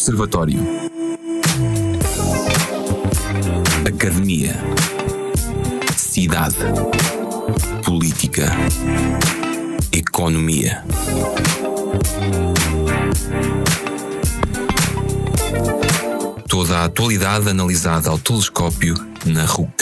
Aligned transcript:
Observatório. 0.00 0.58
Academia. 3.86 4.58
Cidade. 5.94 6.56
Política. 7.84 8.50
Economia. 9.92 10.82
Toda 16.48 16.78
a 16.78 16.84
atualidade 16.86 17.50
analisada 17.50 18.08
ao 18.08 18.18
telescópio 18.18 18.94
na 19.26 19.44
RUC. 19.44 19.79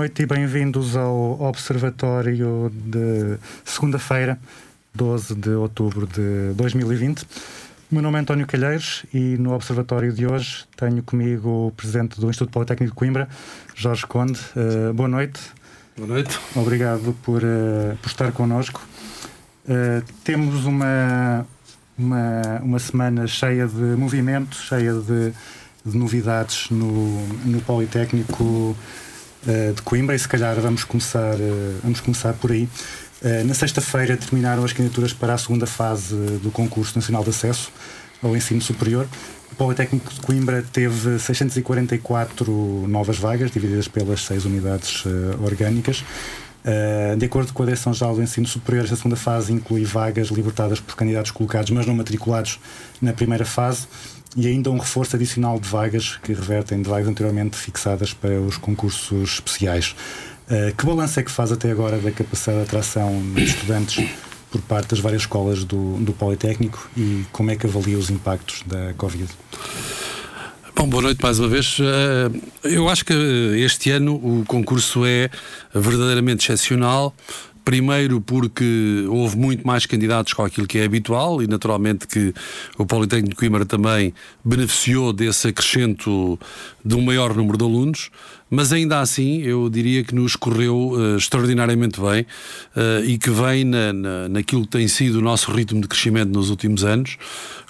Noite 0.00 0.22
e 0.22 0.26
bem-vindos 0.26 0.96
ao 0.96 1.38
Observatório 1.42 2.72
de 2.72 3.36
segunda-feira, 3.62 4.38
12 4.94 5.34
de 5.34 5.50
outubro 5.50 6.06
de 6.06 6.54
2020. 6.54 7.20
O 7.20 7.26
meu 7.90 8.02
nome 8.02 8.16
é 8.16 8.20
António 8.22 8.46
Calheiros 8.46 9.04
e 9.12 9.36
no 9.36 9.52
Observatório 9.52 10.10
de 10.10 10.26
hoje 10.26 10.64
tenho 10.74 11.02
comigo 11.02 11.66
o 11.66 11.70
Presidente 11.72 12.18
do 12.18 12.30
Instituto 12.30 12.50
Politécnico 12.50 12.94
de 12.94 12.98
Coimbra, 12.98 13.28
Jorge 13.74 14.06
Conde. 14.06 14.40
Uh, 14.56 14.94
boa 14.94 15.06
noite. 15.06 15.38
Boa 15.98 16.08
noite. 16.08 16.40
Obrigado 16.56 17.14
por, 17.22 17.42
uh, 17.44 17.94
por 18.00 18.08
estar 18.08 18.32
connosco. 18.32 18.80
Uh, 19.66 20.02
temos 20.24 20.64
uma, 20.64 21.46
uma, 21.98 22.60
uma 22.62 22.78
semana 22.78 23.26
cheia 23.26 23.66
de 23.66 23.96
movimento, 23.98 24.56
cheia 24.56 24.94
de, 24.94 25.30
de 25.84 25.98
novidades 25.98 26.70
no, 26.70 27.22
no 27.44 27.60
Politécnico 27.60 28.74
uh, 29.46 29.72
de 29.74 29.82
Coimbra 29.82 30.14
e 30.14 30.18
se 30.18 30.28
calhar 30.28 30.54
vamos 30.60 30.84
começar, 30.84 31.34
uh, 31.34 31.80
vamos 31.82 32.00
começar 32.00 32.32
por 32.34 32.52
aí. 32.52 32.68
Uh, 33.22 33.44
na 33.46 33.54
sexta-feira 33.54 34.16
terminaram 34.16 34.64
as 34.64 34.72
candidaturas 34.72 35.12
para 35.12 35.34
a 35.34 35.38
segunda 35.38 35.66
fase 35.66 36.14
do 36.42 36.50
concurso 36.50 36.96
nacional 36.96 37.22
de 37.22 37.30
acesso 37.30 37.70
ao 38.22 38.36
ensino 38.36 38.60
superior. 38.60 39.06
O 39.52 39.54
Politécnico 39.54 40.12
de 40.12 40.20
Coimbra 40.20 40.64
teve 40.72 41.18
644 41.18 42.86
novas 42.88 43.18
vagas, 43.18 43.50
divididas 43.50 43.88
pelas 43.88 44.24
seis 44.24 44.44
unidades 44.44 45.04
orgânicas. 45.42 46.04
Uh, 46.60 47.16
de 47.16 47.24
acordo 47.24 47.54
com 47.54 47.62
a 47.62 47.66
Direção-Geral 47.66 48.14
do 48.14 48.22
Ensino 48.22 48.46
Superior, 48.46 48.84
esta 48.84 48.96
segunda 48.96 49.16
fase 49.16 49.52
inclui 49.52 49.82
vagas 49.84 50.28
libertadas 50.28 50.78
por 50.78 50.94
candidatos 50.94 51.30
colocados, 51.30 51.70
mas 51.70 51.86
não 51.86 51.94
matriculados 51.94 52.60
na 53.00 53.14
primeira 53.14 53.46
fase 53.46 53.86
e 54.36 54.46
ainda 54.46 54.70
um 54.70 54.78
reforço 54.78 55.16
adicional 55.16 55.58
de 55.58 55.68
vagas 55.68 56.18
que 56.22 56.32
revertem 56.32 56.82
de 56.82 56.88
vagas 56.88 57.08
anteriormente 57.08 57.56
fixadas 57.56 58.12
para 58.12 58.40
os 58.40 58.56
concursos 58.56 59.34
especiais. 59.34 59.94
Uh, 60.48 60.74
que 60.76 60.84
balanço 60.84 61.20
é 61.20 61.22
que 61.22 61.30
faz 61.30 61.52
até 61.52 61.70
agora 61.70 61.98
da 61.98 62.10
capacidade 62.10 62.58
de 62.58 62.64
atração 62.64 63.22
de 63.34 63.44
estudantes 63.44 64.08
por 64.50 64.60
parte 64.62 64.88
das 64.88 64.98
várias 64.98 65.22
escolas 65.22 65.64
do, 65.64 65.96
do 65.98 66.12
Politécnico 66.12 66.90
e 66.96 67.24
como 67.30 67.50
é 67.50 67.56
que 67.56 67.66
avalia 67.66 67.96
os 67.96 68.10
impactos 68.10 68.62
da 68.66 68.92
Covid? 68.94 69.28
Bom, 70.74 70.88
boa 70.88 71.02
noite 71.02 71.22
mais 71.22 71.38
uma 71.38 71.46
vez. 71.46 71.76
Eh, 71.78 72.30
eu 72.64 72.88
acho 72.88 73.04
que 73.04 73.12
este 73.12 73.90
ano 73.90 74.14
o 74.14 74.44
concurso 74.46 75.04
é 75.04 75.28
verdadeiramente 75.74 76.44
excepcional. 76.44 77.14
Primeiro 77.70 78.20
porque 78.20 79.04
houve 79.08 79.36
muito 79.36 79.64
mais 79.64 79.86
candidatos 79.86 80.32
com 80.32 80.42
aquilo 80.42 80.66
que 80.66 80.76
é 80.76 80.84
habitual 80.84 81.40
e 81.40 81.46
naturalmente 81.46 82.04
que 82.04 82.34
o 82.76 82.84
Politécnico 82.84 83.30
de 83.30 83.36
Coimbra 83.36 83.64
também 83.64 84.12
beneficiou 84.44 85.12
desse 85.12 85.46
acrescento 85.46 86.36
de 86.84 86.96
um 86.96 87.00
maior 87.00 87.32
número 87.32 87.56
de 87.56 87.62
alunos, 87.62 88.10
mas 88.50 88.72
ainda 88.72 88.98
assim 88.98 89.42
eu 89.42 89.70
diria 89.70 90.02
que 90.02 90.12
nos 90.12 90.34
correu 90.34 90.94
uh, 90.94 91.16
extraordinariamente 91.16 92.00
bem 92.00 92.22
uh, 92.74 93.04
e 93.04 93.16
que 93.16 93.30
vem 93.30 93.62
na, 93.62 93.92
na, 93.92 94.28
naquilo 94.28 94.62
que 94.62 94.70
tem 94.70 94.88
sido 94.88 95.20
o 95.20 95.22
nosso 95.22 95.52
ritmo 95.52 95.80
de 95.80 95.86
crescimento 95.86 96.32
nos 96.32 96.50
últimos 96.50 96.82
anos, 96.82 97.18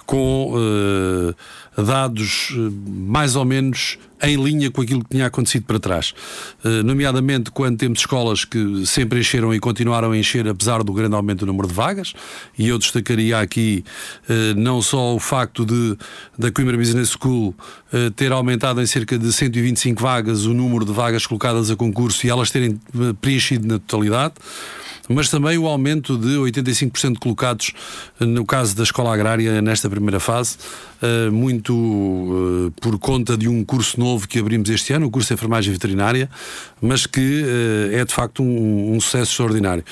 com 0.07 0.55
uh, 0.55 1.35
dados 1.83 2.55
mais 2.87 3.37
ou 3.37 3.45
menos 3.45 3.99
em 4.23 4.37
linha 4.37 4.71
com 4.71 4.83
aquilo 4.83 5.03
que 5.03 5.11
tinha 5.11 5.27
acontecido 5.27 5.65
para 5.65 5.79
trás. 5.79 6.13
Uh, 6.65 6.83
nomeadamente 6.85 7.51
quando 7.51 7.79
temos 7.79 8.01
escolas 8.01 8.45
que 8.45 8.85
sempre 8.87 9.21
encheram 9.21 9.55
e 9.55 9.59
continuaram 9.59 10.13
a 10.13 10.17
encher, 10.17 10.47
apesar 10.47 10.83
do 10.83 10.93
grande 10.93 11.15
aumento 11.15 11.41
do 11.41 11.47
número 11.47 11.69
de 11.69 11.75
vagas, 11.75 12.13
e 12.59 12.69
eu 12.69 12.79
destacaria 12.79 13.39
aqui 13.39 13.85
uh, 14.29 14.59
não 14.59 14.83
só 14.83 15.15
o 15.15 15.19
facto 15.19 15.65
de 15.65 15.97
da 16.39 16.51
Coimbra 16.51 16.77
Business 16.77 17.11
School 17.21 17.55
ter 18.17 18.33
aumentado 18.33 18.81
em 18.81 18.87
cerca 18.87 19.19
de 19.19 19.33
125 19.33 20.01
vagas 20.01 20.47
o 20.47 20.55
número 20.55 20.85
de 20.85 20.93
vagas 20.93 21.27
colocadas 21.27 21.71
a 21.71 21.77
concurso 21.77 22.27
e 22.27 22.31
elas 22.31 22.51
terem 22.51 22.81
preenchido 23.21 23.67
na 23.67 23.79
totalidade 23.79 24.35
mas 25.09 25.29
também 25.29 25.59
o 25.59 25.67
aumento 25.67 26.17
de 26.17 26.37
85% 26.37 27.19
colocados 27.19 27.73
no 28.21 28.47
caso 28.47 28.77
da 28.77 28.85
escola 28.85 29.13
agrária 29.13 29.61
nesta 29.61 29.91
primeira 29.91 30.21
fase, 30.21 30.57
muito 31.33 32.73
por 32.81 32.99
conta 32.99 33.37
de 33.37 33.49
um 33.49 33.65
curso 33.65 33.99
novo 33.99 34.29
que 34.29 34.39
abrimos 34.39 34.69
este 34.69 34.93
ano, 34.93 35.07
o 35.07 35.11
curso 35.11 35.29
de 35.29 35.35
enfermagem 35.35 35.73
veterinária, 35.73 36.29
mas 36.81 37.07
que 37.07 37.43
uh, 37.43 37.95
é 37.95 38.05
de 38.05 38.13
facto 38.13 38.43
um, 38.43 38.95
um, 38.95 39.01
sucesso 39.01 39.33
extraordinário. 39.33 39.85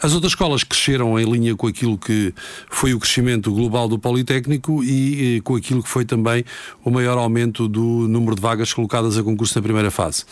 As 0.00 0.12
outras 0.12 0.32
escolas 0.32 0.64
cresceram 0.64 1.18
em 1.18 1.24
linha 1.24 1.54
com 1.56 1.66
aquilo 1.66 1.98
que 1.98 2.32
foi 2.70 2.94
o 2.94 3.00
crescimento 3.00 3.52
global 3.52 3.88
do 3.88 3.98
Politécnico 3.98 4.82
e 4.82 5.40
com 5.42 5.56
aquilo 5.56 5.82
que 5.82 5.88
foi 5.88 6.04
também 6.04 6.44
o 6.84 6.90
maior 6.90 7.18
aumento 7.18 7.68
do 7.68 8.06
número 8.08 8.36
de 8.36 8.42
vagas 8.42 8.72
colocadas 8.72 9.18
a 9.18 9.22
concurso 9.22 9.58
na 9.58 9.62
primeira 9.62 9.90
fase 9.90 10.24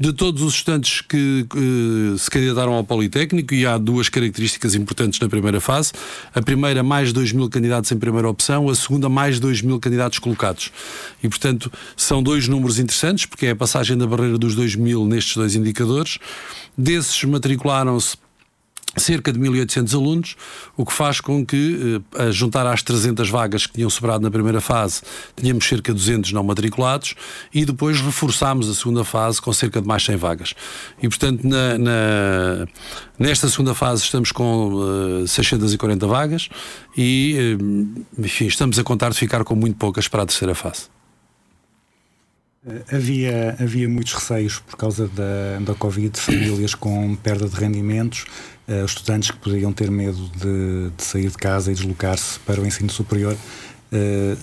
de 0.00 0.14
todos 0.14 0.40
os 0.40 0.54
estudantes 0.54 1.02
que, 1.02 1.44
que 1.50 2.14
se 2.18 2.30
candidataram 2.30 2.72
ao 2.72 2.82
Politécnico, 2.82 3.52
e 3.52 3.66
há 3.66 3.76
duas 3.76 4.08
características 4.08 4.74
importantes 4.74 5.20
na 5.20 5.28
primeira 5.28 5.60
fase. 5.60 5.92
A 6.34 6.40
primeira, 6.40 6.82
mais 6.82 7.12
2 7.12 7.32
mil 7.32 7.50
candidatos 7.50 7.92
em 7.92 7.98
primeira 7.98 8.26
opção, 8.26 8.70
a 8.70 8.74
segunda, 8.74 9.10
mais 9.10 9.38
2 9.38 9.60
mil 9.60 9.78
candidatos 9.78 10.18
colocados. 10.18 10.72
E, 11.22 11.28
portanto, 11.28 11.70
são 11.94 12.22
dois 12.22 12.48
números 12.48 12.78
interessantes, 12.78 13.26
porque 13.26 13.44
é 13.44 13.50
a 13.50 13.56
passagem 13.56 13.98
da 13.98 14.06
barreira 14.06 14.38
dos 14.38 14.54
2 14.54 14.74
mil 14.74 15.04
nestes 15.04 15.36
dois 15.36 15.54
indicadores. 15.54 16.16
Desses 16.78 17.22
matricularam-se 17.24 18.16
cerca 18.96 19.32
de 19.32 19.38
1.800 19.38 19.94
alunos, 19.94 20.36
o 20.76 20.84
que 20.84 20.92
faz 20.92 21.20
com 21.20 21.44
que, 21.44 22.02
eh, 22.16 22.24
a 22.26 22.30
juntar 22.30 22.66
às 22.66 22.82
300 22.82 23.28
vagas 23.28 23.66
que 23.66 23.74
tinham 23.74 23.88
sobrado 23.88 24.22
na 24.22 24.30
primeira 24.30 24.60
fase, 24.60 25.02
tínhamos 25.36 25.66
cerca 25.66 25.92
de 25.92 25.98
200 25.98 26.32
não 26.32 26.42
matriculados 26.42 27.14
e 27.54 27.64
depois 27.64 28.00
reforçámos 28.00 28.68
a 28.68 28.74
segunda 28.74 29.04
fase 29.04 29.40
com 29.40 29.52
cerca 29.52 29.80
de 29.80 29.86
mais 29.86 30.04
100 30.04 30.16
vagas. 30.16 30.54
E, 31.00 31.08
portanto, 31.08 31.46
na, 31.46 31.78
na 31.78 32.66
nesta 33.18 33.48
segunda 33.48 33.74
fase 33.74 34.02
estamos 34.02 34.32
com 34.32 34.74
uh, 34.74 35.24
eh, 35.24 35.26
640 35.26 36.06
vagas 36.06 36.48
e, 36.96 37.56
uh, 37.60 38.04
enfim, 38.18 38.46
estamos 38.46 38.78
a 38.78 38.82
contar 38.82 39.10
de 39.10 39.18
ficar 39.18 39.44
com 39.44 39.54
muito 39.54 39.76
poucas 39.76 40.08
para 40.08 40.22
a 40.22 40.26
terceira 40.26 40.54
fase. 40.54 40.88
Havia, 42.92 43.56
havia 43.58 43.88
muitos 43.88 44.12
receios 44.12 44.58
por 44.58 44.76
causa 44.76 45.08
da, 45.08 45.58
da 45.60 45.74
Covid, 45.74 46.18
famílias 46.20 46.74
com 46.74 47.16
perda 47.16 47.48
de 47.48 47.56
rendimentos, 47.56 48.26
uh, 48.70 48.84
estudantes 48.84 49.30
que 49.30 49.36
poderiam 49.38 49.72
ter 49.72 49.90
medo 49.90 50.30
de, 50.36 50.90
de 50.96 51.02
sair 51.02 51.28
de 51.28 51.36
casa 51.36 51.70
e 51.70 51.74
deslocar-se 51.74 52.38
para 52.40 52.60
o 52.60 52.66
ensino 52.66 52.90
superior. 52.90 53.36
Uh, 53.92 54.38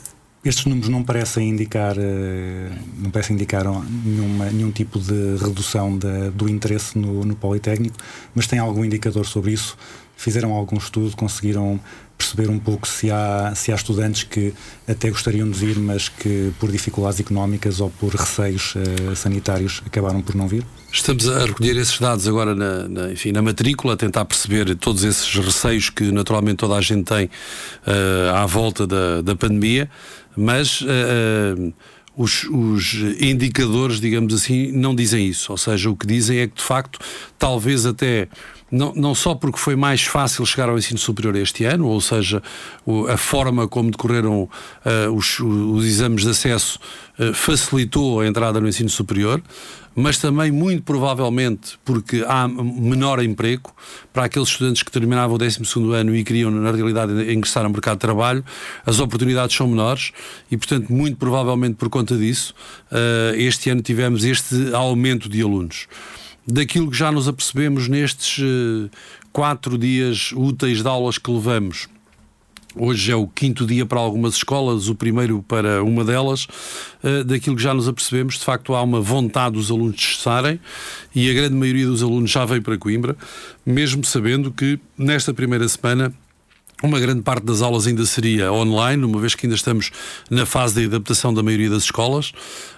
estes 0.46 0.66
números 0.66 0.90
não 0.90 1.04
parecem 1.04 1.50
indicar, 1.50 1.98
uh, 1.98 2.72
não 3.00 3.10
parecem 3.10 3.36
indicar 3.36 3.64
nenhuma, 3.66 4.46
nenhum 4.52 4.72
tipo 4.72 5.00
de 5.00 5.38
redução 5.38 5.98
de, 5.98 6.30
do 6.32 6.48
interesse 6.50 6.98
no, 6.98 7.24
no 7.24 7.36
Politécnico, 7.36 7.98
mas 8.36 8.46
tem 8.46 8.60
algum 8.60 8.84
indicador 8.86 9.26
sobre 9.26 9.52
isso? 9.54 9.78
Fizeram 10.16 10.52
algum 10.54 10.78
estudo? 10.78 11.16
Conseguiram 11.16 11.80
perceber 12.18 12.50
um 12.50 12.58
pouco 12.58 12.88
se 12.88 13.12
há, 13.12 13.54
se 13.56 13.72
há 13.72 13.76
estudantes 13.76 14.24
que 14.24 14.54
até 14.88 15.10
gostariam 15.10 15.50
de 15.50 15.58
vir, 15.58 15.78
mas 15.78 16.10
que 16.10 16.52
por 16.60 16.72
dificuldades 16.72 17.20
económicas 17.20 17.80
ou 17.80 17.90
por 17.92 18.14
receios 18.14 18.74
uh, 18.76 19.16
sanitários 19.16 19.82
acabaram 19.86 20.22
por 20.22 20.36
não 20.36 20.48
vir? 20.48 20.66
Estamos 20.92 21.30
a 21.30 21.46
recolher 21.46 21.78
esses 21.78 22.00
dados 22.00 22.28
agora 22.28 22.56
na, 22.56 22.88
na, 22.88 23.12
enfim, 23.12 23.32
na 23.32 23.42
matrícula, 23.42 23.94
a 23.94 23.98
tentar 23.98 24.26
perceber 24.26 24.76
todos 24.76 25.04
esses 25.04 25.34
receios 25.36 25.90
que 25.90 26.12
naturalmente 26.12 26.58
toda 26.58 26.76
a 26.76 26.82
gente 26.82 27.04
tem 27.04 27.26
uh, 27.26 28.36
à 28.36 28.46
volta 28.46 28.88
da, 28.88 29.22
da 29.22 29.36
pandemia, 29.36 29.90
mas. 30.36 30.82
Uh, 30.82 31.74
os, 32.18 32.46
os, 32.46 32.96
indicadores, 33.22 34.02
digamos 34.02 34.34
assim, 34.34 34.72
não 34.72 34.96
dizem 34.96 35.28
isso. 35.28 35.52
Ou 35.52 35.58
seja, 35.58 35.88
o 35.88 35.96
que 35.96 36.08
dizem 36.08 36.40
é 36.40 36.48
que, 36.48 36.56
de 36.56 36.64
facto, 36.64 37.00
talvez 37.38 37.86
até 37.86 38.28
não, 38.72 38.94
não 38.96 39.16
só 39.16 39.34
porque 39.34 39.58
foi 39.58 39.76
mais 39.76 40.04
fácil 40.04 40.46
chegar 40.46 40.70
ao 40.70 40.78
ensino 40.78 41.00
superior 41.00 41.36
este 41.36 41.64
ano, 41.64 41.88
ou 41.88 42.02
seja, 42.02 42.42
o, 42.86 43.08
a 43.08 43.18
forma 43.18 43.68
como 43.68 43.90
decorreram 43.92 44.44
uh, 44.44 45.12
os, 45.16 45.40
os, 45.40 45.86
exames 45.86 46.24
de 46.24 46.30
acesso 46.30 46.80
uh, 47.18 47.34
facilitou 47.34 48.20
a 48.20 48.28
entrada 48.28 48.60
no 48.60 48.68
ensino 48.68 48.90
superior, 48.90 49.42
mas 49.96 50.20
também, 50.20 50.52
muito 50.52 50.84
provavelmente, 50.84 51.80
porque 51.84 52.24
há 52.28 52.48
menor 52.48 53.24
emprego 53.24 53.74
para 54.14 54.26
aqueles 54.26 54.50
estudantes 54.50 54.84
que 54.84 54.92
terminavam 54.92 55.36
o 55.36 55.40
12 55.40 55.60
ano 55.96 56.16
e 56.16 56.24
queriam, 56.24 56.52
na 56.52 56.72
realidade, 56.72 57.14
ingressar 57.34 57.64
no 57.64 57.72
mercado 57.72 57.96
de 57.96 58.02
trabalho, 58.02 58.46
as 58.86 59.00
oportunidades 59.00 59.56
são 59.56 59.68
menores 59.68 60.12
e, 60.52 60.58
portanto, 60.58 60.94
muito 60.94 61.18
provavelmente 61.18 61.76
por 61.76 61.90
conta 61.90 62.16
disso, 62.16 62.54
uh, 62.92 63.36
este 63.36 63.72
ano 63.72 63.82
tivemos 63.82 64.24
este 64.24 64.72
aumento 64.74 65.28
de 65.28 65.42
alunos 65.42 65.88
daquilo 66.48 66.90
que 66.90 66.98
já 66.98 67.12
nos 67.12 67.28
apercebemos 67.28 67.90
nestes 67.90 68.40
uh, 68.40 68.90
quatro 69.34 69.78
dias 69.78 70.32
úteis 70.34 70.82
de 70.82 70.88
aulas 70.88 71.18
que 71.18 71.30
levamos. 71.30 71.90
Hoje 72.80 73.12
é 73.12 73.16
o 73.16 73.28
quinto 73.28 73.66
dia 73.66 73.86
para 73.86 74.00
algumas 74.00 74.36
escolas, 74.36 74.88
o 74.88 74.96
primeiro 74.96 75.44
para 75.48 75.84
uma 75.84 76.06
delas. 76.06 76.48
Uh, 77.04 77.24
daquilo 77.26 77.58
que 77.58 77.62
já 77.62 77.74
nos 77.74 77.88
apercebemos, 77.88 78.36
de 78.36 78.46
facto, 78.46 78.74
há 78.74 78.82
uma 78.82 79.02
vontade 79.02 79.56
dos 79.56 79.70
alunos 79.70 79.98
de 79.98 80.16
cessarem 80.16 80.60
e 81.14 81.30
a 81.30 81.34
grande 81.34 81.56
maioria 81.56 81.88
dos 81.88 82.02
alunos 82.02 82.32
já 82.32 82.46
veio 82.46 82.62
para 82.62 82.78
Coimbra, 82.78 83.18
mesmo 83.66 84.06
sabendo 84.06 84.50
que 84.52 84.80
nesta 84.98 85.34
primeira 85.34 85.68
semana 85.68 86.14
uma 86.84 87.00
grande 87.00 87.24
parte 87.24 87.44
das 87.44 87.64
aulas 87.64 87.88
ainda 87.88 88.06
seria 88.06 88.54
online, 88.54 89.04
uma 89.04 89.20
vez 89.20 89.34
que 89.34 89.48
ainda 89.48 89.56
estamos 89.56 89.90
na 90.30 90.46
fase 90.46 90.76
de 90.76 90.86
adaptação 90.86 91.34
da 91.34 91.42
maioria 91.42 91.72
das 91.72 91.84
escolas 91.84 92.32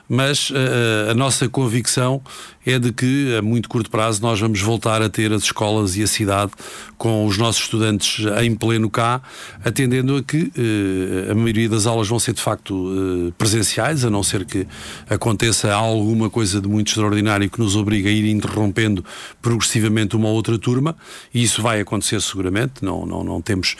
mas 0.09 0.50
uh, 0.50 1.11
a 1.11 1.13
nossa 1.13 1.47
convicção 1.47 2.19
é 2.65 2.79
de 2.79 2.91
que 2.91 3.35
a 3.38 3.41
muito 3.41 3.69
curto 3.69 3.89
prazo 3.89 4.21
nós 4.21 4.39
vamos 4.39 4.59
voltar 4.59 5.01
a 5.01 5.09
ter 5.09 5.31
as 5.31 5.44
escolas 5.44 5.95
e 5.95 6.03
a 6.03 6.07
cidade 6.07 6.51
com 6.97 7.25
os 7.25 7.38
nossos 7.38 7.63
estudantes 7.63 8.25
em 8.41 8.53
pleno 8.53 8.89
cá, 8.89 9.21
atendendo 9.63 10.17
a 10.17 10.23
que 10.23 10.51
uh, 10.57 11.31
a 11.31 11.35
maioria 11.35 11.69
das 11.69 11.85
aulas 11.85 12.07
vão 12.07 12.19
ser 12.19 12.33
de 12.33 12.41
facto 12.41 13.33
presenciais, 13.38 14.03
a 14.03 14.09
não 14.09 14.23
ser 14.23 14.45
que 14.45 14.67
aconteça 15.09 15.73
alguma 15.73 16.29
coisa 16.29 16.59
de 16.59 16.67
muito 16.67 16.88
extraordinário 16.88 17.50
que 17.50 17.59
nos 17.59 17.75
obrigue 17.75 18.09
a 18.09 18.11
ir 18.11 18.25
interrompendo 18.29 19.06
progressivamente 19.41 20.15
uma 20.15 20.29
outra 20.29 20.57
turma, 20.57 20.95
e 21.33 21.44
isso 21.44 21.61
vai 21.61 21.79
acontecer 21.79 22.19
seguramente, 22.21 22.83
não, 22.83 23.06
não, 23.06 23.23
não 23.23 23.41
temos 23.41 23.75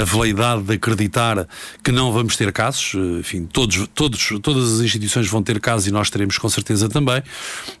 a 0.00 0.04
veleidade 0.04 0.62
de 0.62 0.74
acreditar 0.74 1.46
que 1.82 1.90
não 1.90 2.12
vamos 2.12 2.36
ter 2.36 2.52
casos, 2.52 2.94
enfim, 3.18 3.48
todos, 3.50 3.88
todos, 3.94 4.32
todas 4.40 4.74
as 4.74 4.80
instituições 4.80 5.26
vão 5.32 5.42
ter 5.42 5.60
casos 5.60 5.86
e 5.86 5.90
nós 5.90 6.10
teremos 6.10 6.38
com 6.38 6.48
certeza 6.48 6.88
também, 6.88 7.22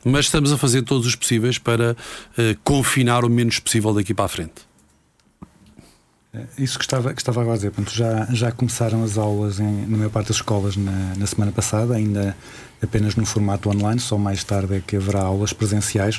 mas 0.04 0.26
estamos 0.26 0.52
a 0.52 0.58
fazer 0.58 0.82
todos 0.82 1.06
os 1.06 1.14
possíveis 1.14 1.58
para 1.58 1.92
uh, 1.92 1.96
confinar 2.64 3.24
o 3.24 3.28
menos 3.28 3.58
possível 3.58 3.94
daqui 3.94 4.14
para 4.14 4.24
a 4.24 4.28
frente. 4.28 4.72
Eh, 6.34 6.46
isso 6.58 6.78
que 6.78 6.84
estava, 6.84 7.12
que 7.12 7.20
estava 7.20 7.42
a 7.42 7.56
dizer, 7.56 7.70
portanto, 7.70 7.94
já, 7.94 8.26
já 8.30 8.50
começaram 8.50 9.04
as 9.04 9.18
aulas 9.18 9.60
em, 9.60 9.86
na 9.86 9.98
maior 9.98 10.10
parte 10.10 10.28
das 10.28 10.36
escolas 10.36 10.76
na, 10.76 11.14
na 11.16 11.26
semana 11.26 11.52
passada, 11.52 11.94
ainda 11.94 12.36
apenas 12.82 13.14
no 13.16 13.26
formato 13.26 13.68
online, 13.70 14.00
só 14.00 14.16
mais 14.16 14.42
tarde 14.42 14.76
é 14.76 14.80
que 14.80 14.96
haverá 14.96 15.22
aulas 15.22 15.52
presenciais. 15.52 16.16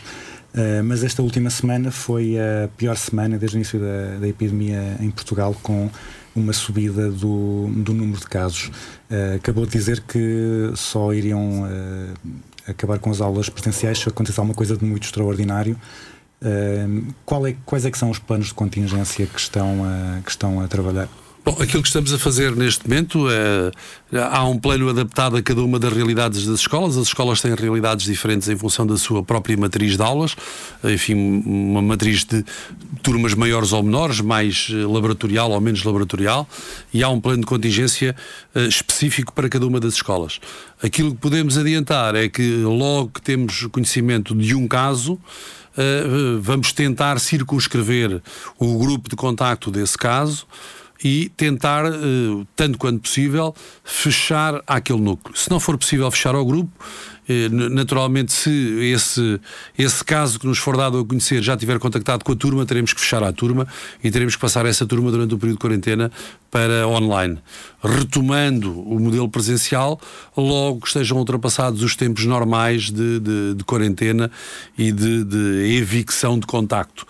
Uh, 0.54 0.84
mas 0.84 1.04
esta 1.04 1.24
última 1.24 1.50
semana 1.50 1.90
foi 1.90 2.38
a 2.38 2.70
pior 2.78 2.96
semana 2.96 3.40
desde 3.40 3.58
o 3.58 3.60
início 3.60 3.80
da, 3.80 4.20
da 4.20 4.28
epidemia 4.28 4.98
em 5.00 5.10
Portugal, 5.10 5.56
com 5.64 5.90
uma 6.36 6.54
subida 6.54 7.10
do, 7.10 7.70
do 7.76 7.94
número 7.94 8.20
de 8.20 8.28
casos. 8.28 8.72
Uh, 9.10 9.36
acabou 9.36 9.66
de 9.66 9.72
dizer 9.72 10.02
que 10.02 10.72
só 10.76 11.14
iriam 11.14 11.64
uh, 11.64 12.30
acabar 12.68 13.00
com 13.00 13.10
as 13.10 13.22
aulas 13.22 13.50
presenciais 13.50 14.00
se 14.00 14.10
acontecesse 14.10 14.40
alguma 14.40 14.56
coisa 14.56 14.76
de 14.76 14.84
muito 14.84 15.04
extraordinário. 15.04 15.80
Uh, 16.42 17.14
é, 17.48 17.56
quais 17.66 17.86
é 17.86 17.92
que 17.92 17.98
são 17.98 18.10
os 18.10 18.20
planos 18.20 18.48
de 18.48 18.54
contingência 18.54 19.26
que 19.26 19.40
estão 19.40 19.84
a, 19.86 20.22
que 20.22 20.32
estão 20.32 20.60
a 20.60 20.68
trabalhar? 20.68 21.08
Bom, 21.46 21.58
aquilo 21.62 21.82
que 21.82 21.90
estamos 21.90 22.14
a 22.14 22.18
fazer 22.18 22.56
neste 22.56 22.88
momento 22.88 23.28
é. 23.30 23.70
Há 24.32 24.46
um 24.46 24.58
plano 24.58 24.88
adaptado 24.88 25.36
a 25.36 25.42
cada 25.42 25.62
uma 25.62 25.78
das 25.78 25.92
realidades 25.92 26.46
das 26.46 26.62
escolas. 26.62 26.96
As 26.96 27.08
escolas 27.08 27.42
têm 27.42 27.54
realidades 27.54 28.06
diferentes 28.06 28.48
em 28.48 28.56
função 28.56 28.88
da 28.88 28.96
sua 28.96 29.22
própria 29.22 29.58
matriz 29.58 29.98
de 29.98 30.02
aulas. 30.02 30.38
Enfim, 30.86 31.16
uma 31.46 31.82
matriz 31.82 32.24
de 32.24 32.46
turmas 33.02 33.34
maiores 33.34 33.74
ou 33.74 33.84
menores, 33.84 34.22
mais 34.22 34.70
eh, 34.72 34.86
laboratorial 34.86 35.52
ou 35.52 35.60
menos 35.60 35.84
laboratorial. 35.84 36.48
E 36.94 37.04
há 37.04 37.10
um 37.10 37.20
plano 37.20 37.42
de 37.42 37.46
contingência 37.46 38.16
uh, 38.56 38.60
específico 38.60 39.34
para 39.34 39.50
cada 39.50 39.68
uma 39.68 39.82
das 39.82 39.96
escolas. 39.96 40.40
Aquilo 40.82 41.12
que 41.12 41.18
podemos 41.18 41.58
adiantar 41.58 42.16
é 42.16 42.30
que 42.30 42.58
logo 42.58 43.10
que 43.16 43.22
temos 43.22 43.68
conhecimento 43.70 44.34
de 44.34 44.56
um 44.56 44.66
caso. 44.66 45.20
Vamos 46.40 46.72
tentar 46.72 47.20
circunscrever 47.20 48.22
o 48.60 48.78
grupo 48.78 49.10
de 49.10 49.16
contacto 49.16 49.72
desse 49.72 49.98
caso 49.98 50.46
e 51.04 51.30
tentar, 51.36 51.86
eh, 51.86 52.46
tanto 52.56 52.78
quanto 52.78 53.02
possível, 53.02 53.54
fechar 53.84 54.62
aquele 54.66 55.02
núcleo. 55.02 55.38
Se 55.38 55.50
não 55.50 55.60
for 55.60 55.78
possível 55.78 56.10
fechar 56.10 56.36
ao 56.36 56.46
grupo, 56.46 56.72
naturalmente, 57.50 58.34
se 58.34 58.50
esse, 58.92 59.40
esse 59.78 60.04
caso 60.04 60.40
que 60.40 60.46
nos 60.46 60.58
for 60.58 60.76
dado 60.76 61.00
a 61.00 61.06
conhecer 61.06 61.42
já 61.42 61.56
tiver 61.56 61.80
contactado 61.80 62.24
com 62.24 62.32
a 62.32 62.36
turma, 62.36 62.66
teremos 62.66 62.94
que 62.94 63.00
fechar 63.00 63.24
a 63.24 63.32
turma 63.32 63.68
e 64.04 64.12
teremos 64.12 64.36
que 64.36 64.42
passar 64.42 64.66
essa 64.66 64.86
turma 64.86 65.10
durante 65.10 65.34
o 65.34 65.38
período 65.38 65.58
de 65.58 65.62
quarentena 65.62 66.12
para 66.52 66.88
online. 66.88 67.40
Retomando 67.82 68.80
o 68.80 69.00
modelo 69.00 69.30
presencial, 69.30 70.00
logo 70.36 70.82
que 70.82 70.88
estejam 70.88 71.18
ultrapassados 71.18 71.82
os 71.82 71.96
tempos 71.96 72.26
normais 72.26 72.92
de, 72.92 73.20
de, 73.20 73.54
de 73.56 73.64
quarentena 73.64 74.30
e 74.78 74.92
de, 74.92 75.24
de 75.24 75.78
evicção 75.78 76.38
de 76.38 76.46
contacto 76.46 77.06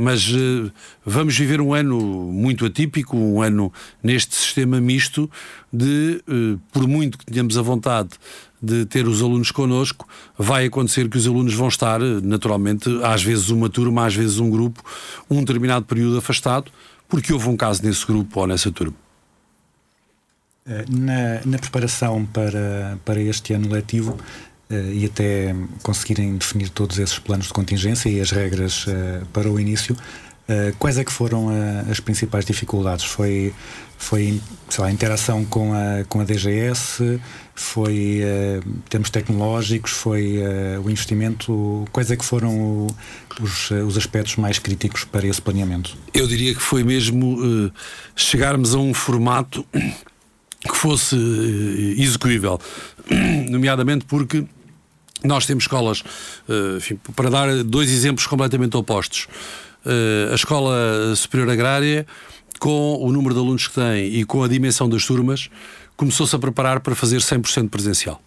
mas 0.00 0.28
uh, 0.28 0.70
vamos 1.04 1.36
viver 1.36 1.60
um 1.60 1.74
ano 1.74 1.98
muito 2.00 2.64
atípico, 2.64 3.16
um 3.16 3.42
ano 3.42 3.72
neste 4.00 4.36
sistema 4.36 4.80
misto 4.80 5.28
de, 5.72 6.22
uh, 6.28 6.60
por 6.72 6.86
muito 6.86 7.18
que 7.18 7.26
tenhamos 7.26 7.58
a 7.58 7.62
vontade 7.62 8.10
de 8.60 8.84
ter 8.86 9.06
os 9.06 9.22
alunos 9.22 9.50
connosco, 9.50 10.06
vai 10.36 10.66
acontecer 10.66 11.08
que 11.08 11.16
os 11.16 11.26
alunos 11.26 11.54
vão 11.54 11.68
estar, 11.68 12.00
naturalmente, 12.00 12.88
às 13.02 13.22
vezes 13.22 13.50
uma 13.50 13.68
turma, 13.68 14.06
às 14.06 14.14
vezes 14.14 14.38
um 14.38 14.50
grupo, 14.50 14.82
um 15.30 15.40
determinado 15.40 15.84
período 15.84 16.18
afastado, 16.18 16.70
porque 17.08 17.32
houve 17.32 17.48
um 17.48 17.56
caso 17.56 17.82
nesse 17.84 18.06
grupo 18.06 18.40
ou 18.40 18.46
nessa 18.46 18.70
turma. 18.70 18.94
Eh, 20.66 20.84
na, 20.88 21.40
na 21.44 21.58
preparação 21.58 22.26
para, 22.26 22.98
para 23.04 23.20
este 23.20 23.52
ano 23.52 23.68
letivo, 23.68 24.16
Uh, 24.70 24.92
e 24.92 25.06
até 25.06 25.56
conseguirem 25.82 26.36
definir 26.36 26.68
todos 26.68 26.98
esses 26.98 27.18
planos 27.18 27.46
de 27.46 27.54
contingência 27.54 28.10
e 28.10 28.20
as 28.20 28.30
regras 28.30 28.84
para 29.32 29.50
o 29.50 29.58
início, 29.58 29.96
uh, 30.48 30.74
quais 30.78 30.98
é 30.98 31.04
que 31.04 31.12
foram 31.12 31.48
as 31.90 32.00
principais 32.00 32.44
dificuldades? 32.44 33.04
Foi, 33.04 33.54
foi 33.96 34.40
sei 34.68 34.84
lá, 34.84 34.90
interação 34.90 35.44
com 35.44 35.72
a, 35.72 36.04
com 36.08 36.20
a 36.20 36.24
DGS? 36.24 37.20
Foi 37.54 38.22
termos 38.88 39.10
tecnológicos? 39.10 39.90
Foi 39.90 40.38
o 40.84 40.88
investimento? 40.88 41.84
Quais 41.90 42.08
é 42.10 42.16
que 42.16 42.24
foram 42.24 42.56
o, 42.56 42.96
os, 43.40 43.70
os 43.72 43.96
aspectos 43.96 44.36
mais 44.36 44.60
críticos 44.60 45.04
para 45.04 45.26
esse 45.26 45.42
planeamento? 45.42 45.96
Eu 46.14 46.28
diria 46.28 46.54
que 46.54 46.62
foi 46.62 46.84
mesmo 46.84 47.72
chegarmos 48.14 48.76
a 48.76 48.78
um 48.78 48.94
formato 48.94 49.66
que 50.62 50.76
fosse 50.76 51.16
execuível, 51.96 52.60
nomeadamente 53.50 54.04
porque 54.04 54.44
nós 55.24 55.46
temos 55.46 55.64
escolas, 55.64 56.02
eh, 56.48 56.76
enfim, 56.76 56.98
para 57.16 57.30
dar 57.30 57.64
dois 57.64 57.90
exemplos 57.90 58.26
completamente 58.26 58.76
opostos. 58.76 59.26
Eh, 59.84 60.28
a 60.30 60.34
Escola 60.34 61.14
Superior 61.16 61.50
Agrária, 61.50 62.06
com 62.58 62.96
o 63.00 63.12
número 63.12 63.34
de 63.34 63.40
alunos 63.40 63.68
que 63.68 63.74
tem 63.74 64.06
e 64.14 64.24
com 64.24 64.42
a 64.42 64.48
dimensão 64.48 64.88
das 64.88 65.04
turmas, 65.04 65.48
começou-se 65.96 66.34
a 66.34 66.38
preparar 66.38 66.80
para 66.80 66.94
fazer 66.94 67.18
100% 67.18 67.68
presencial 67.68 68.20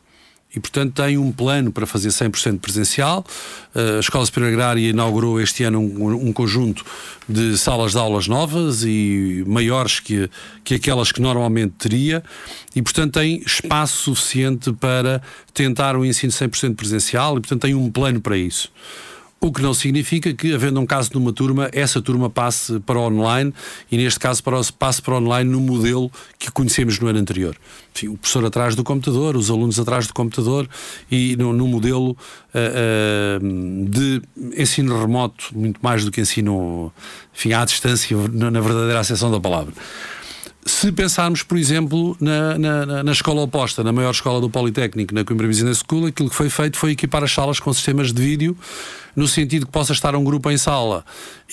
e, 0.54 0.60
portanto, 0.60 1.02
tem 1.02 1.18
um 1.18 1.32
plano 1.32 1.72
para 1.72 1.86
fazer 1.86 2.10
100% 2.10 2.60
presencial. 2.60 3.26
Eh, 3.74 3.98
a 3.98 4.00
Escola 4.00 4.26
Superior 4.26 4.52
Agrária 4.52 4.90
inaugurou 4.90 5.40
este 5.40 5.64
ano 5.64 5.80
um, 5.80 6.28
um, 6.28 6.34
conjunto 6.34 6.86
de 7.28 7.58
salas 7.58 7.94
de 7.94 7.98
aulas 7.98 8.28
novas 8.28 8.84
e 8.84 9.44
maiores 9.48 10.00
que, 10.02 10.30
que 10.64 10.76
aquelas 10.76 11.12
que 11.12 11.22
normalmente 11.22 11.74
teria, 11.78 12.22
e, 12.76 12.82
portanto, 12.82 13.14
tem 13.14 13.42
espaço 13.46 13.98
suficiente 14.04 14.74
para 14.74 15.22
tentar 15.54 15.96
o 15.96 16.04
ensino 16.04 16.34
100% 16.34 16.76
presencial 16.76 17.38
e, 17.38 17.42
portanto, 17.42 17.62
tem 17.62 17.74
um 17.74 17.90
plano 17.90 18.20
para 18.20 18.36
isso. 18.36 18.70
O 19.44 19.52
que 19.52 19.60
não 19.60 19.74
significa 19.74 20.32
que, 20.36 20.54
havendo 20.54 20.80
um 20.80 20.86
caso 20.86 21.10
numa 21.16 21.34
turma, 21.34 21.68
essa 21.74 22.00
turma 22.00 22.30
passe 22.30 22.80
para 22.82 23.00
online 23.00 23.52
e, 23.92 23.98
neste 23.98 24.20
caso, 24.20 24.44
passe 24.78 25.02
para 25.02 25.16
online 25.16 25.50
no 25.50 25.60
modelo 25.60 26.12
que 26.38 26.52
conhecemos 26.52 27.00
no 27.00 27.08
ano 27.08 27.18
anterior. 27.18 27.58
Enfim, 27.96 28.10
o 28.10 28.18
professor 28.18 28.46
atrás 28.46 28.76
do 28.76 28.84
computador, 28.84 29.36
os 29.36 29.50
alunos 29.50 29.80
atrás 29.80 30.06
do 30.06 30.14
computador 30.14 30.70
e 31.10 31.36
no, 31.38 31.54
no 31.54 31.68
modelo 31.68 32.12
uh, 32.12 32.16
uh, 33.42 33.90
de 33.90 34.22
ensino 34.56 35.02
remoto, 35.02 35.46
muito 35.56 35.80
mais 35.82 36.06
do 36.06 36.12
que 36.12 36.22
ensino 36.22 36.94
enfim, 37.34 37.52
à 37.54 37.66
distância, 37.66 38.16
na, 38.32 38.52
na 38.52 38.62
verdadeira 38.62 39.00
acessão 39.00 39.32
da 39.32 39.40
palavra. 39.40 39.74
Se 40.64 40.92
pensarmos, 40.92 41.42
por 41.42 41.58
exemplo, 41.58 42.16
na, 42.22 42.60
na, 42.60 43.04
na, 43.04 43.12
escola 43.12 43.42
oposta, 43.42 43.84
na 43.84 43.92
maior 43.92 44.12
escola 44.12 44.40
do 44.40 44.48
Politécnico, 44.48 45.16
na 45.16 45.24
Coimbra 45.24 45.48
Business 45.48 45.84
School, 45.84 46.06
aquilo 46.06 46.30
que 46.30 46.36
foi 46.36 46.52
feito 46.52 46.78
foi 46.78 46.92
equipar 46.92 47.24
as 47.24 47.32
salas 47.32 47.60
com 47.60 47.74
sistemas 47.74 48.14
de 48.14 48.22
vídeo 48.22 48.56
no 49.16 49.28
sentido 49.28 49.66
que 49.66 49.72
possa 49.72 49.94
estar 49.94 50.16
um 50.16 50.24
grupo 50.24 50.50
em 50.50 50.58
sala 50.58 51.04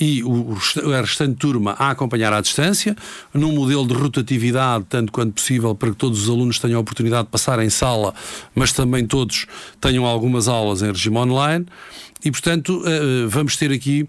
e 0.01 0.23
o, 0.23 0.57
a 0.97 1.01
restante 1.01 1.37
turma 1.37 1.73
a 1.73 1.91
acompanhar 1.91 2.33
à 2.33 2.41
distância, 2.41 2.97
num 3.35 3.53
modelo 3.53 3.87
de 3.87 3.95
rotatividade, 3.95 4.85
tanto 4.89 5.13
quanto 5.13 5.33
possível, 5.33 5.75
para 5.75 5.91
que 5.91 5.97
todos 5.97 6.23
os 6.23 6.29
alunos 6.29 6.59
tenham 6.59 6.79
a 6.79 6.81
oportunidade 6.81 7.25
de 7.25 7.31
passar 7.31 7.59
em 7.61 7.71
sala, 7.71 8.15
mas 8.55 8.73
também 8.73 9.07
todos 9.07 9.47
tenham 9.81 10.07
algumas 10.07 10.49
aulas 10.49 10.83
em 10.83 10.89
regime 10.89 11.19
online. 11.19 11.67
E, 12.25 12.33
portanto, 12.33 12.83
eh, 12.85 13.27
vamos 13.29 13.57
ter 13.57 13.71
aqui 13.71 14.09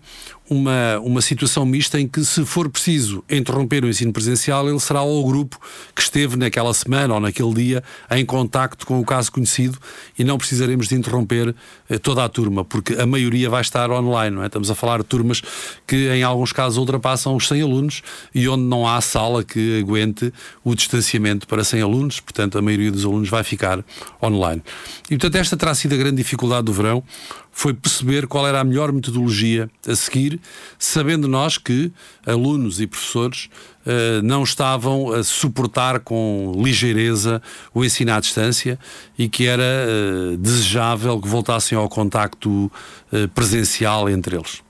uma, 0.49 0.99
uma 1.03 1.21
situação 1.21 1.63
mista 1.63 1.99
em 1.99 2.07
que, 2.07 2.25
se 2.25 2.43
for 2.43 2.67
preciso 2.69 3.23
interromper 3.29 3.83
o 3.83 3.87
ensino 3.87 4.11
presencial, 4.11 4.67
ele 4.67 4.79
será 4.79 5.03
o 5.03 5.23
grupo 5.23 5.59
que 5.95 6.01
esteve 6.01 6.35
naquela 6.35 6.73
semana 6.73 7.13
ou 7.13 7.19
naquele 7.19 7.53
dia 7.53 7.83
em 8.09 8.25
contacto 8.25 8.85
com 8.85 8.99
o 8.99 9.05
caso 9.05 9.31
conhecido 9.31 9.77
e 10.17 10.23
não 10.23 10.39
precisaremos 10.39 10.87
de 10.87 10.95
interromper 10.95 11.55
eh, 11.87 11.99
toda 11.99 12.23
a 12.23 12.29
turma, 12.29 12.65
porque 12.65 12.93
a 12.95 13.05
maioria 13.05 13.38
vai 13.47 13.61
estar 13.61 13.89
online, 13.91 14.35
não 14.35 14.43
é? 14.43 14.47
Estamos 14.47 14.69
a 14.71 14.75
falar 14.75 14.97
de 14.97 15.05
turmas 15.05 15.41
que, 15.85 16.09
em 16.09 16.23
alguns 16.23 16.51
casos, 16.51 16.77
ultrapassam 16.77 17.35
os 17.35 17.47
100 17.47 17.61
alunos 17.61 18.01
e 18.33 18.49
onde 18.49 18.63
não 18.63 18.87
há 18.87 18.99
sala 19.01 19.43
que 19.43 19.79
aguente 19.79 20.33
o 20.63 20.73
distanciamento 20.73 21.47
para 21.47 21.63
100 21.63 21.81
alunos, 21.81 22.19
portanto, 22.19 22.57
a 22.57 22.61
maioria 22.61 22.91
dos 22.91 23.05
alunos 23.05 23.29
vai 23.29 23.43
ficar 23.43 23.83
online. 24.21 24.63
E, 25.05 25.17
portanto, 25.17 25.35
esta 25.35 25.55
terá 25.55 25.75
sido 25.75 25.93
a 25.93 25.97
grande 25.97 26.17
dificuldade 26.17 26.63
do 26.63 26.73
verão, 26.73 27.03
foi 27.51 27.73
perceber 27.73 28.27
qual 28.27 28.47
era 28.47 28.59
a 28.59 28.63
melhor 28.63 28.91
metodologia 28.91 29.69
a 29.87 29.95
seguir, 29.95 30.39
sabendo 30.77 31.27
nós 31.27 31.57
que 31.57 31.91
alunos 32.25 32.79
e 32.79 32.87
professores 32.87 33.49
uh, 33.85 34.21
não 34.23 34.43
estavam 34.43 35.11
a 35.11 35.23
suportar 35.23 35.99
com 35.99 36.53
ligeireza 36.55 37.41
o 37.73 37.83
ensino 37.83 38.13
à 38.13 38.19
distância 38.19 38.79
e 39.17 39.27
que 39.27 39.45
era 39.45 39.63
uh, 39.63 40.37
desejável 40.37 41.19
que 41.19 41.27
voltassem 41.27 41.77
ao 41.77 41.89
contacto 41.89 42.71
uh, 43.11 43.27
presencial 43.35 44.09
entre 44.09 44.37
eles. 44.37 44.61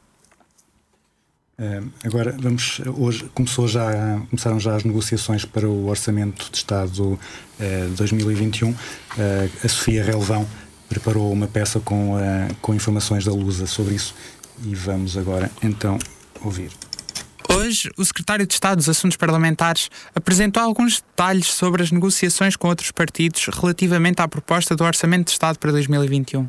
agora 2.03 2.35
vamos 2.39 2.81
hoje 2.97 3.29
começou 3.35 3.67
já 3.67 4.19
começaram 4.29 4.59
já 4.59 4.75
as 4.75 4.83
negociações 4.83 5.45
para 5.45 5.67
o 5.67 5.87
orçamento 5.87 6.49
de 6.49 6.57
Estado 6.57 7.19
de 7.59 7.95
2021. 7.97 8.73
a 9.63 9.67
Sofia 9.67 10.01
Relvão 10.01 10.47
preparou 10.89 11.31
uma 11.31 11.47
peça 11.47 11.79
com, 11.79 12.15
uh, 12.15 12.55
com 12.61 12.73
informações 12.73 13.23
da 13.23 13.31
Lusa 13.31 13.67
sobre 13.67 13.95
isso 13.95 14.13
e 14.65 14.75
vamos 14.75 15.15
agora 15.15 15.49
então 15.63 15.97
ouvir. 16.43 16.71
Hoje, 17.51 17.89
o 17.97 18.05
secretário 18.05 18.45
de 18.45 18.53
Estado 18.53 18.77
dos 18.77 18.89
Assuntos 18.89 19.17
Parlamentares 19.17 19.89
apresentou 20.13 20.61
alguns 20.61 21.01
detalhes 21.01 21.47
sobre 21.47 21.81
as 21.81 21.91
negociações 21.91 22.55
com 22.55 22.67
outros 22.67 22.91
partidos 22.91 23.47
relativamente 23.47 24.21
à 24.21 24.27
proposta 24.27 24.75
do 24.75 24.83
Orçamento 24.83 25.25
de 25.25 25.31
Estado 25.31 25.57
para 25.57 25.71
2021. 25.71 26.47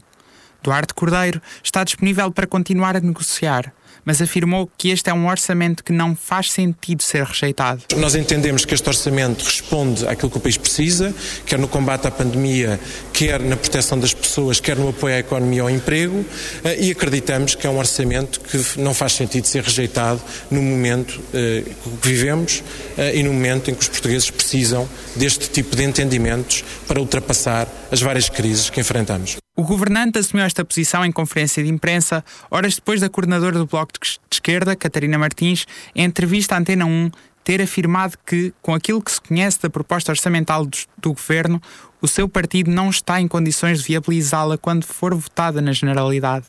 Duarte 0.62 0.92
Cordeiro 0.92 1.40
está 1.64 1.84
disponível 1.84 2.30
para 2.30 2.46
continuar 2.46 2.96
a 2.96 3.00
negociar, 3.00 3.72
mas 4.10 4.20
afirmou 4.20 4.68
que 4.76 4.88
este 4.88 5.08
é 5.08 5.14
um 5.14 5.28
orçamento 5.28 5.84
que 5.84 5.92
não 5.92 6.16
faz 6.16 6.50
sentido 6.50 7.00
ser 7.00 7.22
rejeitado. 7.22 7.82
Nós 7.96 8.16
entendemos 8.16 8.64
que 8.64 8.74
este 8.74 8.88
orçamento 8.88 9.44
responde 9.44 10.04
àquilo 10.04 10.28
que 10.28 10.36
o 10.36 10.40
país 10.40 10.56
precisa, 10.56 11.14
quer 11.46 11.60
no 11.60 11.68
combate 11.68 12.08
à 12.08 12.10
pandemia, 12.10 12.80
quer 13.12 13.38
na 13.38 13.56
proteção 13.56 13.96
das 13.96 14.12
pessoas, 14.12 14.58
quer 14.58 14.76
no 14.76 14.88
apoio 14.88 15.14
à 15.14 15.18
economia 15.20 15.58
e 15.58 15.60
ao 15.60 15.70
emprego, 15.70 16.24
eh, 16.64 16.86
e 16.86 16.90
acreditamos 16.90 17.54
que 17.54 17.68
é 17.68 17.70
um 17.70 17.78
orçamento 17.78 18.40
que 18.40 18.80
não 18.80 18.92
faz 18.92 19.12
sentido 19.12 19.46
ser 19.46 19.62
rejeitado 19.62 20.20
no 20.50 20.60
momento 20.60 21.20
eh, 21.32 21.62
que 22.02 22.08
vivemos 22.08 22.64
eh, 22.98 23.14
e 23.14 23.22
no 23.22 23.32
momento 23.32 23.70
em 23.70 23.74
que 23.74 23.80
os 23.80 23.88
portugueses 23.88 24.28
precisam 24.28 24.88
deste 25.14 25.48
tipo 25.50 25.76
de 25.76 25.84
entendimentos 25.84 26.64
para 26.88 26.98
ultrapassar 26.98 27.68
as 27.92 28.02
várias 28.02 28.28
crises 28.28 28.70
que 28.70 28.80
enfrentamos. 28.80 29.36
O 29.60 29.62
governante 29.62 30.18
assumiu 30.18 30.46
esta 30.46 30.64
posição 30.64 31.04
em 31.04 31.12
conferência 31.12 31.62
de 31.62 31.68
imprensa, 31.68 32.24
horas 32.50 32.76
depois 32.76 32.98
da 32.98 33.10
coordenadora 33.10 33.58
do 33.58 33.66
Bloco 33.66 33.92
de 33.92 34.18
Esquerda, 34.32 34.74
Catarina 34.74 35.18
Martins, 35.18 35.66
em 35.94 36.02
entrevista 36.02 36.54
à 36.54 36.58
Antena 36.58 36.86
1, 36.86 37.10
ter 37.44 37.60
afirmado 37.60 38.16
que, 38.24 38.54
com 38.62 38.74
aquilo 38.74 39.02
que 39.02 39.12
se 39.12 39.20
conhece 39.20 39.60
da 39.60 39.68
proposta 39.68 40.12
orçamental 40.12 40.64
do, 40.64 40.78
do 40.96 41.12
governo, 41.12 41.60
o 42.00 42.08
seu 42.08 42.26
partido 42.26 42.70
não 42.70 42.88
está 42.88 43.20
em 43.20 43.28
condições 43.28 43.80
de 43.80 43.84
viabilizá-la 43.84 44.56
quando 44.56 44.84
for 44.84 45.14
votada 45.14 45.60
na 45.60 45.72
Generalidade. 45.72 46.46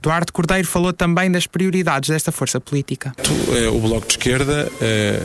Duarte 0.00 0.32
Cordeiro 0.32 0.66
falou 0.66 0.94
também 0.94 1.30
das 1.30 1.46
prioridades 1.46 2.08
desta 2.08 2.32
força 2.32 2.58
política. 2.58 3.12
Eh, 3.54 3.68
o 3.68 3.78
Bloco 3.78 4.06
de 4.06 4.14
Esquerda 4.14 4.72
eh, 4.80 5.22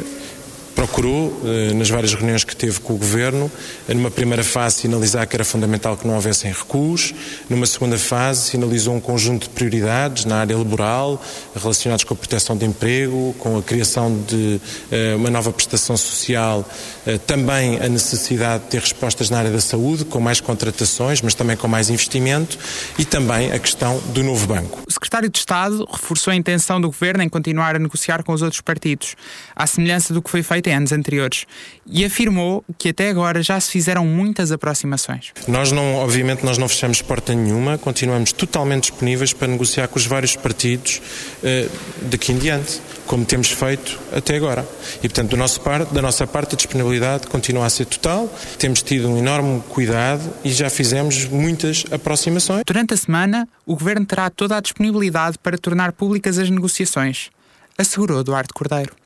procurou, 0.75 1.41
eh, 1.45 1.73
nas 1.73 1.89
várias 1.89 2.13
reuniões 2.13 2.43
que 2.43 2.55
teve 2.55 2.79
com 2.79 2.93
o 2.93 2.97
Governo, 2.97 3.51
eh, 3.87 3.93
numa 3.93 4.09
primeira 4.11 4.43
fase 4.43 4.77
sinalizar 4.77 5.27
que 5.27 5.35
era 5.35 5.43
fundamental 5.43 5.97
que 5.97 6.07
não 6.07 6.15
houvessem 6.15 6.51
recuos, 6.51 7.13
numa 7.49 7.65
segunda 7.65 7.97
fase 7.97 8.49
sinalizou 8.49 8.95
um 8.95 8.99
conjunto 8.99 9.43
de 9.43 9.49
prioridades 9.49 10.25
na 10.25 10.37
área 10.37 10.57
laboral, 10.57 11.21
relacionados 11.55 12.03
com 12.03 12.13
a 12.13 12.17
proteção 12.17 12.55
de 12.57 12.65
emprego, 12.65 13.35
com 13.37 13.57
a 13.57 13.61
criação 13.61 14.17
de 14.27 14.59
uh, 14.91 15.17
uma 15.17 15.29
nova 15.29 15.51
prestação 15.51 15.95
social, 15.97 16.67
uh, 17.05 17.19
também 17.19 17.79
a 17.79 17.87
necessidade 17.87 18.63
de 18.63 18.69
ter 18.69 18.81
respostas 18.81 19.29
na 19.29 19.39
área 19.39 19.51
da 19.51 19.61
saúde, 19.61 20.05
com 20.05 20.19
mais 20.19 20.39
contratações, 20.39 21.21
mas 21.21 21.33
também 21.33 21.57
com 21.57 21.67
mais 21.67 21.89
investimento, 21.89 22.57
e 22.97 23.05
também 23.05 23.51
a 23.51 23.59
questão 23.59 23.99
do 24.13 24.23
novo 24.23 24.47
banco. 24.47 24.81
O 24.87 24.91
secretário 24.91 25.29
de 25.29 25.37
Estado 25.37 25.87
reforçou 25.91 26.31
a 26.31 26.35
intenção 26.35 26.79
do 26.79 26.87
Governo 26.87 27.23
em 27.23 27.29
continuar 27.29 27.75
a 27.75 27.79
negociar 27.79 28.23
com 28.23 28.33
os 28.33 28.41
outros 28.41 28.61
partidos, 28.61 29.15
à 29.55 29.67
semelhança 29.67 30.13
do 30.13 30.21
que 30.21 30.29
foi 30.29 30.43
feito 30.43 30.60
em 30.67 30.75
anos 30.75 30.91
anteriores 30.91 31.45
e 31.85 32.05
afirmou 32.05 32.63
que 32.77 32.89
até 32.89 33.09
agora 33.09 33.41
já 33.41 33.59
se 33.59 33.71
fizeram 33.71 34.05
muitas 34.05 34.51
aproximações. 34.51 35.31
Nós 35.47 35.71
não, 35.71 35.95
obviamente, 35.95 36.43
nós 36.45 36.57
não 36.57 36.67
fechamos 36.67 37.01
porta 37.01 37.33
nenhuma, 37.33 37.77
continuamos 37.77 38.31
totalmente 38.31 38.91
disponíveis 38.91 39.33
para 39.33 39.47
negociar 39.47 39.87
com 39.87 39.97
os 39.97 40.05
vários 40.05 40.35
partidos 40.35 41.01
eh, 41.43 41.67
daqui 42.03 42.31
em 42.31 42.37
diante, 42.37 42.81
como 43.05 43.25
temos 43.25 43.49
feito 43.49 43.99
até 44.11 44.35
agora. 44.35 44.67
E, 44.97 45.09
portanto, 45.09 45.35
nosso 45.35 45.59
parte, 45.61 45.93
da 45.93 46.01
nossa 46.01 46.25
parte, 46.25 46.55
a 46.55 46.57
disponibilidade 46.57 47.27
continua 47.27 47.65
a 47.65 47.69
ser 47.69 47.85
total, 47.85 48.33
temos 48.57 48.81
tido 48.81 49.09
um 49.09 49.17
enorme 49.17 49.61
cuidado 49.69 50.21
e 50.43 50.51
já 50.51 50.69
fizemos 50.69 51.25
muitas 51.25 51.83
aproximações. 51.91 52.63
Durante 52.65 52.93
a 52.93 52.97
semana, 52.97 53.47
o 53.65 53.75
Governo 53.75 54.05
terá 54.05 54.29
toda 54.29 54.57
a 54.57 54.61
disponibilidade 54.61 55.37
para 55.39 55.57
tornar 55.57 55.91
públicas 55.91 56.37
as 56.37 56.49
negociações, 56.49 57.29
assegurou 57.77 58.21
Eduardo 58.21 58.53
Cordeiro. 58.53 59.00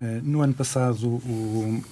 Eh, 0.00 0.20
no 0.22 0.42
ano 0.42 0.54
passado, 0.54 1.06
o, 1.08 1.82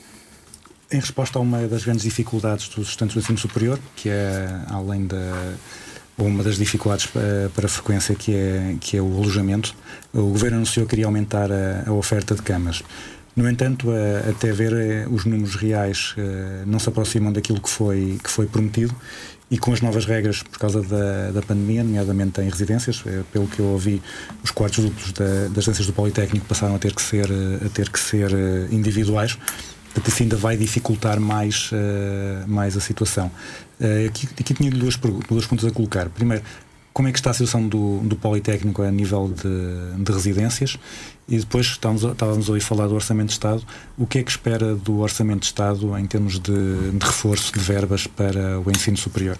em 0.92 1.00
resposta 1.00 1.38
a 1.38 1.42
uma 1.42 1.66
das 1.66 1.84
grandes 1.84 2.02
dificuldades 2.02 2.68
dos 2.68 2.88
estudantes 2.88 3.14
do 3.14 3.20
ensino 3.20 3.38
superior, 3.38 3.78
que 3.96 4.08
é 4.08 4.48
além 4.68 5.06
da 5.06 5.54
uma 6.16 6.44
das 6.44 6.56
dificuldades 6.56 7.06
para, 7.06 7.50
para 7.54 7.66
a 7.66 7.68
frequência 7.68 8.14
que 8.14 8.32
é, 8.32 8.76
que 8.80 8.96
é 8.96 9.02
o 9.02 9.06
alojamento, 9.16 9.74
o 10.12 10.28
Governo 10.28 10.58
anunciou 10.58 10.86
que 10.86 10.94
iria 10.94 11.06
aumentar 11.06 11.50
a, 11.50 11.88
a 11.88 11.92
oferta 11.92 12.36
de 12.36 12.42
camas. 12.42 12.84
No 13.34 13.50
entanto, 13.50 13.88
até 14.30 14.52
ver 14.52 14.72
eh, 14.72 15.08
os 15.10 15.24
números 15.24 15.56
reais 15.56 16.14
eh, 16.16 16.62
não 16.66 16.78
se 16.78 16.88
aproximam 16.88 17.32
daquilo 17.32 17.60
que 17.60 17.68
foi, 17.68 18.20
que 18.22 18.30
foi 18.30 18.46
prometido 18.46 18.94
e 19.54 19.58
com 19.58 19.72
as 19.72 19.80
novas 19.80 20.04
regras 20.04 20.42
por 20.42 20.58
causa 20.58 20.82
da, 20.82 21.30
da 21.30 21.40
pandemia, 21.40 21.84
nomeadamente 21.84 22.40
em 22.40 22.50
residências, 22.50 23.04
eh, 23.06 23.22
pelo 23.32 23.46
que 23.46 23.60
eu 23.60 23.66
ouvi, 23.66 24.02
os 24.42 24.50
quartos 24.50 24.82
duplos 24.82 25.12
da, 25.12 25.46
das 25.46 25.64
residências 25.64 25.86
do 25.86 25.92
Politécnico 25.92 26.44
passaram 26.44 26.74
a 26.74 26.78
ter 26.80 26.92
que 26.92 27.00
ser, 27.00 27.30
eh, 27.30 27.64
a 27.64 27.68
ter 27.68 27.88
que 27.88 28.00
ser 28.00 28.32
eh, 28.32 28.66
individuais. 28.72 29.38
Portanto, 29.84 30.08
isso 30.08 30.22
ainda 30.24 30.36
vai 30.36 30.56
dificultar 30.56 31.20
mais, 31.20 31.70
uh, 31.70 32.48
mais 32.48 32.76
a 32.76 32.80
situação. 32.80 33.30
Uh, 33.78 34.08
aqui, 34.08 34.28
aqui 34.40 34.52
tinha 34.52 34.68
duas, 34.68 34.96
duas 34.96 35.44
perguntas 35.46 35.66
a 35.66 35.70
colocar. 35.70 36.08
Primeiro, 36.08 36.42
como 36.94 37.08
é 37.08 37.12
que 37.12 37.18
está 37.18 37.30
a 37.30 37.34
situação 37.34 37.66
do, 37.66 37.98
do 38.04 38.14
Politécnico 38.14 38.80
a 38.80 38.90
nível 38.90 39.28
de, 39.28 40.02
de 40.04 40.12
residências? 40.12 40.78
E 41.28 41.36
depois 41.38 41.66
estávamos, 41.66 42.04
estávamos 42.04 42.48
a 42.48 42.60
falar 42.60 42.86
do 42.86 42.94
Orçamento 42.94 43.26
de 43.26 43.32
Estado. 43.32 43.62
O 43.98 44.06
que 44.06 44.18
é 44.18 44.22
que 44.22 44.30
espera 44.30 44.76
do 44.76 45.00
Orçamento 45.00 45.40
de 45.40 45.46
Estado 45.46 45.98
em 45.98 46.06
termos 46.06 46.38
de, 46.38 46.92
de 46.92 47.04
reforço 47.04 47.52
de 47.52 47.58
verbas 47.58 48.06
para 48.06 48.60
o 48.60 48.70
ensino 48.70 48.96
superior? 48.96 49.36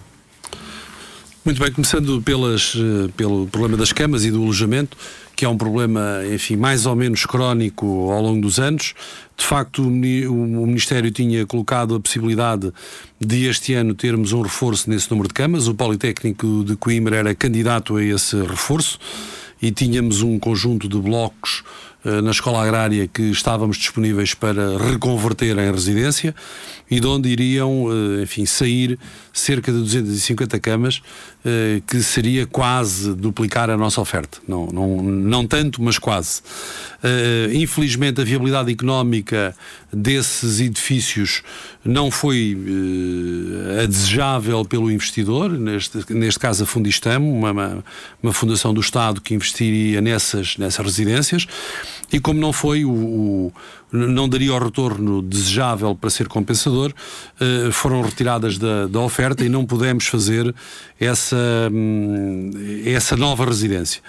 Muito 1.45 1.61
bem, 1.61 1.71
começando 1.71 2.21
pelas, 2.23 2.73
eh, 2.75 3.09
pelo 3.15 3.47
problema 3.47 3.77
das 3.77 3.93
camas 3.93 4.25
e 4.25 4.31
do 4.31 4.41
alojamento, 4.41 4.97
que 5.35 5.43
é 5.45 5.49
um 5.49 5.57
problema, 5.57 6.21
enfim, 6.33 6.55
mais 6.55 6.85
ou 6.85 6.95
menos 6.95 7.25
crónico 7.25 8.11
ao 8.11 8.21
longo 8.21 8.41
dos 8.41 8.59
anos. 8.59 8.93
De 9.37 9.45
facto, 9.45 9.81
o 9.81 9.89
Ministério 9.89 11.11
tinha 11.11 11.45
colocado 11.45 11.95
a 11.95 11.99
possibilidade 11.99 12.71
de 13.19 13.45
este 13.45 13.73
ano 13.73 13.93
termos 13.93 14.31
um 14.31 14.41
reforço 14.41 14.89
nesse 14.89 15.11
número 15.11 15.27
de 15.27 15.33
camas. 15.33 15.67
O 15.67 15.75
Politécnico 15.75 16.63
de 16.63 16.75
Coimbra 16.77 17.17
era 17.17 17.35
candidato 17.35 17.97
a 17.97 18.03
esse 18.03 18.41
reforço 18.41 18.97
e 19.61 19.71
tínhamos 19.71 20.21
um 20.21 20.39
conjunto 20.39 20.87
de 20.87 20.97
blocos 20.97 21.63
na 22.21 22.31
escola 22.31 22.61
agrária 22.63 23.07
que 23.07 23.23
estávamos 23.31 23.77
disponíveis 23.77 24.33
para 24.33 24.77
reconverter 24.77 25.57
em 25.57 25.71
residência 25.71 26.35
e 26.89 26.99
de 26.99 27.07
onde 27.07 27.29
iriam, 27.29 27.87
eh, 27.89 28.23
enfim, 28.23 28.45
sair 28.45 28.99
cerca 29.33 29.71
de 29.71 29.79
250 29.79 30.59
camas, 30.59 31.01
eh, 31.43 31.81
que 31.87 32.03
seria 32.03 32.45
quase 32.45 33.13
duplicar 33.15 33.71
a 33.71 33.77
nossa 33.77 33.99
oferta. 33.99 34.37
Não, 34.47 34.67
não, 34.67 35.01
não 35.01 35.47
tanto, 35.47 35.81
mas 35.81 35.97
quase. 35.97 36.41
Infelizmente, 37.53 38.19
a 38.19 38.23
viabilidade 38.23 38.71
económica 38.71 39.55
desses 39.93 40.59
edifícios 40.59 41.43
não 41.83 42.09
foi 42.09 42.57
a 43.83 43.85
desejável 43.85 44.65
pelo 44.65 44.89
investidor, 44.89 45.51
neste, 45.51 46.03
neste 46.11 46.39
caso 46.39 46.63
a 46.63 46.65
Fundistam, 46.65 47.19
uma, 47.19 47.83
uma 48.23 48.33
fundação 48.33 48.73
do 48.73 48.81
Estado 48.81 49.21
que 49.21 49.35
investiria 49.35 50.01
nessas, 50.01 50.57
nessas 50.57 50.83
residências 50.83 51.45
e 52.11 52.19
como 52.19 52.39
não 52.39 52.53
foi 52.53 52.85
o, 52.85 52.91
o 52.91 53.53
não 53.91 54.27
daria 54.27 54.53
o 54.53 54.59
retorno 54.59 55.21
desejável 55.21 55.95
para 55.95 56.09
ser 56.09 56.27
compensador, 56.27 56.93
uh, 57.39 57.71
foram 57.71 58.01
retiradas 58.01 58.57
da, 58.57 58.87
da, 58.87 58.99
oferta 58.99 59.43
e 59.43 59.49
não 59.49 59.65
pudemos 59.65 60.07
fazer 60.07 60.53
essa, 60.99 61.37
hum, 61.71 62.51
essa 62.85 63.15
nova 63.15 63.45
residência. 63.45 64.01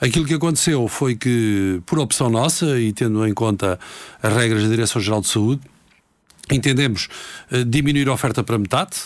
Aquilo 0.00 0.24
que 0.24 0.34
aconteceu 0.34 0.86
foi 0.88 1.14
que, 1.14 1.80
por 1.86 1.98
opção 1.98 2.30
nossa 2.30 2.78
e 2.78 2.92
tendo 2.92 3.26
em 3.26 3.34
conta 3.34 3.78
as 4.22 4.32
regras 4.32 4.62
da 4.62 4.68
Direção-Geral 4.68 5.20
de 5.20 5.28
Saúde, 5.28 5.60
entendemos 6.50 7.08
uh, 7.50 7.64
diminuir 7.64 8.08
a 8.08 8.12
oferta 8.12 8.42
para 8.42 8.58
metade, 8.58 8.96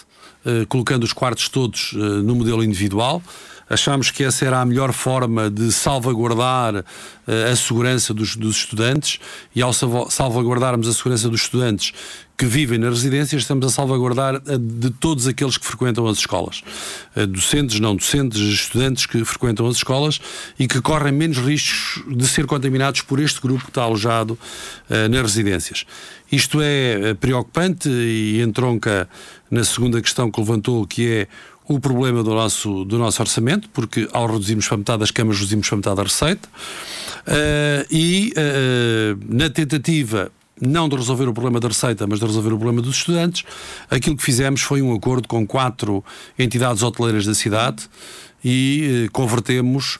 colocando 0.69 1.05
os 1.05 1.13
quartos 1.13 1.49
todos 1.49 1.93
no 1.95 2.35
modelo 2.35 2.63
individual 2.63 3.23
achámos 3.69 4.11
que 4.11 4.23
essa 4.23 4.45
era 4.45 4.61
a 4.61 4.65
melhor 4.65 4.93
forma 4.93 5.51
de 5.51 5.73
salvaguardar 5.73 6.77
uh, 6.77 6.83
a 7.53 7.57
segurança 7.57 8.13
dos, 8.13 8.37
dos, 8.37 8.57
estudantes 8.57 9.19
e 9.55 9.63
ao 9.63 9.73
salvaguardarmos 9.73 10.89
a 10.89 10.93
segurança 10.93 11.29
dos 11.29 11.43
estudantes 11.43 11.93
que 12.37 12.47
vivem 12.47 12.79
nas 12.79 12.95
residências, 12.95 13.43
estamos 13.43 13.65
a 13.65 13.71
salvaguardar 13.71 14.35
a 14.35 14.57
de 14.59 14.91
todos 14.91 15.29
aqueles 15.29 15.57
que 15.57 15.65
frequentam 15.65 16.05
as 16.09 16.19
escolas. 16.19 16.63
Docentes, 17.29 17.79
não 17.79 17.95
docentes, 17.95 18.41
estudantes 18.41 19.07
que 19.07 19.25
frequentam 19.25 19.69
as 19.69 19.77
escolas 19.77 20.21
e 20.59 20.67
que 20.67 20.81
correm 20.81 21.13
menos 21.13 21.39
riscos 21.39 22.03
de 22.09 22.27
ser 22.27 22.47
contaminados 22.47 23.03
por 23.03 23.21
este 23.21 23.41
grupo 23.41 23.63
que 23.63 23.71
está 23.71 23.85
alojado 23.85 24.33
uh, 24.33 25.09
nas 25.09 25.23
residências. 25.23 25.87
Isto 26.33 26.59
é 26.61 27.15
preocupante 27.15 27.89
e 27.89 28.43
entronca 28.43 29.09
na 29.51 29.65
segunda 29.65 30.01
questão 30.01 30.31
que 30.31 30.41
levantou, 30.41 30.87
que 30.87 31.09
é 31.09 31.29
o 31.67 31.81
problema 31.81 32.23
do 32.23 32.35
nosso, 32.35 32.85
do 32.85 32.99
nosso 32.99 33.23
orçamento, 33.23 33.69
porque 33.71 34.09
ao 34.13 34.27
reduzirmos 34.27 34.69
para 34.69 34.77
metade 34.77 35.03
as 35.03 35.11
câmaras, 35.11 35.39
reduzimos 35.39 35.69
para 35.69 35.77
metade 35.77 36.01
a 36.01 36.03
receita, 36.05 36.49
uh, 36.49 37.87
e 37.91 38.33
uh, 38.37 39.35
na 39.35 39.49
tentativa 39.49 40.31
não 40.61 40.89
de 40.89 40.97
resolver 40.97 41.29
o 41.29 41.33
problema 41.33 41.59
da 41.59 41.69
receita, 41.69 42.07
mas 42.07 42.21
de 42.21 42.27
resolver 42.27 42.53
o 42.53 42.57
problema 42.57 42.81
dos 42.81 42.97
estudantes, 42.97 43.45
aquilo 43.91 44.17
que 44.17 44.23
fizemos 44.23 44.61
foi 44.61 44.83
um 44.83 44.95
acordo 44.95 45.27
com 45.27 45.45
quatro 45.47 46.05
entidades 46.39 46.83
hoteleiras 46.83 47.27
da 47.27 47.35
cidade 47.35 47.89
e 48.45 49.07
eh, 49.07 49.09
convertemos 49.11 49.99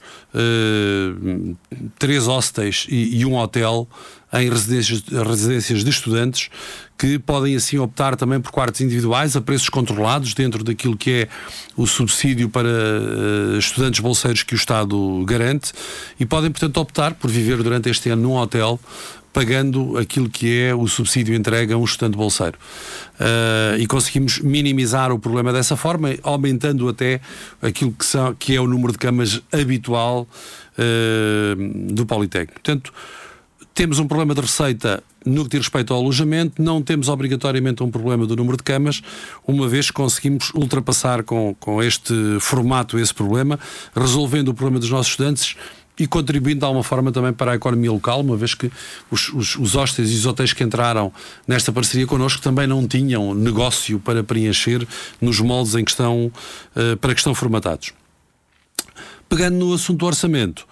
três 1.97 2.27
hostels 2.27 2.85
e, 2.89 3.19
e, 3.19 3.25
um 3.25 3.35
hotel 3.35 3.87
em 4.31 4.49
residências, 4.49 5.03
residências 5.27 5.83
de 5.83 5.89
estudantes 5.89 6.49
que 6.97 7.19
podem 7.19 7.55
assim 7.55 7.77
optar 7.77 8.15
também 8.15 8.39
por 8.39 8.51
quartos 8.51 8.81
individuais 8.81 9.35
a 9.35 9.41
preços 9.41 9.69
controlados 9.69 10.33
dentro 10.33 10.63
daquilo 10.63 10.95
que 10.95 11.11
é 11.11 11.27
o 11.75 11.85
subsídio 11.85 12.49
para 12.49 12.69
uh, 12.69 13.57
estudantes 13.57 13.99
bolseiros 13.99 14.43
que 14.43 14.53
o 14.53 14.57
Estado 14.57 15.23
garante 15.25 15.73
e 16.19 16.25
podem, 16.25 16.49
portanto, 16.51 16.77
optar 16.77 17.13
por 17.13 17.29
viver 17.29 17.61
durante 17.61 17.89
este 17.89 18.09
ano 18.09 18.23
num 18.23 18.35
hotel 18.35 18.79
pagando 19.35 19.97
aquilo 19.97 20.29
que 20.29 20.61
é 20.61 20.73
o 20.73 20.87
subsídio 20.87 21.35
entregue 21.35 21.73
a 21.73 21.77
um 21.77 21.83
estudante 21.83 22.15
bolseiro. 22.15 22.57
Uh, 23.19 23.77
e 23.77 23.85
conseguimos 23.85 24.39
minimizar 24.39 25.11
o 25.11 25.19
problema 25.19 25.51
dessa 25.51 25.75
forma, 25.75 26.15
aumentando 26.23 26.87
até 26.87 27.19
aquilo 27.61 27.91
que, 27.91 28.05
são, 28.05 28.33
que 28.33 28.55
é 28.55 28.61
o 28.61 28.65
número 28.65 28.93
de 28.93 28.97
camas 28.97 29.41
habitual 29.51 30.25
uh, 30.79 31.93
do 31.93 32.05
Politécnico. 32.05 32.53
Portanto, 32.53 32.93
temos 33.73 33.99
um 33.99 34.07
problema 34.07 34.33
de 34.33 34.39
receita 34.39 35.03
no 35.25 35.43
que 35.43 35.49
diz 35.49 35.61
respeito 35.61 35.93
ao 35.93 35.99
alojamento, 35.99 36.61
não 36.61 36.81
temos 36.81 37.09
obrigatoriamente 37.09 37.81
um 37.81 37.89
problema 37.89 38.25
do 38.25 38.35
número 38.35 38.57
de 38.57 38.63
camas, 38.63 39.01
uma 39.47 39.67
vez 39.67 39.87
que 39.87 39.93
conseguimos 39.93 40.51
ultrapassar 40.53 41.23
com, 41.23 41.55
com 41.59 41.81
este 41.81 42.13
formato 42.39 42.99
esse 42.99 43.13
problema, 43.13 43.59
resolvendo 43.95 44.49
o 44.49 44.53
problema 44.53 44.79
dos 44.79 44.89
nossos 44.89 45.11
estudantes 45.11 45.55
e 45.97 46.05
contribuindo 46.05 46.59
de 46.59 46.65
alguma 46.65 46.83
forma 46.83 47.11
também 47.11 47.31
para 47.31 47.53
a 47.53 47.55
economia 47.55 47.91
local, 47.91 48.21
uma 48.21 48.35
vez 48.35 48.53
que 48.53 48.71
os, 49.09 49.29
os, 49.29 49.55
os 49.55 49.73
e 49.97 50.01
os 50.01 50.25
hotéis 50.25 50.53
que 50.53 50.63
entraram 50.63 51.11
nesta 51.47 51.71
parceria 51.71 52.05
connosco 52.05 52.41
também 52.41 52.67
não 52.67 52.87
tinham 52.87 53.33
negócio 53.33 53.99
para 53.99 54.23
preencher 54.23 54.85
nos 55.21 55.39
moldes 55.39 55.75
em 55.75 55.83
que 55.83 55.91
estão, 55.91 56.31
uh, 56.75 56.97
para 56.97 57.13
que 57.13 57.19
estão 57.19 57.33
formatados. 57.33 57.93
Pegando 59.29 59.57
no 59.57 59.73
assunto 59.73 59.99
do 59.99 60.05
orçamento, 60.05 60.67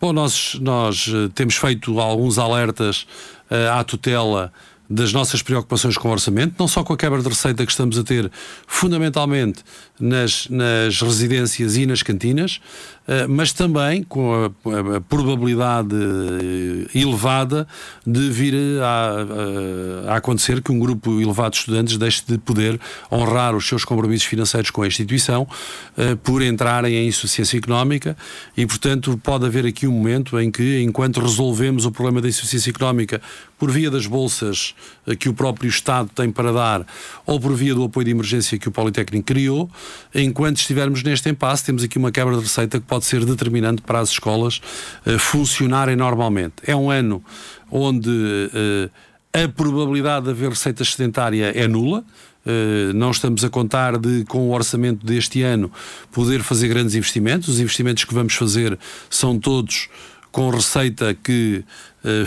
bom, 0.00 0.12
nós, 0.12 0.56
nós 0.60 1.08
uh, 1.08 1.28
temos 1.30 1.56
feito 1.56 1.98
alguns 1.98 2.38
alertas 2.38 3.06
à 3.50 3.82
tutela 3.84 4.52
das 4.90 5.12
nossas 5.12 5.42
preocupações 5.42 5.98
com 5.98 6.08
o 6.08 6.12
orçamento, 6.12 6.54
não 6.58 6.66
só 6.66 6.82
com 6.82 6.94
a 6.94 6.96
quebra 6.96 7.20
de 7.20 7.28
receita 7.28 7.64
que 7.64 7.70
estamos 7.70 7.98
a 7.98 8.02
ter 8.02 8.30
fundamentalmente 8.66 9.62
nas, 10.00 10.48
nas 10.48 11.02
residências 11.02 11.76
e 11.76 11.84
nas 11.84 12.02
cantinas, 12.02 12.58
eh, 12.58 12.97
mas 13.28 13.52
também 13.52 14.02
com 14.02 14.34
a, 14.34 14.96
a 14.96 15.00
probabilidade 15.00 15.94
eh, 15.94 16.98
elevada 16.98 17.66
de 18.06 18.30
vir 18.30 18.54
a, 18.82 20.08
a, 20.08 20.12
a, 20.12 20.16
acontecer 20.16 20.60
que 20.60 20.70
um 20.70 20.78
grupo 20.78 21.18
elevado 21.20 21.52
de 21.52 21.58
estudantes 21.58 21.96
deixe 21.96 22.22
de 22.26 22.36
poder 22.36 22.78
honrar 23.10 23.56
os 23.56 23.66
seus 23.66 23.84
compromissos 23.84 24.26
financeiros 24.26 24.70
com 24.70 24.82
a 24.82 24.86
instituição 24.86 25.48
eh, 25.96 26.16
por 26.16 26.42
entrarem 26.42 26.94
em 26.96 27.08
insuficiência 27.08 27.56
económica. 27.56 28.14
E, 28.54 28.66
portanto, 28.66 29.18
pode 29.22 29.46
haver 29.46 29.64
aqui 29.64 29.86
um 29.86 29.92
momento 29.92 30.38
em 30.38 30.50
que, 30.50 30.82
enquanto 30.82 31.20
resolvemos 31.20 31.86
o 31.86 31.90
problema 31.90 32.20
da 32.20 32.28
insuficiência 32.28 32.68
económica 32.68 33.22
por 33.58 33.70
via 33.70 33.90
das 33.90 34.06
bolsas 34.06 34.74
que 35.18 35.28
o 35.28 35.34
próprio 35.34 35.68
Estado 35.68 36.08
tem 36.14 36.30
para 36.30 36.52
dar 36.52 36.86
ou 37.26 37.40
por 37.40 37.54
via 37.54 37.74
do 37.74 37.82
apoio 37.84 38.04
de 38.04 38.10
emergência 38.12 38.58
que 38.58 38.68
o 38.68 38.70
Politécnico 38.70 39.26
criou, 39.26 39.68
enquanto 40.14 40.58
estivermos 40.58 41.02
neste 41.02 41.28
impasse, 41.28 41.64
temos 41.64 41.82
aqui 41.82 41.98
uma 41.98 42.12
quebra 42.12 42.36
de 42.36 42.42
receita 42.42 42.78
que 42.78 42.86
pode 42.86 42.97
ser 43.04 43.24
determinante 43.24 43.82
para 43.82 44.00
as 44.00 44.10
escolas 44.10 44.60
uh, 45.06 45.18
funcionarem 45.18 45.96
normalmente. 45.96 46.54
É 46.66 46.74
um 46.74 46.90
ano 46.90 47.22
onde 47.70 48.10
uh, 48.10 48.90
a 49.32 49.48
probabilidade 49.48 50.26
de 50.26 50.30
haver 50.30 50.50
receita 50.50 50.82
excedentária 50.82 51.52
é 51.54 51.66
nula. 51.68 52.04
Uh, 52.46 52.92
não 52.94 53.10
estamos 53.10 53.44
a 53.44 53.50
contar 53.50 53.98
de, 53.98 54.24
com 54.24 54.48
o 54.48 54.52
orçamento 54.52 55.04
deste 55.04 55.42
ano, 55.42 55.70
poder 56.10 56.42
fazer 56.42 56.68
grandes 56.68 56.94
investimentos. 56.94 57.48
Os 57.48 57.60
investimentos 57.60 58.04
que 58.04 58.14
vamos 58.14 58.34
fazer 58.34 58.78
são 59.10 59.38
todos 59.38 59.88
com 60.30 60.50
receita 60.50 61.14
que 61.14 61.64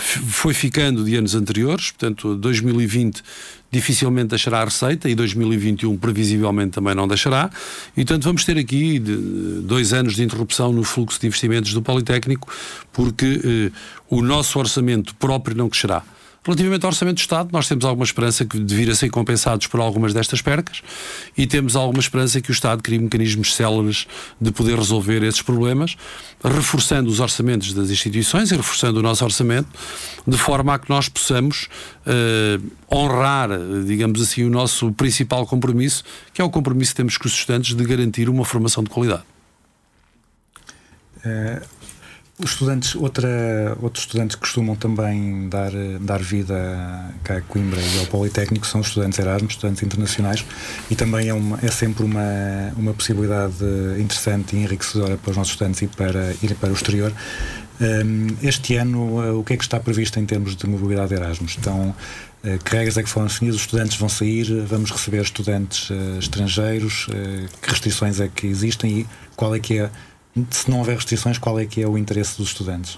foi 0.06 0.54
ficando 0.54 1.06
de 1.06 1.16
anos 1.16 1.34
anteriores, 1.34 1.92
portanto, 1.92 2.36
2020 2.36 3.24
dificilmente 3.72 4.28
deixará 4.28 4.62
a 4.62 4.66
receita 4.66 5.10
e 5.10 5.16
2021 5.16 5.98
previsivelmente 5.98 6.72
também 6.72 6.94
não 6.94 7.08
deixará. 7.08 7.50
E, 7.96 8.04
portanto, 8.04 8.24
vamos 8.24 8.44
ter 8.44 8.58
aqui 8.58 9.00
dois 9.00 9.94
anos 9.94 10.16
de 10.16 10.24
interrupção 10.24 10.74
no 10.74 10.84
fluxo 10.84 11.20
de 11.20 11.28
investimentos 11.28 11.74
do 11.74 11.82
Politécnico, 11.82 12.52
porque 12.92 13.72
uh, 14.10 14.16
o 14.16 14.22
nosso 14.22 14.60
orçamento 14.60 15.16
próprio 15.16 15.56
não 15.56 15.70
crescerá. 15.70 16.04
Relativamente 16.44 16.84
ao 16.84 16.90
Orçamento 16.90 17.18
do 17.18 17.20
Estado, 17.20 17.50
nós 17.52 17.68
temos 17.68 17.86
alguma 17.86 18.04
esperança 18.04 18.44
que 18.44 18.58
de 18.60 18.76
vir 18.76 18.90
a 18.90 18.96
ser 18.96 19.12
compensados 19.12 19.68
por 19.68 19.80
algumas 19.80 20.12
destas 20.12 20.42
percas 20.42 20.82
e 21.38 21.46
temos 21.46 21.76
alguma 21.76 22.00
esperança 22.00 22.42
que 22.42 22.50
o 22.50 22.52
Estado 22.52 22.82
crie 22.82 22.98
mecanismos 22.98 23.56
céleres 23.56 24.08
de 24.40 24.52
poder 24.52 24.76
resolver 24.76 25.22
esses 25.22 25.44
problemas, 25.44 25.96
reforçando 26.44 27.12
os 27.12 27.20
orçamentos 27.20 27.76
das 27.76 27.92
instituições 27.92 28.50
e 28.50 28.56
reforçando 28.56 29.00
o 29.00 29.04
nosso 29.04 29.24
orçamento, 29.24 29.70
de 30.26 30.36
forma 30.36 30.74
a 30.74 30.80
que 30.80 30.90
nós 30.90 31.08
possamos 31.08 31.70
uh, 32.08 32.72
honrar, 32.92 33.50
digamos 33.86 34.20
assim, 34.20 34.44
o 34.44 34.50
nosso 34.50 34.92
principal 34.94 35.46
compromisso, 35.46 36.04
que 36.34 36.42
é 36.42 36.44
o 36.44 36.50
compromisso 36.50 36.94
que 36.94 36.98
temos 36.98 37.18
com 37.18 37.28
os 37.28 37.36
estudantes 37.36 37.76
de 37.76 37.84
garantir 37.84 38.28
uma 38.28 38.44
formação 38.44 38.84
de 38.84 38.90
qualidade. 38.90 39.24
Uh 41.24 41.81
os 42.44 42.52
estudantes, 42.52 42.96
outra, 42.96 43.78
outros 43.82 44.06
estudantes 44.06 44.36
que 44.36 44.42
costumam 44.42 44.76
também 44.76 45.48
dar, 45.50 45.72
dar 46.00 46.22
vida 46.22 47.14
cá 47.24 47.38
a 47.38 47.42
Coimbra 47.42 47.80
e 47.80 48.00
ao 48.00 48.06
Politécnico 48.08 48.66
são 48.66 48.82
os 48.82 48.88
estudantes 48.88 49.20
Erasmus, 49.20 49.54
estudantes 49.54 49.84
internacionais, 49.84 50.46
e 50.90 50.96
também 50.96 51.30
é, 51.30 51.34
uma, 51.34 51.60
é 51.62 51.70
sempre 51.70 52.04
uma, 52.04 52.22
uma 52.78 52.94
possibilidade 52.94 53.64
interessante 54.00 54.56
e 54.56 54.60
enriquecedora 54.60 55.18
para 55.18 55.32
os 55.32 55.38
nossos 55.38 55.54
estudantes 55.54 55.82
e 55.82 55.88
para 55.88 56.34
ir 56.42 56.56
para 56.56 56.70
o 56.70 56.74
exterior. 56.74 57.14
Um, 57.82 58.28
este 58.44 58.76
ano, 58.76 59.20
uh, 59.20 59.40
o 59.40 59.44
que 59.44 59.54
é 59.54 59.58
que 59.58 59.64
está 59.64 59.80
previsto 59.80 60.20
em 60.20 60.26
termos 60.26 60.56
de 60.56 60.68
mobilidade 60.68 61.16
Erasmus? 61.16 61.56
Então, 61.60 61.96
uh, 62.44 62.64
que 62.64 62.76
regras 62.76 62.96
é 62.96 63.02
que 63.02 63.10
foram 63.10 63.26
definidas? 63.26 63.56
Os 63.56 63.64
estudantes 63.64 63.98
vão 63.98 64.08
sair? 64.08 64.64
Vamos 64.68 64.92
receber 64.92 65.22
estudantes 65.24 65.90
uh, 65.90 66.20
estrangeiros? 66.20 67.08
que 67.60 67.70
restrições 67.70 68.20
é 68.20 68.28
que 68.28 68.46
existem? 68.46 69.00
E 69.00 69.08
qual 69.36 69.56
é 69.56 69.60
que 69.60 69.80
é 69.80 69.90
se 70.50 70.70
não 70.70 70.80
houver 70.80 70.96
restrições, 70.96 71.38
qual 71.38 71.60
é 71.60 71.66
que 71.66 71.82
é 71.82 71.88
o 71.88 71.98
interesse 71.98 72.38
dos 72.38 72.50
estudantes? 72.50 72.98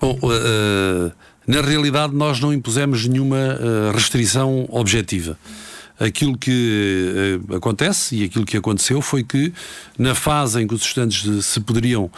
Bom, 0.00 0.18
uh, 0.22 1.12
na 1.46 1.60
realidade 1.60 2.14
nós 2.14 2.40
não 2.40 2.52
impusemos 2.52 3.06
nenhuma 3.06 3.36
uh, 3.36 3.92
restrição 3.92 4.66
objetiva. 4.68 5.38
Aquilo 5.98 6.36
que 6.36 7.38
uh, 7.48 7.56
acontece 7.56 8.16
e 8.16 8.24
aquilo 8.24 8.44
que 8.44 8.56
aconteceu 8.56 9.00
foi 9.00 9.22
que, 9.22 9.52
na 9.96 10.14
fase 10.14 10.60
em 10.60 10.66
que 10.66 10.74
os 10.74 10.82
estudantes 10.82 11.46
se 11.46 11.60
poderiam 11.60 12.10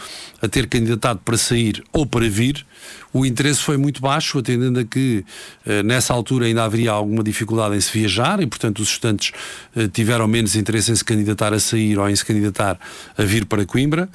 ter 0.51 0.67
candidatado 0.67 1.19
para 1.23 1.37
sair 1.37 1.83
ou 1.93 2.05
para 2.05 2.27
vir, 2.27 2.65
o 3.13 3.25
interesse 3.25 3.61
foi 3.61 3.77
muito 3.77 4.01
baixo, 4.01 4.37
atendendo 4.39 4.79
a 4.79 4.83
que 4.83 5.25
uh, 5.65 5.83
nessa 5.83 6.13
altura 6.13 6.45
ainda 6.45 6.63
haveria 6.63 6.91
alguma 6.91 7.23
dificuldade 7.23 7.75
em 7.75 7.81
se 7.81 7.91
viajar 7.91 8.41
e, 8.41 8.47
portanto, 8.47 8.79
os 8.79 8.89
estudantes 8.89 9.31
uh, 9.75 9.87
tiveram 9.87 10.27
menos 10.27 10.55
interesse 10.55 10.91
em 10.91 10.95
se 10.95 11.03
candidatar 11.03 11.53
a 11.53 11.59
sair 11.59 11.97
ou 11.97 12.09
em 12.09 12.15
se 12.15 12.25
candidatar 12.25 12.79
a 13.17 13.23
vir 13.23 13.45
para 13.45 13.65
Coimbra 13.65 14.09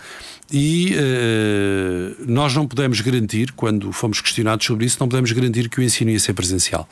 e 0.53 0.95
uh, 0.95 2.25
nós 2.31 2.55
não 2.55 2.69
podemos 2.69 3.01
garantir, 3.01 3.53
quando 3.53 3.91
fomos 3.91 4.21
questionados 4.21 4.67
sobre 4.67 4.85
isso, 4.85 4.99
não 5.01 5.09
podemos 5.09 5.33
garantir 5.33 5.67
que 5.71 5.81
o 5.81 5.83
ensino 5.83 6.11
ia 6.11 6.21
ser 6.21 6.35
presencial. 6.35 6.87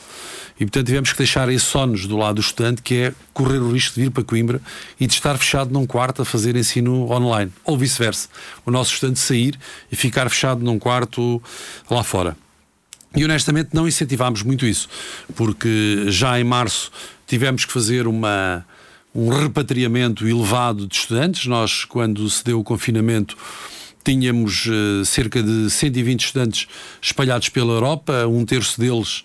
E, 0.59 0.65
portanto, 0.65 0.87
tivemos 0.87 1.13
que 1.13 1.19
deixar 1.19 1.47
esse 1.51 1.77
ónus 1.77 2.07
do 2.07 2.17
lado 2.17 2.37
do 2.37 2.41
estudante, 2.41 2.81
que 2.81 2.95
é 2.95 3.15
correr 3.35 3.59
o 3.59 3.71
risco 3.71 3.97
de 3.97 4.03
vir 4.03 4.11
para 4.11 4.25
Coimbra 4.25 4.63
e 4.99 5.07
de 5.07 5.13
estar 5.13 5.37
fechado 5.37 5.71
num 5.71 5.87
quarto 5.87 6.23
a 6.23 6.25
fazer 6.25 6.57
ensino 6.57 7.11
online, 7.11 7.53
ou 7.63 7.77
vice-versa. 7.77 8.29
O 8.65 8.71
nosso 8.71 8.95
estudante 8.95 9.19
sair 9.19 9.59
e 9.93 9.97
ficar 9.97 10.31
fechado 10.31 10.65
num 10.65 10.79
quarto 10.79 11.43
lá 11.95 12.03
fora. 12.03 12.37
E 13.15 13.25
honestamente 13.25 13.71
não 13.73 13.89
incentivámos 13.89 14.43
muito 14.43 14.65
isso, 14.65 14.89
porque 15.35 16.05
já 16.09 16.39
em 16.39 16.45
março 16.45 16.93
tivemos 17.27 17.65
que 17.65 17.73
fazer 17.73 18.07
uma 18.07 18.65
um 19.15 19.29
repatriamento 19.29 20.27
elevado 20.27 20.87
de 20.87 20.95
estudantes. 20.95 21.47
Nós, 21.47 21.85
quando 21.85 22.29
se 22.31 22.45
deu 22.45 22.61
o 22.61 22.65
confinamento, 22.65 23.37
tínhamos 24.05 24.67
uh, 24.67 25.05
cerca 25.05 25.43
de 25.43 25.69
120 25.69 26.25
estudantes 26.27 26.69
espalhados 27.03 27.49
pela 27.49 27.73
Europa, 27.73 28.27
um 28.27 28.45
terço 28.45 28.81
deles 28.81 29.25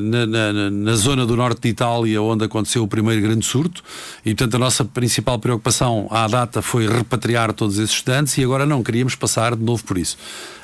na, 0.00 0.26
na, 0.26 0.70
na, 0.70 0.94
zona 0.94 1.26
do 1.26 1.36
norte 1.36 1.62
de 1.62 1.68
Itália, 1.68 2.22
onde 2.22 2.44
aconteceu 2.44 2.82
o 2.82 2.88
primeiro 2.88 3.20
grande 3.20 3.44
surto, 3.44 3.82
e 4.24 4.34
portanto 4.34 4.54
a 4.54 4.58
nossa 4.58 4.84
principal 4.84 5.38
preocupação 5.38 6.08
à 6.10 6.26
data 6.26 6.62
foi 6.62 6.88
repatriar 6.88 7.52
todos 7.52 7.78
esses 7.78 7.96
estudantes 7.96 8.36
e 8.38 8.44
agora 8.44 8.64
não 8.64 8.82
queríamos 8.82 9.14
passar 9.14 9.54
de 9.54 9.62
novo 9.62 9.84
por 9.84 9.98
isso. 9.98 10.16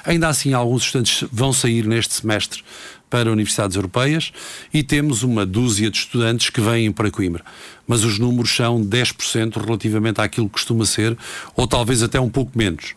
Ainda 0.04 0.28
assim, 0.28 0.54
alguns 0.54 0.84
estudantes 0.84 1.28
vão 1.30 1.52
sair 1.52 1.86
neste 1.86 2.14
semestre 2.14 2.62
para 3.10 3.30
universidades 3.30 3.76
europeias 3.76 4.32
e 4.72 4.82
temos 4.82 5.22
uma 5.22 5.44
dúzia 5.44 5.90
de 5.90 5.98
estudantes 5.98 6.48
que 6.48 6.60
vêm 6.60 6.92
para 6.92 7.10
Coimbra. 7.10 7.44
Mas 7.86 8.04
os 8.04 8.18
números 8.18 8.54
são 8.54 8.80
10% 8.80 9.62
relativamente 9.62 10.20
àquilo 10.20 10.46
que 10.46 10.52
costuma 10.52 10.86
ser, 10.86 11.18
ou 11.56 11.66
talvez 11.66 12.02
até 12.02 12.20
um 12.20 12.30
pouco 12.30 12.52
menos. 12.56 12.94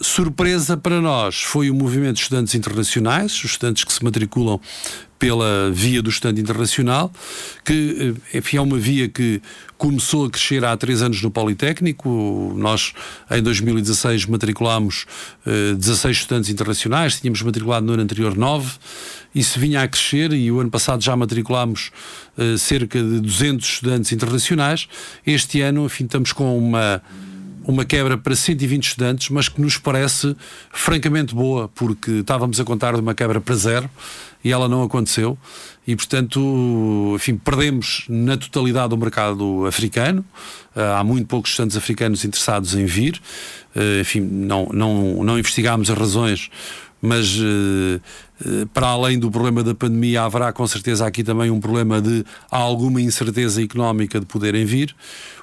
Surpresa 0.00 0.76
para 0.76 1.00
nós 1.00 1.42
foi 1.42 1.70
o 1.70 1.74
movimento 1.74 2.16
de 2.16 2.22
estudantes 2.22 2.54
internacionais, 2.54 3.32
os 3.32 3.44
estudantes 3.44 3.84
que 3.84 3.92
se 3.92 4.02
matriculam 4.02 4.60
pela 5.18 5.70
via 5.72 6.00
do 6.00 6.08
estudante 6.08 6.40
internacional, 6.40 7.12
que 7.64 8.14
eh, 8.32 8.38
enfim, 8.38 8.56
é 8.58 8.60
uma 8.60 8.78
via 8.78 9.08
que 9.08 9.42
começou 9.76 10.26
a 10.26 10.30
crescer 10.30 10.64
há 10.64 10.76
três 10.76 11.02
anos 11.02 11.20
no 11.22 11.30
Politécnico. 11.30 12.52
Nós, 12.56 12.92
em 13.30 13.42
2016, 13.42 14.26
matriculámos 14.26 15.06
uh, 15.44 15.72
eh, 15.72 15.74
16 15.74 16.18
estudantes 16.18 16.50
internacionais, 16.50 17.20
tínhamos 17.20 17.42
matriculado 17.42 17.84
no 17.84 17.92
ano 17.92 18.02
anterior 18.02 18.36
9. 18.36 18.76
Isso 19.34 19.58
vinha 19.58 19.82
a 19.82 19.88
crescer 19.88 20.32
e 20.32 20.50
o 20.50 20.60
ano 20.60 20.70
passado 20.70 21.02
já 21.02 21.16
matriculámos 21.16 21.90
uh, 22.36 22.56
cerca 22.56 23.02
de 23.02 23.20
200 23.20 23.68
estudantes 23.68 24.12
internacionais. 24.12 24.88
Este 25.26 25.60
ano, 25.60 25.86
enfim, 25.86 26.04
estamos 26.04 26.32
com 26.32 26.56
uma 26.56 27.02
uma 27.68 27.84
quebra 27.84 28.16
para 28.16 28.34
120 28.34 28.82
estudantes, 28.82 29.28
mas 29.28 29.46
que 29.46 29.60
nos 29.60 29.76
parece 29.76 30.34
francamente 30.72 31.34
boa, 31.34 31.68
porque 31.68 32.10
estávamos 32.12 32.58
a 32.58 32.64
contar 32.64 32.94
de 32.94 33.00
uma 33.00 33.14
quebra 33.14 33.42
para 33.42 33.54
zero 33.54 33.90
e 34.42 34.50
ela 34.50 34.66
não 34.66 34.82
aconteceu. 34.82 35.36
E, 35.86 35.94
portanto, 35.94 37.12
enfim, 37.14 37.36
perdemos 37.36 38.06
na 38.08 38.38
totalidade 38.38 38.94
o 38.94 38.96
mercado 38.96 39.66
africano. 39.66 40.24
Ah, 40.74 41.00
há 41.00 41.04
muito 41.04 41.26
poucos 41.26 41.50
estudantes 41.50 41.76
africanos 41.76 42.24
interessados 42.24 42.74
em 42.74 42.86
vir. 42.86 43.20
Ah, 43.76 44.00
enfim, 44.00 44.20
não, 44.20 44.70
não, 44.72 45.22
não 45.22 45.38
investigámos 45.38 45.90
as 45.90 45.98
razões 45.98 46.50
mas 47.00 47.38
para 48.72 48.88
além 48.88 49.18
do 49.18 49.30
problema 49.30 49.62
da 49.62 49.74
pandemia, 49.74 50.22
haverá 50.22 50.52
com 50.52 50.66
certeza 50.66 51.06
aqui 51.06 51.24
também 51.24 51.50
um 51.50 51.60
problema 51.60 52.00
de 52.00 52.24
alguma 52.50 53.00
incerteza 53.00 53.62
económica 53.62 54.20
de 54.20 54.26
poderem 54.26 54.64
vir. 54.64 54.94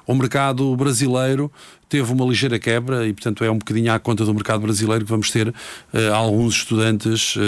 O 0.06 0.14
mercado 0.14 0.74
brasileiro 0.76 1.50
teve 1.88 2.12
uma 2.12 2.24
ligeira 2.24 2.58
quebra 2.58 3.06
e, 3.06 3.12
portanto, 3.12 3.44
é 3.44 3.50
um 3.50 3.58
bocadinho 3.58 3.92
à 3.92 3.98
conta 3.98 4.24
do 4.24 4.32
mercado 4.32 4.60
brasileiro 4.60 5.04
que 5.04 5.10
vamos 5.10 5.30
ter 5.30 5.48
uh, 5.48 5.54
alguns 6.14 6.56
estudantes 6.56 7.36
uh, 7.36 7.40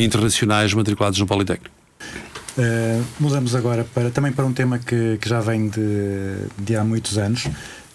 internacionais 0.00 0.74
matriculados 0.74 1.18
no 1.18 1.26
Politécnico. 1.26 1.74
Uh, 2.58 3.02
mudamos 3.18 3.54
agora 3.54 3.84
para, 3.94 4.10
também 4.10 4.32
para 4.32 4.44
um 4.44 4.52
tema 4.52 4.78
que, 4.78 5.16
que 5.18 5.28
já 5.28 5.40
vem 5.40 5.68
de, 5.68 6.36
de 6.58 6.76
há 6.76 6.84
muitos 6.84 7.16
anos. 7.16 7.48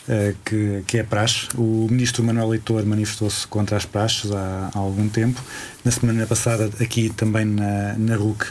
Uh, 0.08 0.34
que, 0.46 0.84
que 0.88 0.98
é 1.00 1.04
praxe. 1.04 1.50
O 1.58 1.86
ministro 1.92 2.24
Manuel 2.24 2.48
Leitor 2.48 2.86
manifestou-se 2.86 3.46
contra 3.46 3.76
as 3.76 3.84
praxes 3.84 4.32
há, 4.32 4.72
há, 4.74 4.80
algum 4.80 5.10
tempo. 5.10 5.42
Na 5.84 5.92
semana 5.92 6.26
passada, 6.26 6.72
aqui 6.80 7.10
também 7.10 7.44
na, 7.44 7.94
na 7.98 8.16
RUC, 8.16 8.46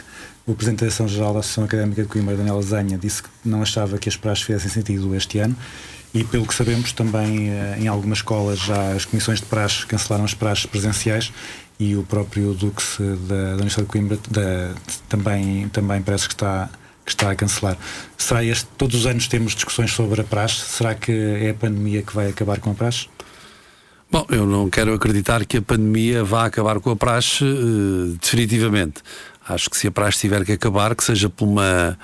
o 0.45 0.53
Presidente 0.53 0.81
da 0.81 0.85
Direção-Geral 0.85 1.33
da 1.33 1.39
Associação 1.39 1.63
Académica 1.63 2.03
de 2.03 2.07
Coimbra, 2.07 2.37
Daniel 2.37 2.61
Zanha, 2.61 2.95
disse 2.95 3.23
que 3.23 3.29
não 3.43 3.63
achava 3.63 3.97
que 3.97 4.07
as 4.07 4.15
praxes 4.15 4.45
fizessem 4.45 4.69
sentido 4.69 5.15
este 5.15 5.39
ano. 5.39 5.55
E 6.13 6.23
pelo 6.23 6.45
que 6.45 6.53
sabemos, 6.53 6.91
também 6.91 7.49
uh, 7.49 7.81
em 7.81 7.87
algumas 7.87 8.19
escolas 8.19 8.59
já 8.59 8.91
as 8.91 9.05
comissões 9.05 9.39
de 9.39 9.47
praxe 9.47 9.83
cancelaram 9.87 10.25
as 10.25 10.35
praxes 10.35 10.67
presenciais 10.67 11.33
e 11.79 11.95
o 11.95 12.03
próprio 12.03 12.53
Dux 12.53 12.97
da, 13.27 13.35
da 13.35 13.53
Universidade 13.53 13.87
de 13.87 13.91
Coimbra 13.91 14.19
da, 14.29 14.73
também, 15.09 15.69
também 15.69 16.01
parece 16.01 16.27
que 16.27 16.33
está 16.33 16.69
que 17.07 17.13
está 17.13 17.31
a 17.31 17.35
cancelar. 17.35 17.77
Será 18.17 18.43
este, 18.43 18.67
todos 18.77 18.99
os 18.99 19.05
anos 19.07 19.29
temos 19.29 19.55
discussões 19.55 19.93
sobre 19.93 20.19
a 20.19 20.23
praxe? 20.25 20.65
Será 20.65 20.93
que 20.93 21.11
é 21.11 21.51
a 21.51 21.53
pandemia 21.53 22.01
que 22.01 22.13
vai 22.13 22.27
acabar 22.27 22.59
com 22.59 22.71
a 22.71 22.73
praxe? 22.73 23.07
Bom, 24.11 24.25
eu 24.29 24.45
não 24.45 24.69
quero 24.69 24.93
acreditar 24.93 25.45
que 25.45 25.57
a 25.57 25.61
pandemia 25.61 26.21
vá 26.25 26.45
acabar 26.45 26.81
com 26.81 26.91
a 26.91 26.95
praxe 26.97 27.45
uh, 27.45 28.17
definitivamente. 28.21 29.01
Acho 29.47 29.69
que 29.69 29.77
se 29.77 29.87
a 29.87 29.91
praxe 29.91 30.19
tiver 30.19 30.43
que 30.43 30.51
acabar, 30.51 30.93
que 30.95 31.03
seja 31.03 31.29
por, 31.29 31.45
uma, 31.45 31.97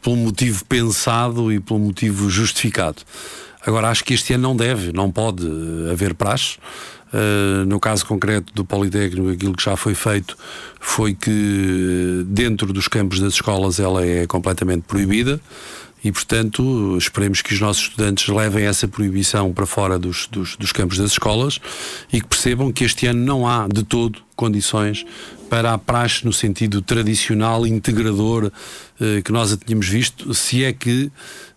por 0.00 0.12
um 0.12 0.16
motivo 0.16 0.64
pensado 0.66 1.52
e 1.52 1.58
por 1.58 1.74
um 1.74 1.86
motivo 1.86 2.30
justificado. 2.30 3.02
Agora, 3.66 3.88
acho 3.88 4.04
que 4.04 4.14
este 4.14 4.34
ano 4.34 4.44
não 4.44 4.56
deve, 4.56 4.92
não 4.92 5.10
pode 5.10 5.44
haver 5.90 6.14
praxe. 6.14 6.58
Uh, 7.14 7.64
no 7.66 7.78
caso 7.78 8.04
concreto 8.04 8.52
do 8.52 8.64
Politécnico, 8.64 9.28
aquilo 9.28 9.52
que 9.52 9.62
já 9.62 9.76
foi 9.76 9.94
feito 9.94 10.36
foi 10.80 11.14
que 11.14 12.24
dentro 12.26 12.72
dos 12.72 12.88
campos 12.88 13.20
das 13.20 13.34
escolas 13.34 13.78
ela 13.78 14.04
é 14.04 14.26
completamente 14.26 14.82
proibida 14.82 15.40
e, 16.04 16.12
portanto, 16.12 16.98
esperemos 16.98 17.40
que 17.40 17.54
os 17.54 17.60
nossos 17.60 17.84
estudantes 17.84 18.28
levem 18.28 18.66
essa 18.66 18.86
proibição 18.86 19.52
para 19.54 19.64
fora 19.64 19.98
dos, 19.98 20.26
dos, 20.26 20.54
dos, 20.54 20.70
campos 20.70 20.98
das 20.98 21.12
escolas 21.12 21.58
e 22.12 22.20
que 22.20 22.26
percebam 22.26 22.70
que 22.70 22.84
este 22.84 23.06
ano 23.06 23.24
não 23.24 23.48
há 23.48 23.66
de 23.66 23.82
todo 23.82 24.20
condições 24.36 25.06
para 25.48 25.72
a 25.72 25.78
praxe 25.78 26.24
no 26.26 26.32
sentido 26.32 26.82
tradicional, 26.82 27.66
integrador, 27.66 28.52
eh, 29.00 29.22
que 29.22 29.32
nós 29.32 29.52
a 29.52 29.56
tínhamos 29.56 29.88
visto, 29.88 30.34
se 30.34 30.62
é 30.62 30.72
que 30.74 31.10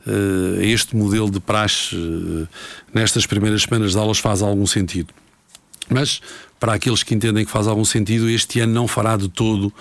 eh, 0.05 0.65
este 0.65 0.95
modelo 0.95 1.29
de 1.29 1.41
praxe 1.41 1.95
eh, 1.95 2.47
nestas 2.93 3.25
primeiras 3.25 3.63
semanas 3.63 3.91
de 3.91 3.97
aulas 3.97 4.19
faz 4.19 4.41
algum 4.41 4.65
sentido. 4.65 5.13
Mas 5.89 6.21
para 6.60 6.73
aqueles 6.73 7.04
que 7.04 7.13
entendem 7.13 7.45
que 7.45 7.52
faz 7.52 7.67
algum 7.67 7.86
sentido, 7.86 8.30
este 8.30 8.60
ano 8.60 8.73
não 8.73 8.88
fará 8.88 9.15
de 9.15 9.30
todo 9.30 9.71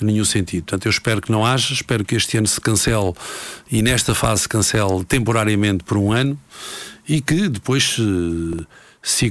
nenhum 0.00 0.24
sentido. 0.24 0.64
Portanto, 0.64 0.86
eu 0.86 0.90
espero 0.90 1.20
que 1.20 1.32
não 1.32 1.44
haja, 1.44 1.72
espero 1.72 2.04
que 2.04 2.14
este 2.14 2.36
ano 2.36 2.46
se 2.46 2.60
cancele 2.60 3.12
e 3.70 3.82
nesta 3.82 4.14
fase 4.14 4.42
se 4.42 4.48
cancele 4.48 5.04
temporariamente 5.04 5.82
por 5.84 5.96
um 5.96 6.12
ano 6.12 6.38
e 7.08 7.20
que 7.20 7.48
depois 7.48 7.94
se, 7.94 8.66
se 9.02 9.30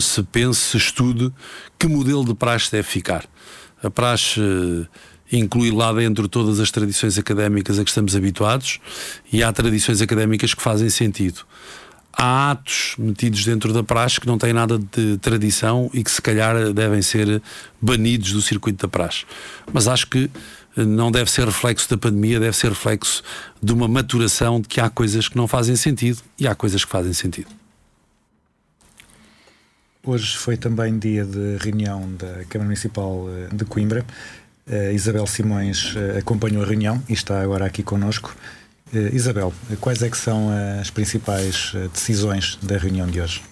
se 0.00 0.22
pense, 0.22 0.60
se 0.60 0.76
estude 0.76 1.32
que 1.78 1.88
modelo 1.88 2.24
de 2.24 2.34
praxe 2.34 2.70
deve 2.70 2.86
ficar. 2.86 3.24
A 3.82 3.90
praxe 3.90 4.40
inclui 5.32 5.70
lá 5.70 5.92
dentro 5.92 6.28
todas 6.28 6.60
as 6.60 6.70
tradições 6.70 7.18
académicas 7.18 7.78
a 7.78 7.84
que 7.84 7.90
estamos 7.90 8.14
habituados 8.14 8.78
e 9.32 9.42
há 9.42 9.52
tradições 9.52 10.00
académicas 10.00 10.54
que 10.54 10.62
fazem 10.62 10.88
sentido 10.88 11.44
há 12.16 12.52
atos 12.52 12.94
metidos 12.98 13.44
dentro 13.44 13.72
da 13.72 13.82
praxe 13.82 14.20
que 14.20 14.26
não 14.26 14.38
têm 14.38 14.52
nada 14.52 14.78
de 14.78 15.18
tradição 15.18 15.90
e 15.92 16.02
que 16.02 16.10
se 16.10 16.22
calhar 16.22 16.72
devem 16.72 17.02
ser 17.02 17.42
banidos 17.80 18.32
do 18.32 18.42
circuito 18.42 18.86
da 18.86 18.88
praxe. 18.88 19.24
Mas 19.72 19.88
acho 19.88 20.06
que 20.08 20.30
eh, 20.76 20.84
não 20.84 21.10
deve 21.10 21.30
ser 21.30 21.46
reflexo 21.46 21.88
da 21.88 21.96
pandemia, 21.96 22.40
deve 22.40 22.56
ser 22.56 22.68
reflexo 22.68 23.22
de 23.62 23.72
uma 23.72 23.88
maturação 23.88 24.60
de 24.60 24.68
que 24.68 24.80
há 24.80 24.88
coisas 24.88 25.28
que 25.28 25.36
não 25.36 25.46
fazem 25.46 25.76
sentido 25.76 26.22
e 26.38 26.46
há 26.46 26.54
coisas 26.54 26.84
que 26.84 26.90
fazem 26.90 27.12
sentido. 27.12 27.48
Hoje 30.02 30.36
foi 30.36 30.56
também 30.56 30.98
dia 30.98 31.24
de 31.24 31.56
reunião 31.58 32.12
da 32.16 32.44
Câmara 32.48 32.64
Municipal 32.64 33.26
eh, 33.28 33.54
de 33.54 33.64
Coimbra. 33.64 34.04
Uh, 34.66 34.92
Isabel 34.94 35.26
Simões 35.26 35.94
acompanhou 36.18 36.62
a 36.62 36.66
reunião 36.66 37.02
e 37.06 37.12
está 37.12 37.42
agora 37.42 37.66
aqui 37.66 37.82
connosco. 37.82 38.34
Uh, 38.94 39.14
Isabel, 39.14 39.52
quais 39.80 40.02
é 40.02 40.08
que 40.08 40.16
são 40.16 40.50
as 40.80 40.90
principais 40.90 41.72
decisões 41.92 42.58
da 42.62 42.78
reunião 42.78 43.06
de 43.06 43.20
hoje? 43.20 43.42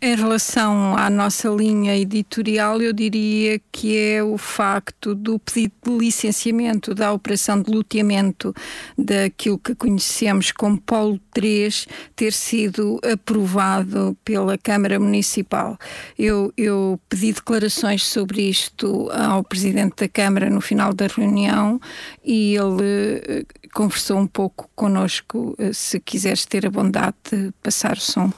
Em 0.00 0.16
relação 0.16 0.96
à 0.96 1.10
nossa 1.10 1.50
linha 1.50 1.94
editorial, 1.94 2.80
eu 2.80 2.94
diria 2.94 3.60
que 3.70 3.94
é 3.94 4.22
o 4.22 4.38
facto 4.38 5.14
do 5.14 5.38
pedido 5.38 5.74
de 5.84 5.98
licenciamento 5.98 6.94
da 6.94 7.12
operação 7.12 7.60
de 7.60 7.70
loteamento 7.70 8.54
daquilo 8.96 9.58
que 9.58 9.74
conhecemos 9.74 10.50
como 10.50 10.80
Polo 10.80 11.20
3 11.34 11.86
ter 12.14 12.32
sido 12.32 12.98
aprovado 13.04 14.16
pela 14.24 14.56
Câmara 14.56 14.98
Municipal. 14.98 15.76
Eu, 16.18 16.50
eu 16.56 16.98
pedi 17.06 17.34
declarações 17.34 18.02
sobre 18.02 18.48
isto 18.48 19.10
ao 19.10 19.44
Presidente 19.44 19.96
da 19.96 20.08
Câmara 20.08 20.48
no 20.48 20.62
final 20.62 20.94
da 20.94 21.06
reunião 21.06 21.78
e 22.24 22.56
ele 22.56 23.22
eh, 23.28 23.44
conversou 23.76 24.16
um 24.16 24.26
pouco 24.26 24.70
connosco. 24.74 25.54
Eh, 25.58 25.74
se 25.74 26.00
quiseres 26.00 26.46
ter 26.46 26.64
a 26.64 26.70
bondade 26.70 27.14
de 27.30 27.52
passar 27.62 27.98
o 27.98 28.00
som. 28.00 28.32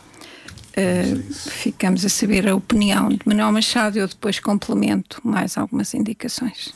Uh, 0.77 1.33
ficamos 1.33 2.05
a 2.05 2.09
saber 2.09 2.48
a 2.48 2.55
opinião 2.55 3.09
de 3.09 3.18
Manuel 3.24 3.51
Machado. 3.51 3.98
Eu 3.98 4.07
depois 4.07 4.38
complemento 4.38 5.20
mais 5.24 5.59
algumas 5.59 5.92
indicações. 5.92 6.72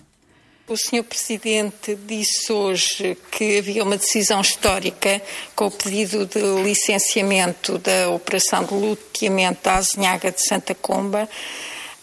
O 0.67 0.77
Sr. 0.77 1.05
Presidente 1.05 1.97
disse 2.07 2.53
hoje 2.53 3.17
que 3.31 3.59
havia 3.59 3.85
uma 3.85 3.97
decisão 3.97 4.41
histórica 4.41 5.23
com 5.55 5.67
o 5.67 5.71
pedido 5.71 6.27
de 6.27 6.41
licenciamento 6.65 7.79
da 7.79 8.11
operação 8.11 8.65
de 8.65 8.75
luteamento 8.75 9.63
da 9.63 9.77
Azinhaga 9.77 10.33
de 10.33 10.43
Santa 10.43 10.75
Comba, 10.75 11.29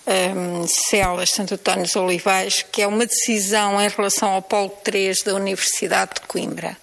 um, 0.10 0.68
Celas, 0.68 1.30
Santo 1.30 1.54
António 1.54 1.84
dos 1.84 1.96
Olivais, 1.96 2.66
que 2.72 2.82
é 2.82 2.88
uma 2.88 3.06
decisão 3.06 3.80
em 3.80 3.88
relação 3.88 4.30
ao 4.30 4.42
Polo 4.42 4.70
3 4.84 5.22
da 5.24 5.36
Universidade 5.36 6.16
de 6.16 6.22
Coimbra. 6.28 6.76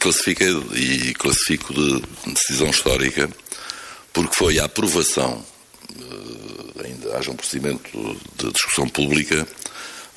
Classifica 0.00 0.44
e 0.74 1.14
classifico 1.14 1.72
de 1.72 2.02
decisão 2.32 2.68
histórica 2.70 3.28
porque 4.12 4.34
foi 4.34 4.58
a 4.58 4.64
aprovação, 4.64 5.44
eh, 5.90 6.86
ainda 6.86 7.18
haja 7.18 7.30
um 7.30 7.36
procedimento 7.36 7.90
de 8.36 8.52
discussão 8.52 8.88
pública 8.88 9.46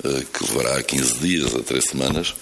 eh, 0.04 0.24
que 0.32 0.44
levará 0.44 0.82
15 0.82 1.14
dias 1.18 1.54
a 1.54 1.62
3 1.62 1.84
semanas, 1.84 2.34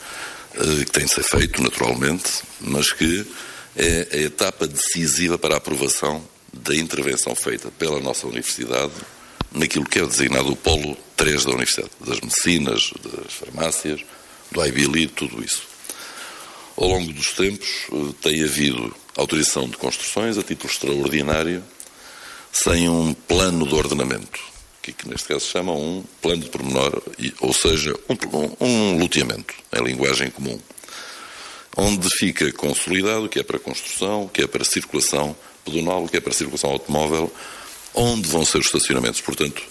eh, 0.54 0.84
que 0.84 0.92
tem 0.92 1.06
de 1.06 1.10
ser 1.10 1.24
feito 1.24 1.62
naturalmente, 1.62 2.42
mas 2.60 2.92
que 2.92 3.26
é 3.74 4.08
a 4.12 4.16
etapa 4.18 4.66
decisiva 4.66 5.38
para 5.38 5.54
a 5.54 5.58
aprovação 5.58 6.22
da 6.52 6.76
intervenção 6.76 7.34
feita 7.34 7.70
pela 7.78 8.00
nossa 8.00 8.26
Universidade 8.26 8.92
naquilo 9.52 9.84
que 9.84 9.98
é 9.98 10.06
designado 10.06 10.52
o 10.52 10.56
Polo 10.56 10.96
3 11.16 11.44
da 11.44 11.50
Universidade, 11.52 11.90
das 12.00 12.20
medicinas, 12.20 12.90
das 13.02 13.32
farmácias, 13.32 14.00
do 14.50 14.64
IBLI, 14.64 15.08
tudo 15.08 15.42
isso. 15.44 15.62
Ao 16.76 16.88
longo 16.88 17.12
dos 17.12 17.32
tempos 17.32 17.68
tem 18.20 18.42
havido 18.44 18.94
autorização 19.16 19.68
de 19.68 19.76
construções 19.76 20.36
a 20.36 20.42
título 20.42 20.70
extraordinário, 20.70 21.64
sem 22.52 22.88
um 22.88 23.14
plano 23.14 23.66
de 23.66 23.74
ordenamento, 23.74 24.40
que, 24.82 24.92
que 24.92 25.08
neste 25.08 25.28
caso 25.28 25.40
se 25.40 25.52
chama 25.52 25.72
um 25.72 26.04
plano 26.20 26.42
de 26.42 26.50
pormenor, 26.50 27.02
ou 27.40 27.52
seja, 27.52 27.94
um, 28.08 28.66
um 28.66 28.98
loteamento, 28.98 29.54
em 29.74 29.82
linguagem 29.82 30.30
comum, 30.30 30.60
onde 31.76 32.08
fica 32.10 32.50
consolidado 32.52 33.24
o 33.24 33.28
que 33.28 33.38
é 33.38 33.42
para 33.42 33.58
construção, 33.58 34.24
o 34.24 34.28
que 34.28 34.42
é 34.42 34.46
para 34.46 34.64
circulação 34.64 35.36
pedonal, 35.64 36.04
o 36.04 36.08
que 36.08 36.16
é 36.16 36.20
para 36.20 36.32
circulação 36.32 36.70
automóvel, 36.70 37.32
onde 37.96 38.28
vão 38.28 38.44
ser 38.44 38.58
os 38.58 38.66
estacionamentos. 38.66 39.20
Portanto, 39.20 39.62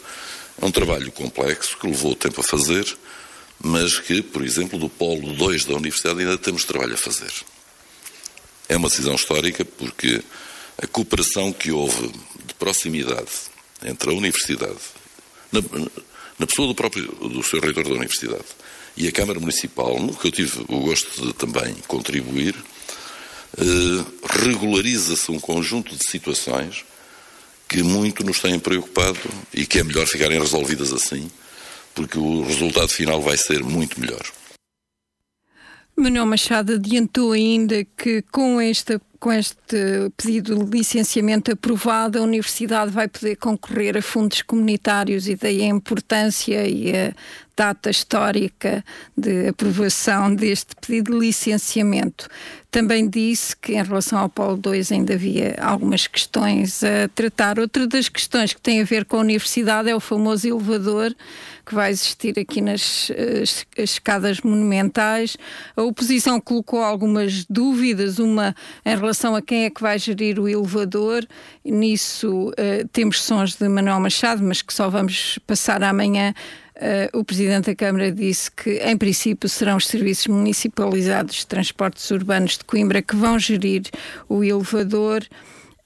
é 0.62 0.66
um 0.66 0.72
trabalho 0.72 1.12
complexo 1.12 1.78
que 1.78 1.88
levou 1.88 2.16
tempo 2.16 2.42
a 2.42 2.44
fazer, 2.44 2.86
mas 3.64 4.00
que, 4.00 4.22
por 4.22 4.44
exemplo, 4.44 4.78
do 4.78 4.90
polo 4.90 5.34
2 5.34 5.66
da 5.66 5.76
Universidade 5.76 6.20
ainda 6.20 6.38
temos 6.38 6.66
trabalho 6.66 6.96
a 6.96 6.98
fazer. 6.98 7.32
É 8.68 8.76
uma 8.76 8.90
decisão 8.90 9.16
histórica 9.16 9.64
porque 9.64 10.22
a 10.82 10.88
cooperação 10.88 11.54
que 11.54 11.72
houve 11.72 12.08
de 12.46 12.54
proximidade 12.56 13.32
entre 13.84 14.10
a 14.10 14.14
Universidade, 14.14 14.80
na, 15.52 15.62
na 16.40 16.48
pessoa 16.48 16.68
do 16.68 16.76
próprio 16.76 17.06
do 17.06 17.44
seu 17.44 17.60
reitor 17.60 17.84
da 17.84 17.94
Universidade 17.94 18.44
e 18.98 19.08
a 19.08 19.12
Câmara 19.12 19.40
Municipal, 19.40 20.00
no 20.00 20.16
que 20.16 20.28
eu 20.28 20.32
tive 20.32 20.66
o 20.68 20.80
gosto 20.80 21.28
de 21.28 21.34
também 21.34 21.76
contribuir, 21.88 22.56
eh, 23.58 24.06
regulariza-se 24.42 25.32
um 25.32 25.40
conjunto 25.40 25.96
de 25.96 26.10
situações 26.10 26.84
que 27.68 27.84
muito 27.84 28.24
nos 28.24 28.40
têm 28.40 28.60
preocupado 28.60 29.20
e 29.54 29.66
que 29.66 29.80
é 29.80 29.84
melhor 29.84 30.06
ficarem 30.08 30.40
resolvidas 30.40 30.94
assim, 30.94 31.30
porque 31.94 32.18
o 32.18 32.44
resultado 32.44 32.90
final 32.90 33.22
vai 33.22 33.38
ser 33.38 33.64
muito 33.64 34.00
melhor. 34.00 34.24
Manuel 35.98 36.26
Machado 36.26 36.74
adiantou 36.74 37.32
ainda 37.32 37.86
que 37.86 38.22
com 38.24 38.60
esta 38.60 39.02
com 39.26 39.34
este 39.34 40.12
pedido 40.16 40.64
de 40.64 40.78
licenciamento 40.78 41.52
aprovado, 41.52 42.20
a 42.20 42.22
Universidade 42.22 42.92
vai 42.92 43.08
poder 43.08 43.36
concorrer 43.38 43.98
a 43.98 44.02
fundos 44.04 44.44
comunitários 44.44 45.28
e 45.28 45.36
daí 45.36 45.64
a 45.64 45.66
importância 45.66 46.68
e 46.68 46.96
a 46.96 47.12
data 47.58 47.90
histórica 47.90 48.86
de 49.18 49.48
aprovação 49.48 50.36
deste 50.36 50.76
pedido 50.76 51.14
de 51.14 51.26
licenciamento. 51.26 52.30
Também 52.70 53.10
disse 53.10 53.58
que 53.58 53.74
em 53.74 53.82
relação 53.82 54.20
ao 54.20 54.30
Polo 54.30 54.58
2 54.58 54.92
ainda 54.92 55.16
havia 55.16 55.56
algumas 55.60 56.06
questões 56.06 56.84
a 56.84 57.08
tratar. 57.08 57.58
Outra 57.58 57.88
das 57.88 58.08
questões 58.08 58.54
que 58.54 58.62
tem 58.62 58.80
a 58.80 58.86
ver 58.86 59.06
com 59.06 59.18
a 59.18 59.22
universidade 59.22 59.90
é 59.90 59.96
o 59.96 60.00
famoso 60.00 60.48
elevador 60.48 61.16
que 61.66 61.74
vai 61.74 61.92
existir 61.92 62.38
aqui 62.40 62.62
nas 62.62 63.12
as, 63.42 63.66
as 63.78 63.90
escadas 63.92 64.42
monumentais. 64.42 65.38
A 65.76 65.82
oposição 65.82 66.40
colocou 66.40 66.82
algumas 66.82 67.46
dúvidas, 67.46 68.20
uma 68.20 68.56
em 68.86 68.96
relação 68.96 69.36
a 69.36 69.42
quem 69.42 69.66
é 69.66 69.70
que 69.70 69.82
vai 69.82 69.98
gerir 69.98 70.40
o 70.40 70.48
elevador. 70.48 71.26
Nisso 71.64 72.50
uh, 72.50 72.88
temos 72.92 73.22
sons 73.22 73.56
de 73.56 73.68
Manuel 73.68 74.00
Machado, 74.00 74.44
mas 74.44 74.62
que 74.62 74.74
só 74.74 74.90
vamos 74.90 75.40
passar 75.48 75.84
amanhã 75.84 76.34
Uh, 76.76 77.20
o 77.20 77.24
Presidente 77.24 77.68
da 77.68 77.76
Câmara 77.76 78.12
disse 78.12 78.52
que, 78.52 78.80
em 78.80 78.98
princípio, 78.98 79.48
serão 79.48 79.78
os 79.78 79.88
serviços 79.88 80.28
municipalizados 80.28 81.36
de 81.36 81.48
transportes 81.48 82.12
urbanos 82.12 82.58
de 82.58 82.66
Coimbra 82.66 83.02
que 83.02 83.16
vão 83.16 83.40
gerir 83.40 83.84
o 84.28 84.44
elevador. 84.44 85.24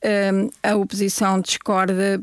Uh, 0.04 0.52
a 0.64 0.76
oposição 0.76 1.42
discorda, 1.42 2.20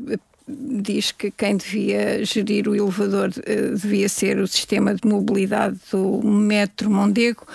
diz 0.47 1.11
que 1.11 1.29
quem 1.31 1.57
devia 1.57 2.23
gerir 2.23 2.67
o 2.67 2.75
elevador 2.75 3.29
uh, 3.29 3.75
devia 3.75 4.07
ser 4.07 4.39
o 4.39 4.47
sistema 4.47 4.95
de 4.95 5.07
mobilidade 5.07 5.77
do 5.91 6.21
Metro 6.23 6.89
Mondego. 6.89 7.45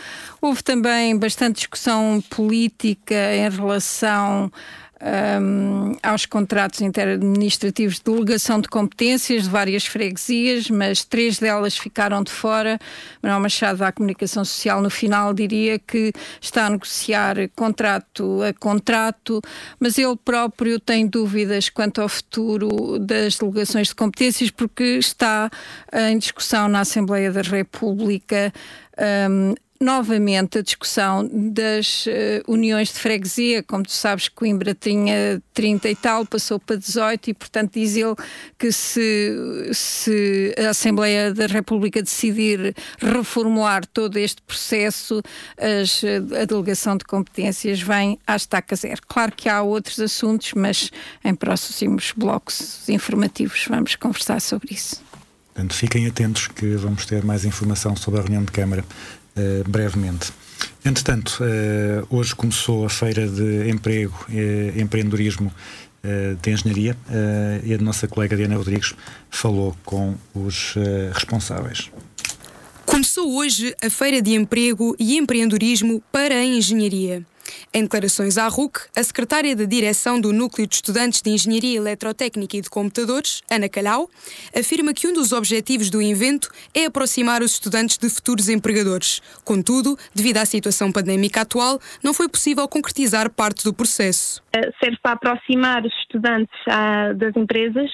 Houve 0.40 0.62
também 0.62 1.16
bastante 1.16 1.56
discussão 1.56 2.22
política 2.28 3.34
em 3.34 3.48
relação 3.48 4.52
um, 5.02 5.96
aos 6.02 6.26
contratos 6.26 6.80
interadministrativos 6.80 7.96
de 7.96 8.04
delegação 8.04 8.60
de 8.60 8.68
competências 8.68 9.44
de 9.44 9.48
várias 9.48 9.84
freguesias, 9.84 10.70
mas 10.70 11.04
três 11.04 11.38
delas 11.38 11.76
ficaram 11.76 12.22
de 12.22 12.30
fora. 12.30 12.78
Manuel 13.22 13.40
Machado 13.40 13.78
da 13.78 13.90
Comunicação 13.90 14.44
Social 14.44 14.80
no 14.80 14.90
final 14.90 15.34
diria 15.34 15.78
que 15.78 16.12
está 16.40 16.66
a 16.66 16.70
negociar 16.70 17.36
contrato 17.56 18.42
a 18.42 18.52
contrato, 18.52 19.40
mas 19.80 19.98
ele 19.98 20.16
próprio 20.16 20.78
tem 20.78 21.06
dúvidas 21.06 21.68
quanto 21.68 22.00
ao 22.00 22.08
futuro 22.08 22.98
das 22.98 23.38
delegações 23.38 23.88
de 23.88 23.94
competências 23.94 24.50
porque 24.50 24.98
está 24.98 25.50
em 26.10 26.18
discussão 26.18 26.68
na 26.68 26.80
Assembleia 26.80 27.32
da 27.32 27.42
República 27.42 28.52
um, 29.30 29.54
novamente 29.82 30.58
a 30.58 30.62
discussão 30.62 31.28
das 31.32 32.06
uh, 32.06 32.10
uniões 32.46 32.88
de 32.88 32.98
freguesia. 32.98 33.62
Como 33.62 33.82
tu 33.82 33.92
sabes, 33.92 34.28
Coimbra 34.28 34.74
tinha 34.74 35.42
30 35.52 35.88
e 35.88 35.96
tal, 35.96 36.24
passou 36.24 36.58
para 36.58 36.76
18 36.76 37.30
e, 37.30 37.34
portanto, 37.34 37.72
diz 37.74 37.96
ele 37.96 38.14
que 38.58 38.70
se, 38.70 39.70
se 39.72 40.54
a 40.56 40.70
Assembleia 40.70 41.34
da 41.34 41.46
República 41.46 42.00
decidir 42.00 42.74
reformular 42.98 43.84
todo 43.86 44.16
este 44.16 44.40
processo, 44.42 45.20
as, 45.58 46.02
a 46.40 46.44
delegação 46.44 46.96
de 46.96 47.04
competências 47.04 47.82
vem 47.82 48.18
à 48.26 48.36
estaca 48.36 48.76
zero. 48.76 49.00
Claro 49.06 49.32
que 49.32 49.48
há 49.48 49.62
outros 49.62 49.98
assuntos, 49.98 50.52
mas 50.54 50.90
em 51.24 51.34
próximos 51.34 52.12
blocos 52.16 52.88
informativos 52.88 53.66
vamos 53.68 53.96
conversar 53.96 54.40
sobre 54.40 54.74
isso. 54.74 55.02
Portanto, 55.54 55.74
fiquem 55.74 56.06
atentos 56.06 56.48
que 56.48 56.76
vamos 56.76 57.04
ter 57.04 57.22
mais 57.24 57.44
informação 57.44 57.94
sobre 57.94 58.20
a 58.20 58.22
reunião 58.22 58.42
de 58.42 58.52
Câmara 58.52 58.84
uh, 59.36 59.68
brevemente. 59.68 60.32
Entretanto, 60.84 61.40
uh, 61.42 62.06
hoje 62.16 62.34
começou 62.34 62.84
a 62.84 62.88
Feira 62.88 63.26
de 63.26 63.68
Emprego 63.68 64.14
e 64.28 64.80
Empreendedorismo 64.80 65.52
uh, 66.04 66.36
de 66.40 66.50
Engenharia 66.50 66.96
e 67.64 67.74
a 67.74 67.78
nossa 67.78 68.08
colega 68.08 68.36
Diana 68.36 68.56
Rodrigues 68.56 68.94
falou 69.30 69.76
com 69.84 70.14
os 70.34 70.74
responsáveis. 71.12 71.90
Começou 72.84 73.36
hoje 73.36 73.74
a 73.82 73.88
Feira 73.88 74.20
de 74.20 74.34
Emprego 74.34 74.94
e 74.98 75.16
Empreendedorismo 75.16 76.02
para 76.12 76.34
a 76.34 76.44
Engenharia. 76.44 77.24
Em 77.74 77.82
declarações 77.82 78.38
à 78.38 78.48
RUC, 78.48 78.80
a 78.96 79.02
secretária 79.02 79.54
da 79.54 79.64
direção 79.64 80.20
do 80.20 80.32
Núcleo 80.32 80.66
de 80.66 80.74
Estudantes 80.74 81.20
de 81.20 81.30
Engenharia 81.30 81.76
Eletrotécnica 81.76 82.56
e 82.56 82.60
de 82.60 82.70
Computadores, 82.70 83.42
Ana 83.50 83.68
Calhau, 83.68 84.08
afirma 84.58 84.94
que 84.94 85.06
um 85.06 85.12
dos 85.12 85.32
objetivos 85.32 85.90
do 85.90 86.00
evento 86.00 86.50
é 86.74 86.86
aproximar 86.86 87.42
os 87.42 87.52
estudantes 87.52 87.98
de 87.98 88.08
futuros 88.08 88.48
empregadores. 88.48 89.20
Contudo, 89.44 89.96
devido 90.14 90.38
à 90.38 90.44
situação 90.44 90.90
pandémica 90.92 91.42
atual, 91.42 91.78
não 92.02 92.14
foi 92.14 92.28
possível 92.28 92.66
concretizar 92.68 93.30
parte 93.30 93.64
do 93.64 93.74
processo. 93.74 94.42
Eh, 94.54 94.70
serve 94.82 94.98
para 95.02 95.12
aproximar 95.12 95.84
os 95.84 95.92
estudantes 96.00 96.54
ah, 96.68 97.12
das 97.12 97.36
empresas, 97.36 97.90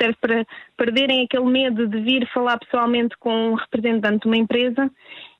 serve 0.00 0.16
para 0.20 0.46
perderem 0.76 1.24
aquele 1.24 1.46
medo 1.46 1.86
de 1.86 2.00
vir 2.00 2.28
falar 2.32 2.58
pessoalmente 2.58 3.16
com 3.18 3.52
um 3.52 3.54
representante 3.54 4.22
de 4.22 4.26
uma 4.26 4.36
empresa 4.36 4.90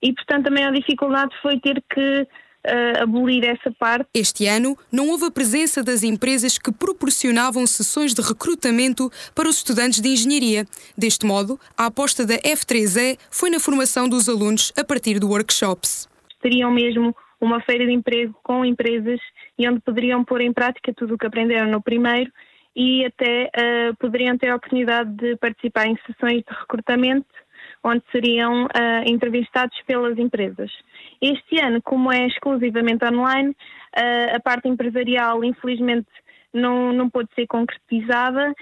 e, 0.00 0.12
portanto, 0.12 0.46
a 0.46 0.50
maior 0.50 0.72
dificuldade 0.72 1.34
foi 1.42 1.58
ter 1.58 1.82
que 1.92 2.26
uh, 2.66 3.02
abolir 3.02 3.44
essa 3.44 3.70
parte. 3.78 4.08
Este 4.14 4.46
ano 4.46 4.76
não 4.90 5.08
houve 5.08 5.26
a 5.26 5.30
presença 5.30 5.82
das 5.82 6.02
empresas 6.02 6.58
que 6.58 6.72
proporcionavam 6.72 7.66
sessões 7.66 8.14
de 8.14 8.22
recrutamento 8.22 9.10
para 9.34 9.48
os 9.48 9.56
estudantes 9.56 10.00
de 10.00 10.08
engenharia. 10.08 10.66
Deste 10.96 11.26
modo, 11.26 11.58
a 11.76 11.86
aposta 11.86 12.26
da 12.26 12.38
F3E 12.38 13.18
foi 13.30 13.50
na 13.50 13.60
formação 13.60 14.08
dos 14.08 14.28
alunos 14.28 14.72
a 14.76 14.84
partir 14.84 15.18
de 15.18 15.26
workshops. 15.26 16.08
Teriam 16.40 16.70
mesmo 16.70 17.14
uma 17.40 17.60
feira 17.60 17.84
de 17.84 17.92
emprego 17.92 18.34
com 18.42 18.64
empresas 18.64 19.20
e 19.58 19.68
onde 19.68 19.80
poderiam 19.80 20.24
pôr 20.24 20.40
em 20.40 20.52
prática 20.52 20.92
tudo 20.94 21.14
o 21.14 21.18
que 21.18 21.26
aprenderam 21.26 21.70
no 21.70 21.82
primeiro 21.82 22.30
e 22.74 23.04
até 23.04 23.46
uh, 23.46 23.96
poderiam 23.98 24.36
ter 24.38 24.48
a 24.48 24.56
oportunidade 24.56 25.10
de 25.14 25.36
participar 25.36 25.86
em 25.86 25.98
sessões 26.06 26.42
de 26.42 26.54
recrutamento 26.58 27.26
onde 27.84 28.02
seriam 28.12 28.64
uh, 28.64 28.68
entrevistados 29.06 29.76
pelas 29.86 30.18
empresas. 30.18 30.70
Este 31.20 31.60
ano, 31.60 31.80
como 31.82 32.12
é 32.12 32.26
exclusivamente 32.26 33.04
online, 33.04 33.50
uh, 33.50 34.36
a 34.36 34.40
parte 34.40 34.68
empresarial, 34.68 35.44
infelizmente, 35.44 36.08
não, 36.52 36.92
não 36.92 37.10
pôde 37.10 37.28
ser 37.34 37.46
concretizada 37.46 38.54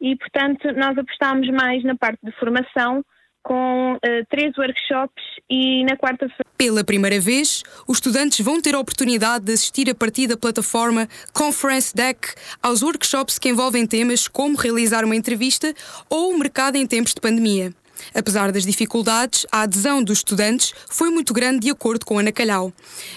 e, 0.00 0.16
portanto, 0.16 0.72
nós 0.72 0.96
apostámos 0.96 1.48
mais 1.50 1.84
na 1.84 1.96
parte 1.96 2.18
de 2.22 2.32
formação, 2.32 3.04
com 3.42 3.94
uh, 3.94 3.98
três 4.30 4.56
workshops 4.56 5.22
e 5.50 5.84
na 5.84 5.96
quarta-feira. 5.96 6.44
Pela 6.56 6.84
primeira 6.84 7.20
vez, 7.20 7.62
os 7.88 7.96
estudantes 7.98 8.44
vão 8.44 8.60
ter 8.62 8.74
a 8.74 8.78
oportunidade 8.78 9.44
de 9.44 9.52
assistir 9.52 9.90
a 9.90 9.94
partir 9.94 10.28
da 10.28 10.36
plataforma 10.36 11.08
Conference 11.34 11.94
Deck 11.94 12.34
aos 12.62 12.82
workshops 12.82 13.38
que 13.38 13.48
envolvem 13.48 13.86
temas 13.86 14.28
como 14.28 14.56
realizar 14.56 15.04
uma 15.04 15.16
entrevista 15.16 15.74
ou 16.08 16.32
o 16.32 16.38
mercado 16.38 16.76
em 16.76 16.86
tempos 16.86 17.14
de 17.14 17.20
pandemia. 17.20 17.72
Apesar 18.14 18.52
das 18.52 18.64
dificuldades, 18.64 19.46
a 19.52 19.62
adesão 19.62 20.02
dos 20.02 20.18
estudantes 20.18 20.72
foi 20.90 21.10
muito 21.10 21.32
grande, 21.32 21.60
de 21.60 21.70
acordo 21.70 22.04
com 22.04 22.18
Ana 22.18 22.32
Calhau. 22.32 22.72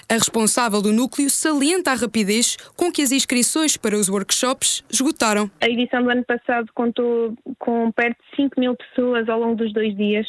A 0.10 0.14
responsável 0.14 0.82
do 0.82 0.92
núcleo 0.92 1.30
salienta 1.30 1.92
a 1.92 1.96
rapidez 1.96 2.58
com 2.76 2.92
que 2.92 3.02
as 3.02 3.12
inscrições 3.12 3.78
para 3.78 3.96
os 3.96 4.10
workshops 4.10 4.84
esgotaram. 4.92 5.50
A 5.62 5.68
edição 5.68 6.04
do 6.04 6.10
ano 6.10 6.24
passado 6.24 6.70
contou 6.74 7.36
com 7.60 7.92
perto 7.92 8.18
de 8.32 8.36
5 8.36 8.60
mil 8.60 8.76
pessoas 8.76 9.28
ao 9.30 9.40
longo 9.40 9.56
dos 9.56 9.74
dois 9.74 9.96
dias. 9.96 10.28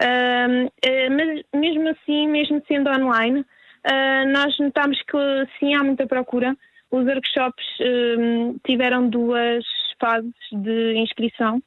Uh, 0.00 0.70
mas 1.10 1.42
mesmo 1.54 1.88
assim, 1.88 2.28
mesmo 2.28 2.62
sendo 2.68 2.88
online, 2.88 3.40
uh, 3.40 4.32
nós 4.32 4.56
notamos 4.58 4.98
que 5.02 5.18
sim 5.58 5.74
há 5.74 5.82
muita 5.82 6.06
procura. 6.06 6.56
Os 6.90 7.04
workshops 7.04 7.64
uh, 7.80 8.60
tiveram 8.64 9.08
duas 9.08 9.64
fases 10.00 10.32
de 10.52 10.94
inscrição 10.98 11.60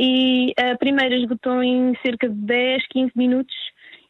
e 0.00 0.54
a 0.56 0.78
primeira 0.78 1.14
esgotou 1.14 1.62
em 1.62 1.94
cerca 2.02 2.26
de 2.26 2.34
10, 2.34 2.86
15 2.88 3.12
minutos 3.14 3.54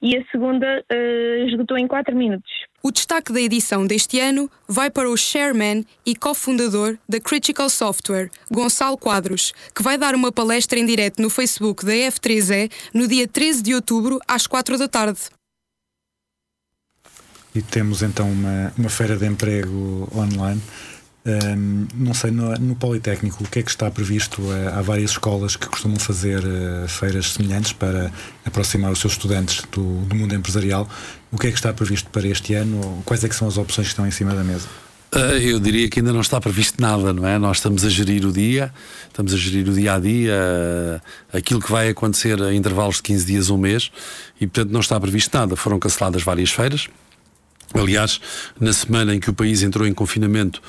e 0.01 0.17
a 0.17 0.25
segunda 0.31 0.85
uh, 0.91 1.47
esgotou 1.49 1.77
em 1.77 1.89
4 1.89 2.17
minutos. 2.17 2.49
O 2.81 2.93
destaque 2.93 3.33
da 3.33 3.41
edição 3.41 3.85
deste 3.85 4.21
ano 4.21 4.49
vai 4.69 4.89
para 4.89 5.11
o 5.11 5.17
chairman 5.17 5.85
e 6.07 6.15
cofundador 6.15 6.97
da 7.09 7.21
Critical 7.21 7.69
Software, 7.69 8.31
Gonçalo 8.51 8.97
Quadros, 8.97 9.53
que 9.75 9.83
vai 9.83 9.99
dar 9.99 10.15
uma 10.15 10.31
palestra 10.31 10.79
em 10.79 10.87
direto 10.87 11.21
no 11.21 11.29
Facebook 11.29 11.85
da 11.85 11.93
F3E 11.93 12.71
no 12.95 13.09
dia 13.09 13.27
13 13.27 13.61
de 13.61 13.75
outubro, 13.75 14.21
às 14.29 14.47
4 14.47 14.79
da 14.79 14.87
tarde. 14.87 15.21
E 17.53 17.61
temos 17.61 18.01
então 18.01 18.31
uma, 18.31 18.73
uma 18.79 18.89
feira 18.89 19.17
de 19.17 19.27
emprego 19.27 20.09
online 20.15 20.63
um, 21.27 21.87
não 21.95 22.15
sei, 22.15 22.31
no, 22.31 22.55
no, 22.55 22.75
Politécnico, 22.75 23.45
o 23.45 23.47
que 23.47 23.59
é 23.59 23.63
que 23.63 23.71
está 23.71 23.91
previsto? 23.91 24.41
Uh, 24.41 24.69
há 24.73 24.81
várias 24.81 25.11
escolas 25.11 25.55
que 25.55 25.67
costumam 25.67 25.99
fazer 25.99 26.43
uh, 26.43 26.89
feiras 26.89 27.33
semelhantes 27.33 27.75
para 27.75 28.11
aproximar 28.45 28.91
os 28.91 29.01
seus 29.01 29.13
estudantes 29.13 29.63
do, 29.71 30.01
do, 30.07 30.15
mundo 30.15 30.35
empresarial. 30.35 30.89
O 31.31 31.37
que 31.37 31.49
é 31.49 31.51
que 31.51 31.59
está 31.59 31.75
previsto 31.75 32.09
para 32.09 32.27
este 32.27 32.55
ano? 32.55 33.03
Quais 33.05 33.23
é 33.23 33.29
que 33.29 33.35
são 33.35 33.47
as 33.47 33.59
opções 33.59 33.89
que 33.89 33.93
estão 33.93 34.07
em 34.07 34.11
cima 34.11 34.35
da 34.35 34.43
mesa? 34.43 34.67
Uh, 35.15 35.37
eu 35.43 35.61
diria 35.61 35.91
que 35.91 36.01
ainda 36.01 36.13
não 36.13 36.23
está 36.23 36.41
previsto 36.41 36.81
nada, 36.81 37.13
não 37.13 37.27
é? 37.27 37.39
Nós 37.39 37.59
estamos 37.59 37.85
a 37.85 37.91
gerir 37.91 38.25
o 38.25 38.33
dia, 38.33 38.73
estamos 39.09 39.35
a 39.35 39.37
gerir 39.37 39.69
o 39.69 39.75
dia 39.75 39.95
a 39.95 39.99
dia, 39.99 41.03
aquilo 41.35 41.61
que 41.61 41.71
vai 41.71 41.91
acontecer 41.91 42.41
a 42.41 42.55
intervalos 42.55 42.97
de 42.97 43.03
15 43.03 43.27
dias, 43.27 43.51
um 43.51 43.59
mês, 43.59 43.91
e 44.41 44.47
portanto 44.47 44.73
não 44.73 44.81
está 44.81 44.99
previsto 44.99 45.37
nada. 45.37 45.55
Foram 45.55 45.79
canceladas 45.79 46.23
várias 46.23 46.51
feiras. 46.51 46.89
Aliás, 47.73 48.21
na 48.61 48.73
semana 48.73 49.15
em 49.15 49.21
que 49.21 49.31
o 49.31 49.33
país 49.33 49.63
entrou 49.63 49.87
em 49.87 49.95
confinamento, 49.95 50.61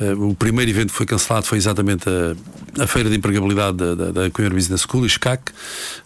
Uh, 0.00 0.30
o 0.30 0.34
primeiro 0.34 0.68
evento 0.68 0.90
que 0.90 0.96
foi 0.96 1.06
cancelado 1.06 1.46
foi 1.46 1.56
exatamente 1.56 2.08
a, 2.08 2.82
a 2.82 2.86
Feira 2.86 3.08
de 3.08 3.16
Empregabilidade 3.16 3.76
da, 3.76 3.94
da, 3.94 4.10
da 4.10 4.30
Coimbra 4.30 4.56
Business 4.56 4.80
School, 4.80 5.08
SCAC, 5.08 5.52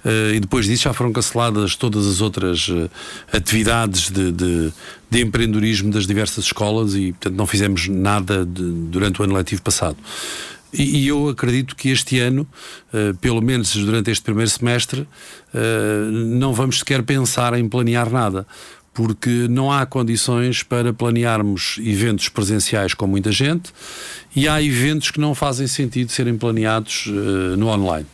uh, 0.05 0.35
e 0.35 0.41
depois 0.41 0.67
disso 0.67 0.85
já 0.85 0.93
foram 0.93 1.11
canceladas 1.11 1.75
todas 1.75 2.07
as 2.07 2.21
outras 2.21 2.69
uh, 2.69 2.91
atividades 3.33 4.11
de, 4.11 4.31
de, 4.31 4.73
de, 5.11 5.21
empreendedorismo 5.23 5.91
das 5.91 6.07
diversas 6.07 6.45
escolas 6.45 6.95
e, 6.95 7.13
portanto, 7.13 7.35
não 7.35 7.47
fizemos 7.47 7.89
nada 7.89 8.45
de, 8.45 8.63
durante 8.63 9.23
o 9.23 9.25
ano 9.25 9.35
letivo 9.35 9.63
passado. 9.63 9.97
E, 10.71 10.99
e 10.99 11.09
eu 11.09 11.31
acredito 11.31 11.75
que 11.75 11.89
este 11.89 12.21
ano, 12.21 12.47
pelo 13.23 13.41
menos 13.41 13.75
durante 13.75 14.11
este 14.11 14.23
primeiro 14.23 14.51
semestre, 14.51 15.09
não 16.37 16.53
vamos 16.53 16.81
sequer 16.81 17.03
pensar 17.03 17.59
em 17.59 17.67
planear 17.67 18.11
nada 18.11 18.47
porque 18.99 19.47
não 19.49 19.71
há 19.71 19.87
condições 19.87 20.65
para 20.65 20.93
planearmos 20.93 21.79
eventos 21.79 22.29
presenciais 22.29 22.95
com 22.95 23.07
muita 23.07 23.31
gente 23.31 23.73
e 24.35 24.49
há 24.49 24.61
eventos 24.61 25.13
que 25.13 25.21
não 25.21 25.37
fazem 25.37 25.69
sentido 25.69 26.11
serem 26.11 26.37
planeados 26.37 27.07
uh, 27.07 27.57
no 27.57 27.69
online. 27.69 28.07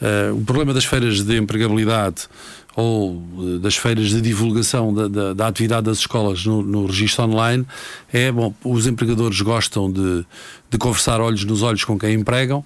Uh, 0.00 0.36
o 0.36 0.44
problema 0.44 0.72
das 0.72 0.84
feiras 0.84 1.24
de 1.24 1.36
empregabilidade 1.36 2.28
ou 2.76 3.16
uh, 3.16 3.58
das 3.58 3.74
feiras 3.74 4.10
de 4.10 4.20
divulgação 4.20 4.94
da, 4.94 5.08
da, 5.08 5.34
da 5.34 5.48
atividade 5.48 5.86
das 5.86 5.98
escolas 5.98 6.46
no, 6.46 6.62
no, 6.62 6.86
registro 6.86 7.24
online 7.24 7.66
é, 8.12 8.30
bom, 8.30 8.54
os 8.62 8.86
empregadores 8.86 9.40
gostam 9.40 9.90
de, 9.90 10.24
de 10.70 10.78
conversar 10.78 11.20
olhos 11.20 11.44
nos 11.44 11.62
olhos 11.62 11.82
com 11.82 11.98
quem 11.98 12.14
empregam, 12.14 12.64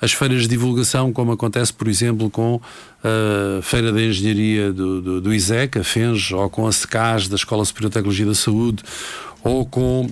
as 0.00 0.12
feiras 0.12 0.42
de 0.42 0.48
divulgação, 0.48 1.12
como 1.12 1.32
acontece, 1.32 1.72
por 1.72 1.88
exemplo, 1.88 2.30
com 2.30 2.60
a 3.02 3.62
Feira 3.62 3.92
de 3.92 4.08
Engenharia 4.08 4.72
do, 4.72 5.00
do, 5.00 5.20
do 5.20 5.34
ISEC, 5.34 5.78
a 5.78 5.84
FENG, 5.84 6.34
ou 6.34 6.48
com 6.48 6.66
a 6.66 6.72
SECAS, 6.72 7.28
da 7.28 7.36
Escola 7.36 7.64
Superior 7.64 7.90
de 7.90 7.94
Tecnologia 7.94 8.26
da 8.26 8.34
Saúde, 8.34 8.82
ou 9.42 9.66
com 9.66 10.08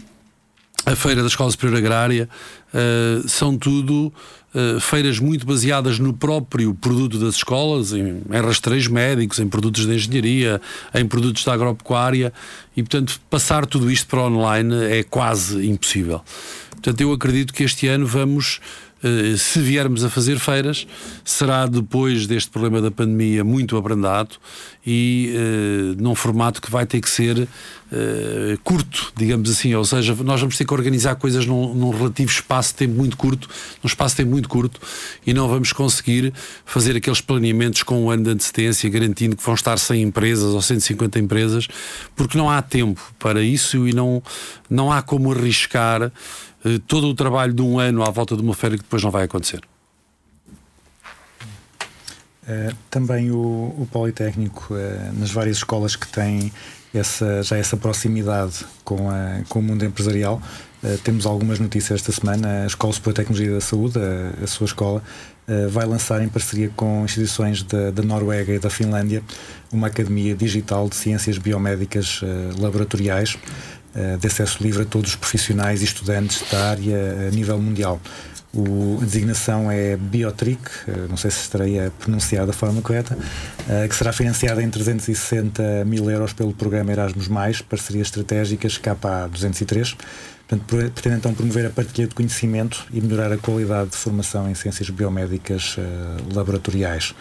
a 0.85 0.95
Feira 0.95 1.21
da 1.21 1.29
Escola 1.29 1.51
Superior 1.51 1.79
Agrária, 1.79 2.29
uh, 2.73 3.29
são 3.29 3.59
tudo 3.59 4.13
uh, 4.55 4.81
feiras 4.81 5.19
muito 5.19 5.45
baseadas 5.45 5.99
no 5.99 6.13
próprio 6.13 6.73
produto 6.75 7.19
das 7.19 7.37
escolas, 7.37 7.93
em, 7.93 8.23
em 8.31 8.41
rastreios 8.41 8.87
médicos, 8.87 9.41
em 9.41 9.49
produtos 9.49 9.85
de 9.85 9.95
engenharia, 9.95 10.61
em 10.95 11.07
produtos 11.07 11.45
da 11.45 11.55
agropecuária, 11.55 12.33
e 12.77 12.83
portanto 12.83 13.21
passar 13.29 13.67
tudo 13.67 13.91
isto 13.91 14.07
para 14.07 14.21
online 14.21 14.75
é 14.85 15.03
quase 15.03 15.67
impossível. 15.67 16.23
Portanto, 16.71 17.01
eu 17.01 17.13
acredito 17.13 17.53
que 17.53 17.65
este 17.65 17.89
ano 17.89 18.07
vamos 18.07 18.61
eh, 18.61 18.86
se 19.37 19.61
viermos 19.61 20.05
a 20.05 20.11
fazer 20.11 20.39
feiras, 20.39 20.87
será 21.25 21.67
depois 21.67 22.27
deste 22.27 22.51
problema 22.51 22.81
da 22.81 22.91
pandemia 22.91 23.45
muito 23.45 23.77
abrandado 23.77 24.37
e 24.87 25.35
uh, 25.35 26.03
num 26.03 26.15
formato 26.15 26.63
que 26.63 26.71
vai 26.71 26.87
ter 26.87 27.01
que 27.01 27.11
ser 27.11 27.47
uh, 27.93 28.59
curto, 28.63 29.13
digamos 29.17 29.51
assim. 29.51 29.75
Ou 29.75 29.85
seja, 29.85 30.15
nós 30.17 30.41
vamos 30.41 30.57
ter 30.57 30.65
que 30.65 30.73
organizar 30.73 31.17
coisas 31.17 31.47
num, 31.47 31.75
num, 31.75 31.91
relativo 31.91 32.31
espaço 32.31 32.71
de 32.71 32.77
tempo 32.77 32.95
muito 32.95 33.17
curto, 33.17 33.49
num 33.83 33.87
espaço 33.87 34.15
de 34.15 34.23
tempo 34.23 34.31
muito 34.31 34.49
curto, 34.49 34.81
e 35.27 35.33
não 35.33 35.49
vamos 35.49 35.73
conseguir 35.73 36.33
fazer 36.65 36.97
aqueles 36.97 37.21
planeamentos 37.21 37.83
com 37.83 38.05
um 38.05 38.11
ano 38.11 38.25
de 38.25 38.31
antecedência, 38.31 38.89
garantindo 38.91 39.37
que 39.37 39.43
vão 39.43 39.55
estar 39.55 39.79
100 39.79 40.03
empresas 40.03 40.53
ou 40.53 40.63
150 40.63 41.19
empresas, 41.19 41.69
porque 42.15 42.37
não 42.37 42.51
há 42.51 42.61
tempo 42.63 43.01
para 43.19 43.43
isso 43.43 43.87
e 43.87 43.93
não, 43.93 44.23
não 44.69 44.93
há 44.93 45.03
como 45.03 45.33
arriscar 45.33 46.03
eh, 46.65 46.81
todo 46.87 47.09
o 47.09 47.15
trabalho 47.15 47.53
de 47.53 47.63
um 47.63 47.79
ano 47.79 48.03
à 48.03 48.11
volta 48.11 48.37
de 48.37 48.43
uma 48.43 48.55
feira 48.55 48.77
que 48.77 48.83
depois 48.83 49.03
não 49.03 49.11
vai 49.11 49.25
acontecer. 49.25 49.61
Uh, 52.49 52.73
também 52.89 53.33
o, 53.33 53.75
o 53.77 53.89
Politécnico, 53.91 54.73
nas 55.15 55.33
várias 55.33 55.57
escolas 55.57 55.97
que 55.97 56.07
têm 56.07 56.53
essa, 56.99 57.43
já 57.43 57.57
essa 57.57 57.77
proximidade 57.77 58.65
com, 58.85 59.11
a, 59.11 59.43
com 59.49 59.59
o 59.59 59.63
mundo 59.63 59.85
empresarial, 59.85 60.41
uh, 60.83 60.99
temos 60.99 61.27
algumas 61.27 61.59
notícias 61.59 62.01
esta 62.01 62.13
semana. 62.13 62.65
A 62.65 62.67
Escola 62.67 62.93
Superior 62.93 63.15
de 63.15 63.21
Tecnologia 63.23 63.55
da 63.55 63.61
Saúde, 63.61 63.99
a, 63.99 64.45
a 64.45 64.47
sua 64.47 64.67
escola, 64.67 65.03
vai 65.71 65.87
lançar 65.87 66.21
em 66.25 66.29
parceria 66.29 66.73
com 66.75 67.05
instituições 67.05 67.63
da, 67.63 67.93
da, 67.93 68.03
Noruega 68.03 68.53
e 68.53 68.59
da 68.59 68.69
Finlândia 68.69 69.23
uma 69.71 69.87
academia 69.87 70.35
digital 70.35 70.89
de 70.89 70.97
ciências 70.97 71.39
biomédicas 71.39 72.21
laboratoriais 72.59 73.39
de 74.19 74.27
acesso 74.27 74.61
livre 74.61 74.83
a 74.83 74.85
todos 74.85 75.11
os 75.11 75.17
profissionais 75.17 75.83
e 75.83 75.85
estudantes 75.85 76.43
da 76.51 76.71
área 76.71 77.29
a 77.29 77.31
nível 77.31 77.61
mundial. 77.61 78.01
O, 78.57 78.99
a 79.03 79.05
designação 79.05 79.71
é 79.71 79.99
Biotric, 79.99 80.63
eh, 80.89 81.07
não 81.11 81.17
sei 81.19 81.31
se 81.31 81.41
estarei 81.41 81.79
a 81.79 81.91
pronunciar 81.91 82.47
da 82.47 82.55
forma 82.55 82.81
correta, 82.81 83.19
eh, 83.69 83.87
que 83.87 83.95
será 83.95 84.15
financiada 84.15 84.63
em 84.63 84.71
360 84.71 85.85
mil 85.85 86.11
euros 86.11 86.33
pelo 86.33 86.55
programa 86.55 86.91
Erasmus, 86.91 87.61
Parcerias 87.61 88.07
Estratégicas 88.07 88.79
KPA 88.79 89.29
203. 89.31 89.95
Portanto, 90.49 90.91
pretende 90.95 91.17
então 91.17 91.35
promover 91.35 91.67
a 91.67 91.71
partilha 91.71 92.07
de 92.07 92.15
conhecimento 92.15 92.87
e 92.93 93.01
melhorar 93.01 93.31
a 93.31 93.37
qualidade 93.37 93.91
de 93.91 93.97
formação 93.97 94.49
em 94.49 94.55
ciências 94.55 94.89
biomédicas 94.89 95.77
uh, 95.77 96.35
laboratoriais. 96.35 97.15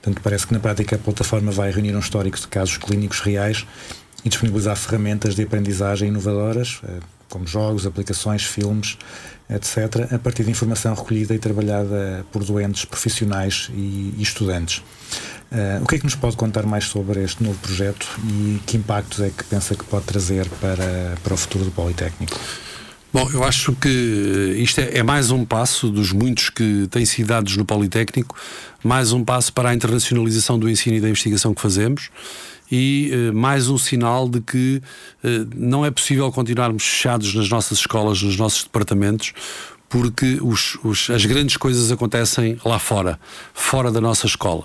Portanto, 0.00 0.22
parece 0.22 0.46
que 0.46 0.54
na 0.54 0.58
prática 0.58 0.96
a 0.96 0.98
plataforma 0.98 1.52
vai 1.52 1.70
reunir 1.70 1.94
um 1.94 1.98
histórico 1.98 2.40
de 2.40 2.48
casos 2.48 2.78
clínicos 2.78 3.20
reais 3.20 3.66
e 4.24 4.28
disponibilizar 4.30 4.74
ferramentas 4.74 5.34
de 5.34 5.42
aprendizagem 5.42 6.08
inovadoras, 6.08 6.80
uh, 6.82 7.00
como 7.32 7.46
jogos, 7.46 7.86
aplicações, 7.86 8.44
filmes, 8.44 8.98
etc., 9.48 10.12
a 10.12 10.18
partir 10.18 10.44
de 10.44 10.50
informação 10.50 10.94
recolhida 10.94 11.34
e 11.34 11.38
trabalhada 11.38 12.26
por 12.30 12.44
doentes, 12.44 12.84
profissionais 12.84 13.70
e, 13.72 14.14
e 14.18 14.22
estudantes. 14.22 14.82
Uh, 15.50 15.82
o 15.82 15.86
que 15.86 15.96
é 15.96 15.98
que 15.98 16.04
nos 16.04 16.14
pode 16.14 16.36
contar 16.36 16.64
mais 16.64 16.84
sobre 16.84 17.22
este 17.22 17.42
novo 17.42 17.58
projeto 17.58 18.06
e 18.26 18.60
que 18.66 18.76
impactos 18.76 19.20
é 19.20 19.30
que 19.30 19.44
pensa 19.44 19.74
que 19.74 19.84
pode 19.84 20.04
trazer 20.04 20.46
para, 20.60 21.14
para 21.22 21.34
o 21.34 21.36
futuro 21.36 21.64
do 21.64 21.70
Politécnico? 21.70 22.38
Bom, 23.12 23.28
eu 23.30 23.44
acho 23.44 23.74
que 23.74 23.90
isto 24.56 24.80
é, 24.80 24.96
é, 24.96 25.02
mais 25.02 25.30
um 25.30 25.44
passo 25.44 25.90
dos 25.90 26.12
muitos 26.12 26.48
que 26.48 26.88
têm 26.90 27.04
sido 27.04 27.26
dados 27.26 27.54
no 27.58 27.64
Politécnico, 27.64 28.34
mais 28.82 29.12
um 29.12 29.22
passo 29.22 29.52
para 29.52 29.68
a 29.68 29.74
internacionalização 29.74 30.58
do 30.58 30.66
ensino 30.66 30.96
e 30.96 31.00
da 31.00 31.10
investigação 31.10 31.52
que 31.52 31.60
fazemos 31.60 32.08
e 32.70 33.10
uh, 33.12 33.36
mais 33.36 33.68
um 33.68 33.76
sinal 33.76 34.26
de 34.26 34.40
que 34.40 34.80
uh, 35.22 35.28
não 35.54 35.84
é 35.84 35.90
possível 35.90 36.32
continuarmos 36.32 36.84
fechados 36.84 37.34
nas 37.34 37.50
nossas 37.50 37.80
escolas, 37.80 38.22
nos 38.22 38.38
nossos 38.38 38.62
departamentos, 38.62 39.34
porque 39.90 40.38
os, 40.40 40.78
os, 40.82 41.10
as 41.10 41.26
grandes 41.26 41.58
coisas 41.58 41.92
acontecem 41.92 42.56
lá 42.64 42.78
fora, 42.78 43.20
fora 43.52 43.92
da 43.92 44.00
nossa 44.00 44.26
escola. 44.26 44.64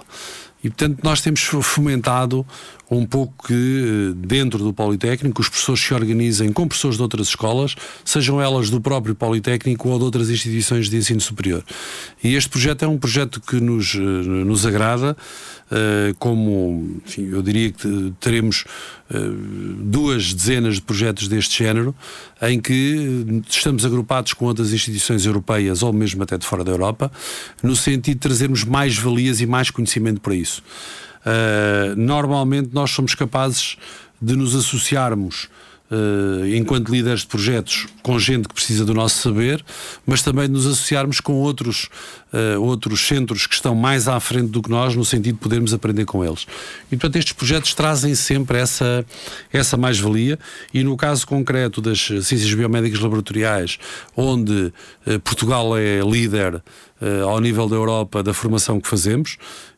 E, 0.64 0.70
portanto, 0.70 1.00
nós 1.04 1.20
temos 1.20 1.42
fomentado 1.42 2.46
um 2.90 3.06
pouco 3.06 3.48
que, 3.48 3.54
eh, 3.54 4.14
dentro 4.16 4.60
do 4.60 4.74
Politécnico, 4.74 5.42
os 5.42 5.50
professores 5.50 5.82
se 5.82 5.94
organizem 5.94 6.52
com 6.54 6.68
professores 6.68 6.98
de 6.98 7.04
outras 7.04 7.28
escolas, 7.28 7.76
sejam 8.06 8.42
elas 8.42 8.70
do 8.70 8.80
próprio 8.80 9.14
Politécnico 9.14 9.90
ou 9.90 9.98
de 9.98 10.06
outras 10.06 10.30
instituições 10.30 10.90
de 10.90 10.98
ensino 10.98 11.20
superior. 11.20 11.64
E 12.24 12.36
este 12.36 12.50
projeto 12.50 12.86
é 12.86 12.88
um 12.88 12.98
projeto 12.98 13.42
que 13.42 13.60
nos, 13.60 13.96
nos 13.96 14.66
agrada. 14.66 15.18
Eh, 15.70 16.16
como 16.18 17.02
enfim, 17.06 17.30
eu 17.30 17.42
diria 17.42 17.70
que 17.72 18.14
teremos 18.22 18.64
eh, 19.10 19.18
duas 19.80 20.34
dezenas 20.34 20.76
de 20.76 20.82
projetos 20.82 21.28
deste 21.28 21.62
género, 21.62 21.94
em 22.42 22.58
que 22.58 23.44
estamos 23.50 23.84
agrupados 23.84 24.32
com 24.32 24.46
outras 24.46 24.72
instituições 24.72 25.26
europeias 25.26 25.84
ou 25.84 25.92
mesmo 25.92 26.24
até 26.24 26.38
de 26.38 26.46
fora 26.46 26.64
da 26.64 26.72
Europa, 26.72 27.12
no 27.62 27.76
sentido 27.76 28.16
de 28.16 28.20
trazermos 28.20 28.64
mais 28.64 28.98
valias 28.98 29.42
e 29.42 29.46
mais 29.46 29.70
conhecimento 29.70 30.22
para 30.22 30.36
isso. 30.36 30.64
Uh, 31.28 31.96
normalmente 31.98 32.70
nós 32.72 32.92
somos 32.92 33.14
capazes 33.14 33.76
de 34.22 34.36
nos 34.36 34.56
associarmos 34.56 35.50
Uh, 35.90 36.46
enquanto 36.54 36.92
líderes 36.92 37.22
de 37.22 37.28
projetos, 37.28 37.88
com 38.04 38.20
gente 38.20 38.46
que 38.50 38.54
precisa 38.54 38.84
do 38.84 38.94
nosso 38.94 39.22
saber, 39.22 39.64
mas 40.06 40.22
também 40.22 40.46
de 40.46 40.52
nos 40.52 40.68
associarmos 40.68 41.22
com 41.22 41.36
outros, 41.36 41.88
uh, 42.34 42.62
outros 42.62 43.08
centros 43.08 43.48
que 43.48 43.54
estão 43.54 43.74
mais 43.74 44.06
à 44.06 44.20
frente 44.20 44.50
do 44.50 44.62
que 44.62 44.70
nós, 44.70 44.98
no 44.98 45.06
sentido 45.06 45.36
de 45.36 45.40
podermos 45.40 45.74
aprender 45.74 46.04
com 46.04 46.26
eles. 46.26 46.46
E, 46.92 46.98
portanto, 46.98 47.16
estes 47.16 47.32
projetos 47.32 47.74
trazem 47.74 48.16
sempre 48.16 48.58
essa, 48.58 49.06
essa 49.54 49.78
mais-valia, 49.78 50.38
e 50.74 50.84
no 50.84 50.98
caso 50.98 51.26
concreto 51.26 51.80
das 51.80 52.02
ciências 52.02 52.54
biomédicas 52.54 53.00
laboratoriais, 53.00 53.80
onde 54.14 54.74
uh, 55.06 55.20
Portugal 55.24 55.78
é 55.78 56.02
líder 56.02 56.62
ao 57.24 57.40
nível 57.40 57.70
da 57.70 57.76
Europa 57.76 58.24
da 58.24 58.34
formação 58.34 58.82
que 58.82 58.88
fazemos, 58.88 59.38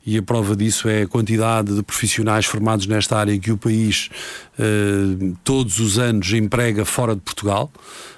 e 0.09 0.17
a 0.17 0.23
prova 0.23 0.55
disso 0.55 0.89
é 0.89 1.03
a 1.03 1.07
quantidade 1.07 1.71
de 1.75 1.83
profissionais 1.83 2.43
formados 2.43 2.87
nesta 2.87 3.15
área 3.15 3.37
que 3.37 3.51
o 3.51 3.57
país 3.59 4.09
uh, 4.57 5.37
todos 5.43 5.77
os 5.77 5.99
anos 5.99 6.33
emprega 6.33 6.83
fora 6.83 7.13
de 7.13 7.21
Portugal. 7.21 7.71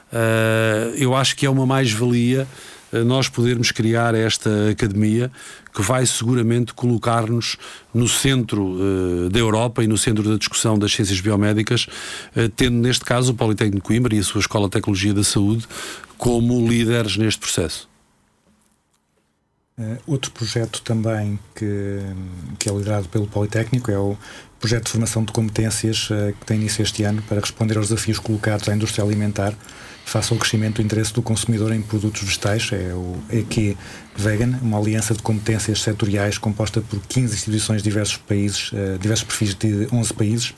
Uh, 0.10 0.96
eu 0.96 1.14
acho 1.14 1.36
que 1.36 1.46
é 1.46 1.50
uma 1.50 1.66
mais-valia 1.66 2.48
uh, 2.94 3.04
nós 3.04 3.28
podermos 3.28 3.72
criar 3.72 4.16
esta 4.16 4.70
academia 4.70 5.30
que 5.74 5.82
vai 5.82 6.06
seguramente 6.06 6.74
colocar-nos 6.74 7.58
no 7.94 8.08
centro 8.08 8.78
da 9.30 9.40
Europa 9.40 9.84
e 9.84 9.88
no 9.88 9.98
centro 9.98 10.22
da 10.22 10.38
discussão 10.38 10.78
das 10.78 10.92
ciências 10.92 11.22
biomédicas, 11.22 11.88
tendo 12.58 12.76
neste 12.76 13.06
caso 13.06 13.32
o 13.32 13.36
Politécnico 13.36 13.88
Coimbra 13.88 14.14
e 14.14 14.20
a 14.20 14.24
sua 14.24 14.42
Escola 14.42 14.66
de 14.66 14.72
Tecnologia 14.72 15.14
da 15.14 15.24
Saúde 15.24 15.66
como 16.18 16.68
líderes 16.68 17.16
neste 17.16 17.40
processo. 17.40 17.91
Uh, 19.82 19.98
outro 20.06 20.32
projeto 20.32 20.80
também 20.84 21.40
que, 21.56 22.00
que 22.60 22.70
é 22.70 22.72
liderado 22.72 23.10
pelo 23.10 23.26
Politécnico 23.26 23.90
é 23.90 23.98
o 23.98 24.16
projeto 24.60 24.86
de 24.86 24.92
formação 24.92 25.24
de 25.24 25.32
competências 25.32 26.08
uh, 26.12 26.32
que 26.40 26.46
tem 26.46 26.58
início 26.58 26.84
este 26.84 27.02
ano 27.02 27.20
para 27.24 27.40
responder 27.40 27.78
aos 27.78 27.90
desafios 27.90 28.20
colocados 28.20 28.70
à 28.70 28.76
indústria 28.76 29.04
alimentar 29.04 29.56
face 30.06 30.32
ao 30.34 30.38
crescimento 30.38 30.76
do 30.76 30.82
interesse 30.84 31.14
do 31.14 31.22
consumidor 31.22 31.74
em 31.74 31.82
produtos 31.82 32.22
vegetais, 32.22 32.70
é 32.74 32.94
o 32.94 33.18
EQ 33.32 33.78
Vegan, 34.16 34.60
uma 34.62 34.78
aliança 34.78 35.14
de 35.16 35.22
competências 35.24 35.82
setoriais 35.82 36.38
composta 36.38 36.82
por 36.82 37.00
15 37.08 37.34
instituições 37.34 37.82
de 37.82 37.90
diversos 37.90 38.18
países, 38.18 38.72
uh, 38.74 39.00
diversos 39.00 39.26
perfis 39.26 39.56
de 39.56 39.88
11 39.92 40.14
países. 40.14 40.54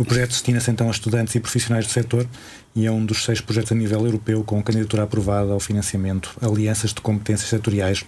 O 0.00 0.04
projeto 0.06 0.30
destina-se 0.30 0.70
então 0.70 0.88
a 0.88 0.90
estudantes 0.90 1.34
e 1.34 1.40
profissionais 1.40 1.86
do 1.86 1.92
setor 1.92 2.26
e 2.74 2.86
é 2.86 2.90
um 2.90 3.04
dos 3.04 3.22
seis 3.22 3.38
projetos 3.38 3.70
a 3.70 3.74
nível 3.74 4.02
europeu 4.06 4.42
com 4.42 4.62
candidatura 4.62 5.02
aprovada 5.02 5.52
ao 5.52 5.60
financiamento 5.60 6.34
Alianças 6.40 6.94
de 6.94 7.02
Competências 7.02 7.50
Setoriais 7.50 8.02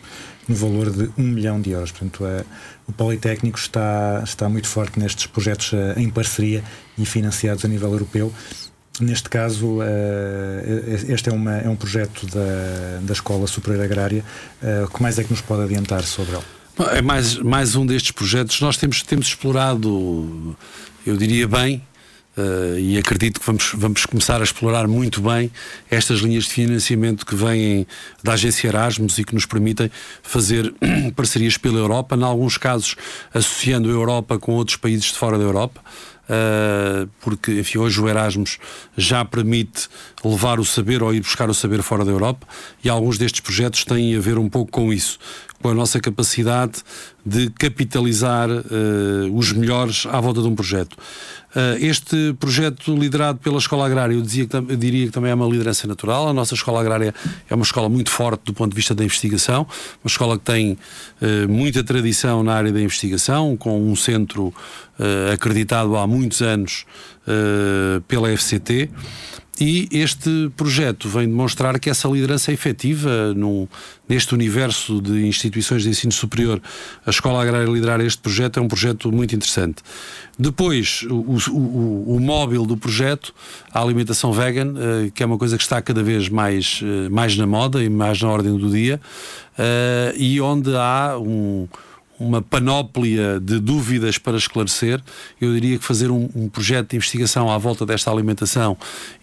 no 0.48 0.54
valor 0.54 0.90
de 0.90 1.10
1 1.18 1.22
milhão 1.22 1.60
de 1.60 1.72
euros. 1.72 1.90
Portanto, 1.90 2.24
o 2.88 2.92
Politécnico 2.94 3.58
está, 3.58 4.22
está 4.24 4.48
muito 4.48 4.68
forte 4.68 4.98
nestes 4.98 5.26
projetos 5.26 5.72
a, 5.74 6.00
em 6.00 6.08
parceria 6.08 6.64
e 6.96 7.04
financiados 7.04 7.62
a 7.66 7.68
nível 7.68 7.92
europeu. 7.92 8.32
Neste 8.98 9.28
caso, 9.28 9.80
uh, 9.80 11.04
este 11.10 11.28
é, 11.28 11.32
uma, 11.32 11.58
é 11.58 11.68
um 11.68 11.76
projeto 11.76 12.26
da, 12.26 13.00
da 13.02 13.12
Escola 13.12 13.46
Superior 13.46 13.84
Agrária. 13.84 14.24
O 14.86 14.88
que 14.88 15.02
mais 15.02 15.18
é 15.18 15.24
que 15.24 15.30
nos 15.30 15.42
pode 15.42 15.64
adiantar 15.64 16.04
sobre 16.04 16.36
ele? 16.36 16.44
É 16.92 17.02
mais, 17.02 17.36
mais 17.36 17.76
um 17.76 17.84
destes 17.84 18.12
projetos. 18.12 18.60
Nós 18.60 18.78
temos, 18.78 19.02
temos 19.02 19.26
explorado, 19.26 20.56
eu 21.06 21.16
diria 21.16 21.46
bem, 21.48 21.82
Uh, 22.34 22.78
e 22.78 22.96
acredito 22.96 23.38
que 23.38 23.44
vamos, 23.44 23.72
vamos 23.74 24.06
começar 24.06 24.40
a 24.40 24.44
explorar 24.44 24.88
muito 24.88 25.20
bem 25.20 25.52
estas 25.90 26.20
linhas 26.20 26.44
de 26.44 26.50
financiamento 26.50 27.26
que 27.26 27.34
vêm 27.34 27.86
da 28.24 28.32
agência 28.32 28.68
Erasmus 28.68 29.18
e 29.18 29.24
que 29.24 29.34
nos 29.34 29.44
permitem 29.44 29.90
fazer 30.22 30.72
parcerias 31.14 31.58
pela 31.58 31.78
Europa, 31.78 32.16
em 32.16 32.22
alguns 32.22 32.56
casos 32.56 32.96
associando 33.34 33.90
a 33.90 33.92
Europa 33.92 34.38
com 34.38 34.52
outros 34.52 34.78
países 34.78 35.12
de 35.12 35.18
fora 35.18 35.36
da 35.36 35.44
Europa. 35.44 35.82
Uh, 36.22 37.06
porque 37.20 37.60
enfim, 37.60 37.76
hoje 37.78 38.00
o 38.00 38.08
Erasmus 38.08 38.58
já 38.96 39.22
permite 39.24 39.88
levar 40.24 40.58
o 40.58 40.64
saber 40.64 41.02
ou 41.02 41.12
ir 41.12 41.20
buscar 41.20 41.50
o 41.50 41.54
saber 41.54 41.82
fora 41.82 42.02
da 42.02 42.12
Europa 42.12 42.46
e 42.82 42.88
alguns 42.88 43.18
destes 43.18 43.40
projetos 43.42 43.84
têm 43.84 44.16
a 44.16 44.20
ver 44.20 44.38
um 44.38 44.48
pouco 44.48 44.70
com 44.70 44.90
isso, 44.90 45.18
com 45.60 45.68
a 45.68 45.74
nossa 45.74 46.00
capacidade 46.00 46.82
de 47.24 47.50
capitalizar 47.50 48.50
uh, 48.50 49.36
os 49.36 49.52
melhores 49.52 50.06
à 50.10 50.20
volta 50.20 50.40
de 50.40 50.48
um 50.48 50.54
projeto. 50.54 50.96
Uh, 51.54 51.76
este 51.84 52.34
projeto 52.40 52.96
liderado 52.96 53.38
pela 53.38 53.58
Escola 53.58 53.84
Agrária, 53.84 54.14
eu, 54.14 54.22
dizia 54.22 54.48
eu 54.52 54.76
diria 54.76 55.06
que 55.06 55.12
também 55.12 55.30
é 55.30 55.34
uma 55.34 55.46
liderança 55.46 55.86
natural. 55.86 56.28
A 56.28 56.32
nossa 56.32 56.54
Escola 56.54 56.80
Agrária 56.80 57.14
é 57.48 57.54
uma 57.54 57.64
escola 57.64 57.90
muito 57.90 58.10
forte 58.10 58.44
do 58.44 58.54
ponto 58.54 58.70
de 58.70 58.76
vista 58.76 58.94
da 58.94 59.04
investigação, 59.04 59.66
uma 60.02 60.08
escola 60.08 60.38
que 60.38 60.44
tem 60.44 60.72
uh, 60.72 61.48
muita 61.48 61.84
tradição 61.84 62.42
na 62.42 62.54
área 62.54 62.72
da 62.72 62.80
investigação, 62.80 63.54
com 63.56 63.86
um 63.86 63.94
centro 63.94 64.46
uh, 64.46 65.32
acreditado 65.32 65.94
há 65.96 66.06
muitos 66.06 66.40
anos 66.40 66.84
pela 68.08 68.36
FCT. 68.36 68.90
E 69.60 69.86
este 69.92 70.50
projeto 70.56 71.08
vem 71.08 71.28
demonstrar 71.28 71.78
que 71.78 71.90
essa 71.90 72.08
liderança 72.08 72.50
é 72.50 72.54
efetiva 72.54 73.34
no, 73.34 73.68
neste 74.08 74.34
universo 74.34 75.00
de 75.00 75.26
instituições 75.26 75.82
de 75.82 75.90
ensino 75.90 76.12
superior. 76.12 76.60
A 77.06 77.10
Escola 77.10 77.42
Agrária 77.42 77.66
liderar 77.68 78.00
este 78.00 78.20
projeto 78.20 78.58
é 78.58 78.62
um 78.62 78.66
projeto 78.66 79.12
muito 79.12 79.36
interessante. 79.36 79.82
Depois, 80.38 81.02
o, 81.08 81.32
o, 81.48 82.16
o 82.16 82.20
móvel 82.20 82.64
do 82.64 82.76
projeto, 82.76 83.34
a 83.72 83.80
alimentação 83.80 84.32
vegan, 84.32 84.72
uh, 84.72 85.10
que 85.12 85.22
é 85.22 85.26
uma 85.26 85.38
coisa 85.38 85.56
que 85.56 85.62
está 85.62 85.80
cada 85.80 86.02
vez 86.02 86.28
mais, 86.28 86.80
uh, 86.82 87.10
mais 87.10 87.36
na 87.36 87.46
moda 87.46 87.82
e 87.82 87.88
mais 87.88 88.20
na 88.20 88.28
ordem 88.28 88.56
do 88.56 88.70
dia, 88.70 89.00
uh, 89.58 90.16
e 90.16 90.40
onde 90.40 90.74
há 90.76 91.16
um 91.18 91.68
uma 92.20 92.40
panóplia 92.40 93.40
de 93.40 93.58
dúvidas 93.58 94.16
para 94.16 94.36
esclarecer. 94.36 95.02
Eu 95.40 95.52
diria 95.54 95.76
que 95.76 95.84
fazer 95.84 96.08
um, 96.08 96.30
um 96.36 96.48
projeto 96.48 96.90
de 96.90 96.96
investigação 96.96 97.50
à 97.50 97.58
volta 97.58 97.84
desta 97.84 98.12
alimentação 98.12 98.76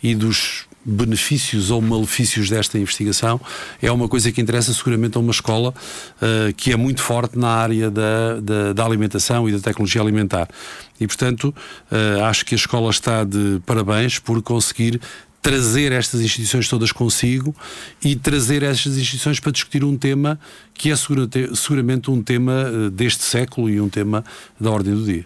e 0.03 0.13
dos 0.13 0.67
benefícios 0.89 1.71
ou 1.71 1.81
malefícios 1.81 2.49
desta 2.49 2.77
investigação 2.77 3.39
é 3.81 3.91
uma 3.91 4.07
coisa 4.07 4.31
que 4.31 4.41
interessa 4.41 4.73
seguramente 4.73 5.17
a 5.17 5.19
uma 5.19 5.31
escola 5.31 5.73
uh, 6.21 6.53
que 6.55 6.71
é 6.71 6.75
muito 6.75 7.01
forte 7.01 7.37
na 7.37 7.49
área 7.49 7.91
da, 7.91 8.39
da, 8.41 8.73
da, 8.73 8.85
alimentação 8.85 9.47
e 9.47 9.51
da 9.51 9.59
tecnologia 9.59 10.01
alimentar. 10.01 10.47
E, 10.99 11.07
portanto, 11.07 11.53
uh, 11.91 12.23
acho 12.25 12.45
que 12.45 12.55
a 12.55 12.57
escola 12.57 12.89
está 12.89 13.23
de 13.23 13.61
parabéns 13.65 14.19
por 14.19 14.41
conseguir 14.41 14.99
trazer 15.41 15.91
estas 15.91 16.21
instituições 16.21 16.67
todas 16.67 16.91
consigo 16.91 17.55
e 18.03 18.15
trazer 18.15 18.63
estas 18.63 18.97
instituições 18.97 19.39
para 19.39 19.51
discutir 19.51 19.83
um 19.83 19.97
tema 19.97 20.39
que 20.73 20.91
é 20.91 20.95
seguramente 20.95 22.11
um 22.11 22.21
tema 22.21 22.53
eh, 22.53 22.89
deste 22.89 23.23
século 23.23 23.69
e 23.69 23.79
um 23.79 23.89
tema 23.89 24.23
da 24.59 24.69
ordem 24.69 24.93
do 24.93 25.03
dia. 25.03 25.25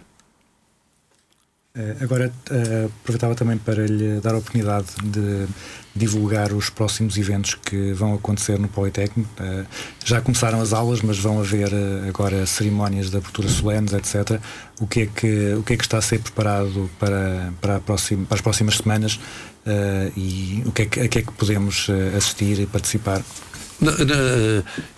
Eh, 1.76 1.96
agora, 2.02 2.32
uh, 2.52 2.86
aproveitava 3.02 3.34
também 3.34 3.58
para 3.58 3.84
lhe 3.84 4.20
dar 4.20 4.34
a 4.34 4.38
oportunidade 4.38 4.86
de 5.02 5.44
divulgar 5.92 6.52
os 6.52 6.70
próximos 6.70 7.18
eventos 7.18 7.56
que 7.56 7.92
vão 7.94 8.14
acontecer 8.14 8.60
no 8.60 8.68
Politécnico. 8.68 9.28
Uh, 9.42 9.66
já 10.04 10.20
começaram 10.20 10.60
as 10.60 10.72
aulas, 10.72 11.02
mas 11.02 11.18
vão 11.18 11.40
haver 11.40 11.72
agora 12.08 12.46
cerimónias 12.46 13.10
de 13.10 13.16
abertura 13.16 13.48
solenes, 13.48 13.92
etc. 13.92 14.40
O 14.78 14.86
que 14.86 15.00
é 15.00 15.06
que, 15.06 15.54
o 15.54 15.64
que, 15.64 15.72
é 15.72 15.76
que 15.76 15.82
está 15.82 15.98
a 15.98 16.02
ser 16.02 16.20
preparado 16.20 16.88
para, 16.96 17.52
para, 17.60 17.80
próxima, 17.80 18.24
para 18.24 18.36
as 18.36 18.40
próximas 18.40 18.76
semanas 18.76 19.18
e 20.16 20.62
o 20.66 20.70
que 20.70 20.82
é 20.82 20.86
que, 20.86 21.00
a 21.00 21.08
que 21.08 21.18
é 21.18 21.22
que 21.22 21.32
podemos 21.32 21.88
assistir 22.16 22.60
e 22.60 22.66
participar? 22.66 23.20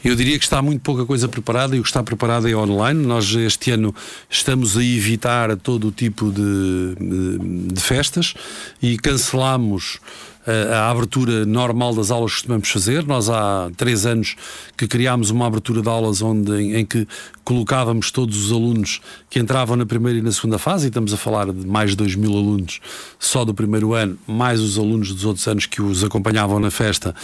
Eu 0.05 0.15
diria 0.15 0.39
que 0.39 0.45
está 0.45 0.61
muito 0.61 0.81
pouca 0.81 1.05
coisa 1.05 1.29
preparada 1.29 1.75
e 1.77 1.81
o 1.81 1.83
que 1.83 1.89
está 1.89 2.03
preparado 2.03 2.49
é 2.49 2.55
online. 2.55 3.07
Nós 3.07 3.35
este 3.35 3.71
ano 3.71 3.95
estamos 4.29 4.77
a 4.77 4.85
evitar 4.85 5.57
todo 5.57 5.89
o 5.89 5.93
tipo 5.93 6.31
de, 6.31 6.95
de, 6.95 7.69
de 7.73 7.81
festas 7.81 8.35
e 8.83 8.97
cancelamos 8.99 9.99
a 10.47 10.91
abertura 10.91 11.45
normal 11.45 11.95
das 11.95 12.11
aulas 12.11 12.33
que 12.33 12.37
costumamos 12.37 12.69
fazer. 12.69 13.05
Nós 13.05 13.29
há 13.29 13.71
três 13.77 14.07
anos 14.07 14.37
que 14.77 14.87
criámos 14.87 15.31
uma 15.31 15.47
abertura 15.47 15.83
de 15.83 15.89
aulas 15.89 16.23
onde, 16.23 16.53
em, 16.53 16.77
em, 16.77 16.87
que 16.87 17.07
colocávamos 17.45 18.11
todos 18.11 18.47
os 18.47 18.53
alunos 18.53 19.01
que 19.29 19.39
entravam 19.39 19.77
na 19.77 19.85
primeira 19.85 20.19
e 20.19 20.23
na 20.23 20.33
segunda 20.33 20.59
fase, 20.59 20.87
e 20.87 20.89
estamos 20.89 21.13
a 21.13 21.17
falar 21.17 21.53
de 21.53 21.67
mais 21.67 21.91
de 21.91 21.97
2 21.97 22.15
mil 22.15 22.33
alunos 22.33 22.81
só 23.19 23.45
do 23.45 23.55
primeiro 23.55 23.93
ano, 23.95 24.19
mais 24.27 24.61
os 24.61 24.79
alunos 24.79 25.13
dos 25.13 25.25
outros 25.25 25.47
anos 25.49 25.67
que 25.67 25.83
os 25.83 26.05
acompanhavam 26.05 26.59
na 26.61 26.71
festa, 26.71 27.15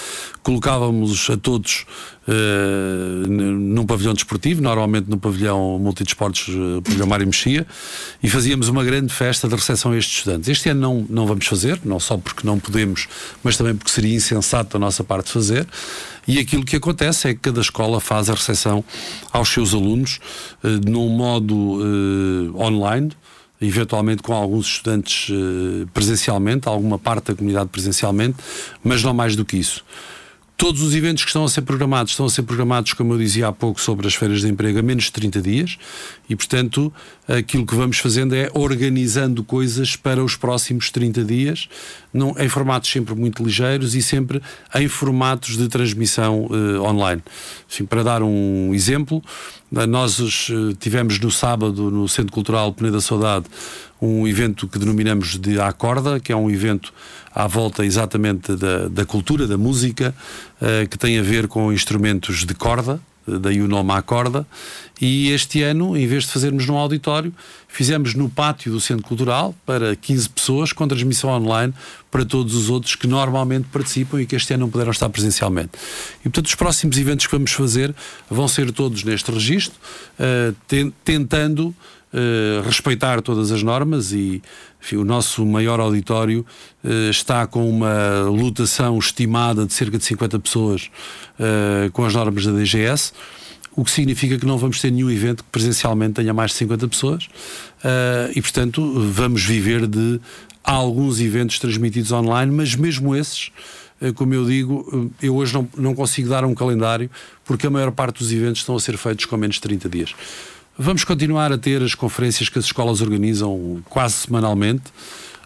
colocávamos 0.42 1.28
a 1.30 1.36
todos 1.36 1.86
uh, 2.26 3.26
num 3.28 3.84
pavilhão 3.86 4.14
desportivo, 4.14 4.62
normalmente 4.62 5.08
no 5.08 5.18
pavilhão 5.18 5.78
multidesportos, 5.78 6.48
uh, 6.48 6.82
pavilhão 6.82 7.06
Mário 7.06 7.26
Mexia, 7.26 7.66
e 8.22 8.28
fazíamos 8.28 8.68
uma 8.68 8.84
grande 8.84 9.12
festa 9.12 9.48
de 9.48 9.54
recepção 9.54 9.92
a 9.92 9.96
estes 9.96 10.18
estudantes. 10.18 10.48
Este 10.48 10.68
ano 10.68 10.80
não, 10.80 11.06
não 11.08 11.26
vamos 11.26 11.46
fazer, 11.46 11.80
não 11.84 11.98
só 11.98 12.16
porque 12.16 12.46
não 12.46 12.58
podemos, 12.58 13.08
mas 13.42 13.56
também 13.56 13.74
porque 13.74 13.90
seria 13.90 14.14
insensato 14.14 14.72
da 14.74 14.78
nossa 14.78 15.02
parte 15.02 15.30
fazer. 15.30 15.66
E 16.26 16.38
aquilo 16.38 16.64
que 16.64 16.76
acontece 16.76 17.28
é 17.28 17.34
que 17.34 17.40
cada 17.40 17.60
escola 17.60 18.00
faz 18.00 18.30
a 18.30 18.34
recepção 18.34 18.84
aos 19.32 19.48
seus 19.48 19.74
alunos 19.74 20.20
uh, 20.62 20.68
num 20.88 21.08
modo 21.08 21.54
uh, 21.54 22.62
online, 22.62 23.10
eventualmente 23.60 24.22
com 24.22 24.32
alguns 24.32 24.66
estudantes 24.66 25.30
presencialmente, 25.94 26.68
alguma 26.68 26.98
parte 26.98 27.26
da 27.26 27.34
comunidade 27.36 27.68
presencialmente, 27.70 28.36
mas 28.82 29.04
não 29.04 29.14
mais 29.14 29.36
do 29.36 29.44
que 29.44 29.56
isso. 29.56 29.84
Todos 30.62 30.80
os 30.80 30.94
eventos 30.94 31.24
que 31.24 31.28
estão 31.28 31.42
a 31.42 31.48
ser 31.48 31.62
programados 31.62 32.12
estão 32.12 32.24
a 32.24 32.30
ser 32.30 32.44
programados, 32.44 32.92
como 32.92 33.14
eu 33.14 33.18
dizia 33.18 33.48
há 33.48 33.52
pouco, 33.52 33.80
sobre 33.80 34.06
as 34.06 34.14
feiras 34.14 34.42
de 34.42 34.48
emprego 34.48 34.78
a 34.78 34.82
menos 34.82 35.06
de 35.06 35.10
30 35.10 35.42
dias 35.42 35.76
e, 36.28 36.36
portanto, 36.36 36.92
aquilo 37.26 37.66
que 37.66 37.74
vamos 37.74 37.98
fazendo 37.98 38.32
é 38.32 38.48
organizando 38.54 39.42
coisas 39.42 39.96
para 39.96 40.22
os 40.22 40.36
próximos 40.36 40.88
30 40.92 41.24
dias, 41.24 41.68
em 42.38 42.48
formatos 42.48 42.92
sempre 42.92 43.12
muito 43.16 43.42
ligeiros 43.42 43.96
e 43.96 44.02
sempre 44.02 44.40
em 44.76 44.86
formatos 44.86 45.56
de 45.56 45.66
transmissão 45.66 46.46
uh, 46.46 46.80
online. 46.82 47.22
Enfim, 47.68 47.84
para 47.84 48.04
dar 48.04 48.22
um 48.22 48.72
exemplo, 48.72 49.20
nós 49.68 50.20
uh, 50.20 50.74
tivemos 50.78 51.18
no 51.18 51.32
sábado 51.32 51.90
no 51.90 52.06
Centro 52.06 52.32
Cultural 52.32 52.72
Peneda 52.72 53.00
Saudade 53.00 53.46
um 54.02 54.26
evento 54.26 54.66
que 54.66 54.80
denominamos 54.80 55.38
de 55.38 55.60
Acorda, 55.60 56.18
que 56.18 56.32
é 56.32 56.36
um 56.36 56.50
evento 56.50 56.92
à 57.32 57.46
volta 57.46 57.86
exatamente 57.86 58.56
da, 58.56 58.88
da 58.88 59.06
cultura, 59.06 59.46
da 59.46 59.56
música, 59.56 60.12
uh, 60.60 60.88
que 60.88 60.98
tem 60.98 61.20
a 61.20 61.22
ver 61.22 61.46
com 61.46 61.72
instrumentos 61.72 62.44
de 62.44 62.52
corda, 62.52 63.00
daí 63.24 63.62
o 63.62 63.68
nome 63.68 63.92
à 63.92 64.02
corda, 64.02 64.44
e 65.00 65.30
este 65.30 65.62
ano, 65.62 65.96
em 65.96 66.04
vez 66.04 66.24
de 66.24 66.30
fazermos 66.30 66.66
num 66.66 66.76
auditório, 66.76 67.32
fizemos 67.68 68.14
no 68.14 68.28
pátio 68.28 68.72
do 68.72 68.80
Centro 68.80 69.04
Cultural 69.04 69.54
para 69.64 69.94
15 69.94 70.28
pessoas, 70.30 70.72
com 70.72 70.88
transmissão 70.88 71.30
online 71.30 71.72
para 72.10 72.24
todos 72.24 72.56
os 72.56 72.68
outros 72.68 72.96
que 72.96 73.06
normalmente 73.06 73.68
participam 73.72 74.20
e 74.20 74.26
que 74.26 74.34
este 74.34 74.52
ano 74.52 74.62
não 74.62 74.70
puderam 74.70 74.90
estar 74.90 75.08
presencialmente. 75.08 75.70
E 76.20 76.24
portanto, 76.24 76.46
os 76.46 76.54
próximos 76.56 76.98
eventos 76.98 77.26
que 77.26 77.32
vamos 77.32 77.52
fazer 77.52 77.94
vão 78.28 78.48
ser 78.48 78.72
todos 78.72 79.04
neste 79.04 79.30
registro, 79.30 79.78
uh, 80.18 80.90
tentando 81.04 81.72
Uh, 82.12 82.60
respeitar 82.66 83.22
todas 83.22 83.50
as 83.50 83.62
normas 83.62 84.12
e 84.12 84.42
enfim, 84.78 84.96
o 84.96 85.04
nosso 85.04 85.46
maior 85.46 85.80
auditório 85.80 86.44
uh, 86.84 87.08
está 87.08 87.46
com 87.46 87.66
uma 87.66 88.24
lotação 88.28 88.98
estimada 88.98 89.64
de 89.64 89.72
cerca 89.72 89.96
de 89.96 90.04
50 90.04 90.38
pessoas 90.38 90.90
uh, 91.40 91.90
com 91.92 92.04
as 92.04 92.14
normas 92.14 92.44
da 92.44 92.52
DGS, 92.52 93.14
o 93.74 93.82
que 93.82 93.90
significa 93.90 94.38
que 94.38 94.44
não 94.44 94.58
vamos 94.58 94.78
ter 94.78 94.90
nenhum 94.90 95.10
evento 95.10 95.42
que 95.42 95.48
presencialmente 95.50 96.12
tenha 96.12 96.34
mais 96.34 96.50
de 96.50 96.58
50 96.58 96.88
pessoas 96.88 97.28
e, 98.34 98.42
portanto, 98.42 99.00
vamos 99.10 99.42
viver 99.42 99.86
de 99.86 100.20
alguns 100.62 101.18
eventos 101.18 101.58
transmitidos 101.58 102.12
online, 102.12 102.52
mas 102.52 102.74
mesmo 102.74 103.16
esses 103.16 103.50
como 104.16 104.34
eu 104.34 104.44
digo, 104.44 105.10
eu 105.22 105.36
hoje 105.36 105.54
não, 105.54 105.68
não 105.76 105.94
consigo 105.94 106.28
dar 106.28 106.44
um 106.44 106.54
calendário 106.54 107.08
porque 107.44 107.66
a 107.66 107.70
maior 107.70 107.92
parte 107.92 108.18
dos 108.18 108.32
eventos 108.32 108.60
estão 108.60 108.74
a 108.74 108.80
ser 108.80 108.98
feitos 108.98 109.24
com 109.24 109.36
menos 109.36 109.56
de 109.56 109.62
30 109.62 109.88
dias. 109.88 110.14
Vamos 110.76 111.04
continuar 111.04 111.52
a 111.52 111.58
ter 111.58 111.82
as 111.82 111.94
conferências 111.94 112.48
que 112.48 112.58
as 112.58 112.64
escolas 112.64 113.00
organizam 113.00 113.82
quase 113.88 114.14
semanalmente, 114.14 114.84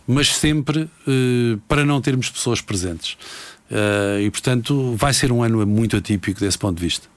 mas 0.07 0.35
sempre 0.37 0.83
uh, 0.83 1.59
para 1.67 1.85
não 1.85 2.01
termos 2.01 2.31
pessoas 2.31 2.61
presentes. 2.61 3.17
Uh, 3.69 4.21
e, 4.21 4.31
portanto, 4.31 4.95
vai 4.97 5.13
ser 5.13 5.33
um 5.33 5.43
ano 5.43 5.67
muito 5.67 5.97
atípico 5.97 6.39
desse 6.39 6.57
ponto 6.57 6.77
de 6.77 6.85
vista. 6.85 7.09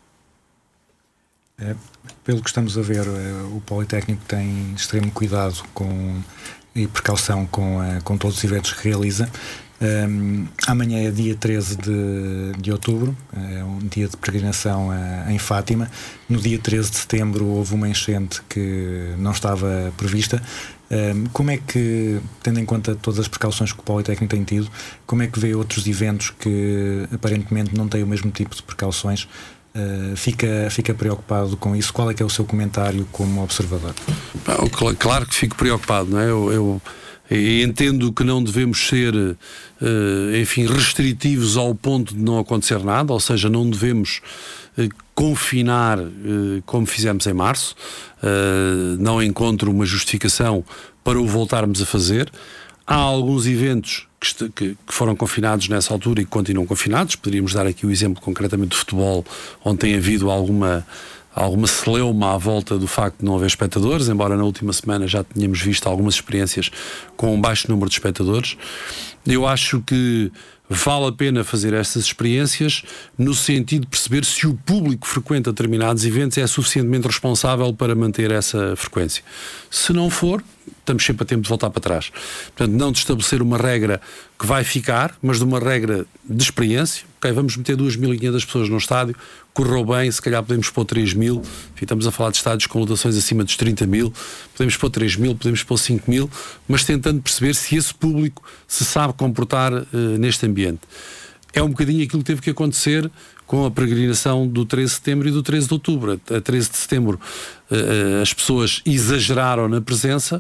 É, 1.60 1.76
pelo 2.24 2.42
que 2.42 2.50
estamos 2.50 2.78
a 2.78 2.82
ver, 2.82 3.06
é, 3.06 3.44
o 3.56 3.62
Politécnico 3.66 4.24
tem 4.26 4.74
extremo 4.74 5.12
cuidado 5.12 5.64
com, 5.74 6.20
e 6.74 6.88
precaução 6.88 7.46
com, 7.46 7.80
com 8.04 8.18
todos 8.18 8.38
os 8.38 8.44
eventos 8.44 8.74
que 8.74 8.88
realiza. 8.88 9.30
Um, 9.82 10.46
amanhã 10.68 11.08
é 11.08 11.12
dia 11.12 11.36
13 11.36 11.78
de, 11.78 12.52
de 12.60 12.72
outubro, 12.72 13.16
é 13.34 13.64
um 13.64 13.80
dia 13.80 14.10
de 14.10 14.18
peregrinação 14.18 14.90
em 15.30 15.40
Fátima. 15.40 15.90
No 16.28 16.40
dia 16.40 16.60
13 16.60 16.92
de 16.92 16.98
setembro 16.98 17.46
houve 17.46 17.74
uma 17.74 17.88
enchente 17.88 18.42
que 18.50 19.14
não 19.18 19.32
estava 19.32 19.94
prevista. 19.96 20.42
Um, 20.92 21.26
como 21.28 21.52
é 21.52 21.58
que, 21.58 22.20
tendo 22.42 22.60
em 22.60 22.66
conta 22.66 22.96
todas 22.96 23.20
as 23.20 23.28
precauções 23.28 23.72
que 23.72 23.80
o 23.80 23.84
Politécnico 23.84 24.34
tem 24.34 24.44
tido, 24.44 24.70
como 25.06 25.22
é 25.22 25.28
que 25.28 25.40
vê 25.40 25.54
outros 25.54 25.88
eventos 25.88 26.32
que 26.32 27.08
aparentemente 27.14 27.76
não 27.76 27.88
têm 27.88 28.04
o 28.04 28.08
mesmo 28.08 28.32
tipo 28.32 28.56
de 28.56 28.64
precauções? 28.64 29.28
Uh, 29.76 30.16
fica, 30.16 30.68
fica 30.72 30.94
preocupado 30.96 31.56
com 31.56 31.76
isso? 31.76 31.94
Qual 31.94 32.10
é 32.10 32.14
que 32.14 32.24
é 32.24 32.26
o 32.26 32.30
seu 32.30 32.44
comentário 32.44 33.08
como 33.12 33.44
observador? 33.44 33.94
Claro 34.98 35.28
que 35.28 35.36
fico 35.36 35.56
preocupado, 35.56 36.10
não 36.10 36.20
é? 36.20 36.26
eu, 36.26 36.52
eu 36.52 36.82
e 37.30 37.62
entendo 37.62 38.12
que 38.12 38.24
não 38.24 38.44
devemos 38.44 38.88
ser, 38.88 39.14
eh, 39.16 40.40
enfim, 40.42 40.66
restritivos 40.66 41.58
ao 41.58 41.76
ponto 41.76 42.16
de 42.16 42.20
não 42.20 42.40
acontecer 42.40 42.84
nada, 42.84 43.14
ou 43.14 43.20
seja, 43.20 43.48
não 43.48 43.70
devemos 43.70 44.22
eh, 44.78 44.90
confinar 45.14 46.00
eh, 46.00 46.62
como 46.66 46.86
fizemos 46.88 47.28
em 47.28 47.34
março. 47.34 47.76
Não 49.00 49.24
encontro 49.24 49.72
uma 49.72 49.86
justificação 49.86 50.62
para 51.06 51.18
o 51.18 51.26
voltarmos 51.26 51.82
a 51.82 51.86
fazer. 51.86 52.30
Há 52.86 52.96
alguns 52.96 53.48
eventos 53.48 54.08
que, 54.56 54.76
foram 54.88 55.16
confinados 55.16 55.70
nessa 55.70 55.94
altura 55.94 56.22
e 56.22 56.26
que 56.26 56.32
continuam 56.32 56.66
confinados. 56.66 57.16
Poderíamos 57.16 57.54
dar 57.54 57.66
aqui 57.66 57.86
o 57.86 57.92
exemplo 57.92 58.22
concretamente 58.22 58.72
do 58.72 58.76
futebol, 58.76 59.26
onde 59.64 59.78
tem 59.78 59.96
havido 59.96 60.30
alguma 60.30 60.86
alguma 61.40 61.68
celeuma 61.68 62.34
à 62.34 62.38
volta 62.38 62.78
do 62.78 62.86
facto 62.86 63.20
de 63.20 63.26
não 63.26 63.36
haver 63.36 63.48
espectadores, 63.48 64.10
embora 64.10 64.36
na 64.36 64.44
última 64.44 64.74
semana 64.74 65.08
já 65.08 65.24
tínhamos 65.24 65.62
visto 65.62 65.88
algumas 65.88 66.16
experiências 66.16 66.70
com 67.16 67.34
um 67.34 67.40
baixo 67.40 67.70
número 67.70 67.90
de 67.90 67.96
espectadores. 67.96 68.58
Eu 69.26 69.48
acho 69.48 69.82
que 69.82 70.32
vale 70.70 71.08
a 71.08 71.12
pena 71.12 71.44
fazer 71.44 71.74
estas 71.74 72.04
experiências 72.04 72.84
no 73.18 73.34
sentido 73.34 73.84
de 73.84 73.88
perceber 73.88 74.24
se 74.26 74.46
o 74.46 74.54
público 74.54 75.08
que 75.08 75.12
frequenta 75.12 75.52
determinados 75.52 76.06
eventos 76.06 76.38
é 76.38 76.46
suficientemente 76.46 77.08
responsável 77.08 77.74
para 77.74 77.96
manter 77.96 78.32
essa 78.32 78.76
frequência. 78.76 79.24
Se 79.72 79.94
não 79.94 80.10
for, 80.10 80.44
estamos 80.80 81.06
sempre 81.06 81.24
a 81.24 81.26
tempo 81.26 81.42
de 81.42 81.50
voltar 81.50 81.70
para 81.70 81.82
trás. 81.82 82.12
Portanto, 82.56 82.78
não 82.78 82.92
de 82.92 83.00
estabelecer 83.00 83.42
uma 83.42 83.58
regra 83.58 84.02
que 84.38 84.46
vai 84.46 84.64
ficar, 84.64 85.16
mas 85.22 85.38
de 85.38 85.44
uma 85.44 85.60
regra 85.60 86.06
de 86.24 86.44
experiência. 86.44 87.06
Ok, 87.18 87.32
vamos 87.32 87.58
meter 87.58 87.76
2.500 87.76 88.46
pessoas 88.46 88.70
no 88.70 88.78
estádio, 88.78 89.16
correu 89.54 89.84
bem, 89.84 90.10
se 90.10 90.22
calhar 90.22 90.42
podemos 90.42 90.70
pôr 90.70 90.86
3 90.86 91.14
mil. 91.14 91.42
Estamos 91.82 92.08
a 92.08 92.12
falar 92.12 92.32
de 92.32 92.38
estádios 92.38 92.68
com 92.68 92.80
lotações 92.80 93.18
acima 93.18 93.44
dos 93.44 93.58
30 93.58 93.86
mil, 93.86 94.14
podemos 94.54 94.78
pôr 94.78 94.90
3 94.90 95.16
mil, 95.18 95.36
podemos 95.36 95.64
pôr 95.64 95.78
5 95.78 96.10
mil, 96.10 96.30
mas 96.68 96.84
tentando 96.84 97.22
perceber 97.22 97.54
se 97.56 97.76
esse 97.76 97.94
público 97.94 98.44
se 98.68 98.86
sabe 98.86 99.14
comportar 99.14 99.74
uh, 99.74 99.88
neste 100.18 100.46
ambiente. 100.46 100.82
É 101.54 101.62
um 101.62 101.70
bocadinho 101.70 102.04
aquilo 102.04 102.22
que 102.22 102.28
teve 102.28 102.42
que 102.42 102.50
acontecer 102.50 103.10
com 103.50 103.66
a 103.66 103.72
peregrinação 103.72 104.48
do 104.48 104.64
13 104.64 104.86
de 104.86 104.96
setembro 104.98 105.28
e 105.28 105.32
do 105.32 105.42
13 105.42 105.68
de 105.68 105.74
outubro. 105.74 106.22
A 106.30 106.40
13 106.40 106.70
de 106.70 106.78
setembro 106.78 107.20
uh, 107.72 108.22
as 108.22 108.32
pessoas 108.32 108.80
exageraram 108.86 109.68
na 109.68 109.82
presença 109.82 110.40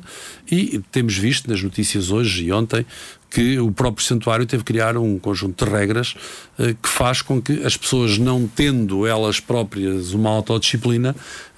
e 0.49 0.79
temos 0.91 1.17
visto 1.17 1.49
nas 1.49 1.63
notícias 1.63 2.11
hoje 2.11 2.45
e 2.45 2.51
ontem 2.51 2.85
que 3.27 3.57
o 3.57 3.71
próprio 3.71 4.05
santuário 4.05 4.45
teve 4.45 4.63
que 4.63 4.73
criar 4.73 4.95
um 4.95 5.17
conjunto 5.17 5.65
de 5.65 5.71
regras 5.71 6.13
uh, 6.59 6.75
que 6.75 6.87
faz 6.87 7.23
com 7.23 7.41
que 7.41 7.63
as 7.63 7.75
pessoas, 7.75 8.19
não 8.19 8.47
tendo 8.47 9.07
elas 9.07 9.39
próprias 9.39 10.13
uma 10.13 10.29
autodisciplina, 10.29 11.15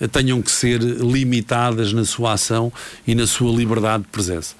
tenham 0.09 0.41
que 0.41 0.51
ser 0.51 0.79
limitadas 0.81 1.91
na 1.91 2.05
sua 2.05 2.31
ação 2.31 2.71
e 3.05 3.13
na 3.13 3.27
sua 3.27 3.53
liberdade 3.53 4.03
de 4.03 4.09
presença. 4.09 4.55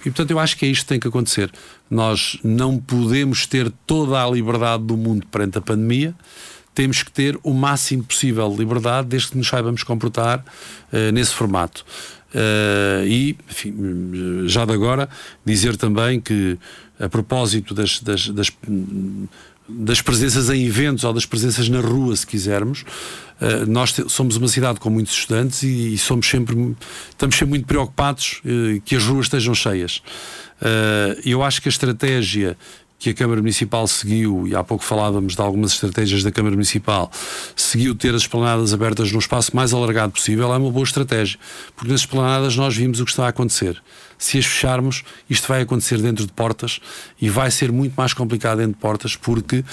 E 0.00 0.04
portanto 0.04 0.30
eu 0.30 0.38
acho 0.38 0.56
que 0.56 0.64
é 0.64 0.68
isto 0.68 0.82
que 0.82 0.88
tem 0.88 1.00
que 1.00 1.08
acontecer. 1.08 1.50
Nós 1.90 2.38
não 2.42 2.78
podemos 2.78 3.46
ter 3.46 3.70
toda 3.86 4.22
a 4.22 4.30
liberdade 4.30 4.84
do 4.84 4.96
mundo 4.96 5.26
perante 5.30 5.58
a 5.58 5.60
pandemia, 5.60 6.14
temos 6.74 7.02
que 7.02 7.10
ter 7.10 7.38
o 7.42 7.52
máximo 7.52 8.04
possível 8.04 8.48
de 8.48 8.56
liberdade 8.56 9.08
desde 9.08 9.32
que 9.32 9.38
nos 9.38 9.48
saibamos 9.48 9.82
comportar 9.82 10.38
uh, 10.38 11.12
nesse 11.12 11.34
formato. 11.34 11.84
Uh, 12.32 13.04
e, 13.06 13.36
enfim, 13.50 14.44
já 14.46 14.64
de 14.64 14.72
agora, 14.72 15.08
dizer 15.44 15.76
também 15.76 16.20
que, 16.20 16.56
a 16.98 17.08
propósito 17.08 17.74
das, 17.74 18.00
das, 18.00 18.28
das, 18.28 18.52
das 19.78 20.00
presenças 20.00 20.50
em 20.50 20.66
eventos 20.66 21.04
ou 21.04 21.12
das 21.12 21.26
presenças 21.26 21.68
na 21.68 21.80
rua, 21.80 22.14
se 22.16 22.26
quisermos, 22.26 22.82
uh, 23.40 23.66
nós 23.66 23.94
somos 24.08 24.36
uma 24.36 24.48
cidade 24.48 24.80
com 24.80 24.90
muitos 24.90 25.14
estudantes 25.14 25.62
e, 25.62 25.96
somos 25.98 26.28
sempre, 26.28 26.76
estamos 27.10 27.36
sempre 27.36 27.50
muito 27.50 27.66
preocupados 27.66 28.40
uh, 28.44 28.80
que 28.82 28.96
as 28.96 29.04
ruas 29.04 29.26
estejam 29.26 29.54
cheias. 29.54 30.02
eu 31.24 31.42
acho 31.42 31.62
que 31.62 31.68
a 31.68 31.70
estratégia 31.70 32.56
que 33.00 33.10
a 33.10 33.14
Câmara 33.14 33.40
Municipal 33.40 33.88
seguiu, 33.88 34.46
e 34.46 34.54
há 34.54 34.62
pouco 34.62 34.84
falávamos 34.84 35.34
de 35.34 35.40
algumas 35.40 35.72
estratégias 35.72 36.22
da 36.22 36.30
Câmara 36.30 36.54
Municipal, 36.54 37.10
seguiu 37.56 37.94
ter 37.94 38.14
as 38.14 38.22
esplanadas 38.22 38.74
abertas 38.74 39.10
no 39.10 39.18
espaço 39.18 39.56
mais 39.56 39.72
alargado 39.72 40.12
possível, 40.12 40.52
é 40.52 40.56
uma 40.58 40.70
boa 40.70 40.84
estratégia. 40.84 41.38
Porque 41.74 41.90
nas 41.90 42.02
esplanadas 42.02 42.56
nós 42.56 42.76
vimos 42.76 43.00
o 43.00 43.06
que 43.06 43.10
está 43.10 43.24
a 43.24 43.28
acontecer. 43.28 43.82
Se 44.18 44.36
as 44.36 44.44
fecharmos, 44.44 45.02
isto 45.30 45.48
vai 45.48 45.62
acontecer 45.62 45.96
dentro 45.96 46.26
de 46.26 46.32
portas 46.32 46.78
e 47.18 47.30
vai 47.30 47.50
ser 47.50 47.72
muito 47.72 47.94
mais 47.96 48.12
complicado 48.12 48.58
dentro 48.58 48.74
de 48.74 48.78
portas, 48.78 49.16
porque 49.16 49.64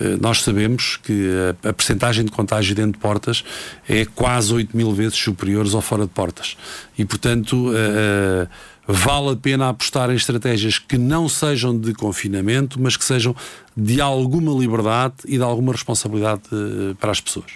eh, 0.00 0.16
nós 0.20 0.42
sabemos 0.42 0.98
que 1.04 1.30
a, 1.64 1.68
a 1.68 1.72
percentagem 1.72 2.24
de 2.24 2.32
contágio 2.32 2.74
dentro 2.74 2.92
de 2.92 2.98
portas 2.98 3.44
é 3.88 4.04
quase 4.04 4.52
8 4.52 4.76
mil 4.76 4.92
vezes 4.92 5.14
superiores 5.14 5.72
ao 5.72 5.80
fora 5.80 6.02
de 6.02 6.10
portas. 6.10 6.56
E, 6.98 7.04
portanto, 7.04 7.70
uh, 7.70 8.48
vale 8.86 9.30
a 9.30 9.36
pena 9.36 9.68
apostar 9.68 10.10
em 10.10 10.14
estratégias 10.14 10.78
que 10.78 10.98
não 10.98 11.28
sejam 11.28 11.78
de 11.78 11.94
confinamento, 11.94 12.80
mas 12.80 12.96
que 12.96 13.04
sejam 13.04 13.34
de 13.76 14.00
alguma 14.00 14.52
liberdade 14.52 15.14
e 15.24 15.36
de 15.36 15.42
alguma 15.42 15.72
responsabilidade 15.72 16.42
uh, 16.52 16.94
para 16.96 17.12
as 17.12 17.20
pessoas. 17.20 17.52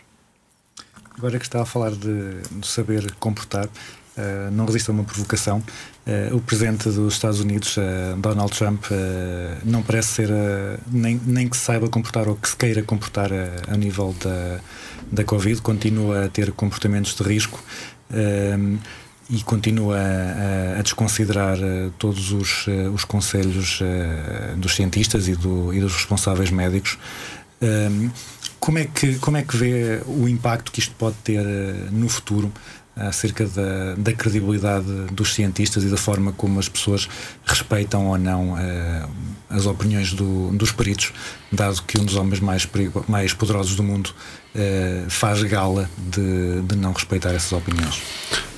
Agora 1.16 1.38
que 1.38 1.44
está 1.44 1.62
a 1.62 1.66
falar 1.66 1.92
de, 1.92 2.42
de 2.52 2.66
saber 2.66 3.12
comportar, 3.14 3.66
uh, 3.66 4.50
não 4.52 4.66
resista 4.66 4.92
a 4.92 4.94
uma 4.94 5.04
provocação. 5.04 5.62
Uh, 6.06 6.36
o 6.36 6.40
presidente 6.40 6.88
dos 6.90 7.14
Estados 7.14 7.40
Unidos, 7.40 7.76
Donald 8.18 8.56
Trump, 8.56 8.84
não 9.64 9.82
parece 9.82 10.08
ser 10.08 10.30
nem, 10.86 11.20
nem 11.26 11.48
que 11.48 11.56
saiba 11.56 11.88
comportar 11.88 12.28
ou 12.28 12.36
que 12.36 12.48
se 12.48 12.56
queira 12.56 12.82
comportar 12.82 13.30
a 13.66 13.76
nível 13.76 14.14
da, 14.22 14.60
da 15.10 15.24
Covid, 15.24 15.60
continua 15.60 16.26
a 16.26 16.28
ter 16.28 16.52
comportamentos 16.52 17.14
de 17.16 17.22
risco 17.24 17.60
e 19.28 19.42
continua 19.42 19.98
a, 19.98 20.78
a 20.78 20.82
desconsiderar 20.82 21.58
uh, 21.58 21.90
todos 21.98 22.32
os, 22.32 22.66
uh, 22.66 22.90
os 22.94 23.04
conselhos 23.04 23.80
uh, 23.80 24.56
dos 24.56 24.74
cientistas 24.74 25.28
e, 25.28 25.34
do, 25.34 25.72
e, 25.74 25.80
dos 25.80 25.94
responsáveis 25.94 26.50
médicos. 26.50 26.98
Ehm, 27.60 28.10
como, 28.60 28.78
é 28.78 28.84
que, 28.84 29.16
como 29.16 29.36
é 29.36 29.42
que 29.42 29.56
vê 29.56 30.02
o 30.06 30.28
impacto 30.28 30.70
que 30.70 30.78
isto 30.78 30.94
pode 30.96 31.16
ter 31.24 31.42
no 31.90 32.08
futuro 32.08 32.52
acerca 32.96 33.44
da, 33.46 33.94
da, 33.96 34.12
credibilidade 34.12 34.86
dos 35.12 35.34
cientistas 35.34 35.84
e 35.84 35.88
da 35.88 35.98
forma 35.98 36.32
como 36.32 36.58
as 36.58 36.68
pessoas 36.68 37.08
respeitam 37.44 38.06
ou 38.06 38.16
não 38.16 38.56
as 39.50 39.66
opiniões 39.66 40.14
do, 40.14 40.50
dos 40.52 40.72
peritos, 40.72 41.12
dado 41.52 41.82
que 41.82 41.98
um 41.98 42.04
dos 42.04 42.16
homens 42.16 42.40
mais, 42.40 42.66
mais 43.06 43.34
poderosos 43.34 43.76
do 43.76 43.82
mundo 43.82 44.14
faz 45.08 45.42
gala 45.42 45.90
de, 45.98 46.62
de 46.62 46.76
não 46.76 46.92
respeitar 46.92 47.34
essas 47.34 47.52
opiniões? 47.52 48.00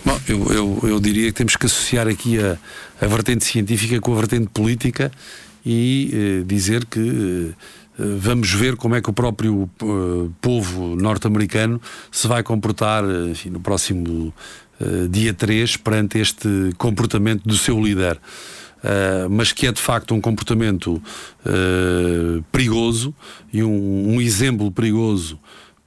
Bom, 0.05 0.21
eu, 0.29 0.53
eu, 0.53 0.81
eu, 0.85 1.01
diria 1.01 1.27
que 1.27 1.33
temos 1.33 1.57
que 1.57 1.67
associar 1.67 2.07
aqui 2.07 2.39
a, 2.39 2.57
a 3.01 3.07
vertente 3.07 3.45
científica 3.45 4.01
com 4.01 4.13
a 4.13 4.17
vertente 4.17 4.49
política 4.49 5.11
e 5.65 6.11
eh, 6.13 6.45
dizer 6.47 6.87
que 6.87 7.51
eh, 7.51 7.55
vamos 7.99 8.53
ver 8.53 8.77
como 8.77 8.95
é 8.95 9.01
que 9.01 9.11
o 9.11 9.13
próprio 9.13 9.69
eh, 9.83 10.31
povo 10.41 10.95
norte-americano 10.95 11.81
se 12.11 12.29
vai 12.29 12.43
comportar 12.43 13.05
eh, 13.05 13.31
enfim, 13.31 13.51
no 13.51 13.61
próximo 13.61 14.33
eh, 14.81 15.09
dia 15.11 15.35
3 15.35 15.77
perante 15.79 16.19
este 16.19 16.49
comportamento 16.79 17.43
do 17.45 17.57
seu 17.57 17.81
líder. 17.81 18.19
Uh, 18.79 19.29
mas 19.29 19.51
que 19.51 19.67
é 19.67 19.73
de 19.73 19.81
facto 19.81 20.15
um 20.15 20.21
comportamento 20.21 21.03
uh, 21.45 22.45
perigoso 22.53 23.13
e 23.53 23.61
um, 23.61 24.15
um, 24.15 24.21
exemplo 24.21 24.71
perigoso 24.71 25.37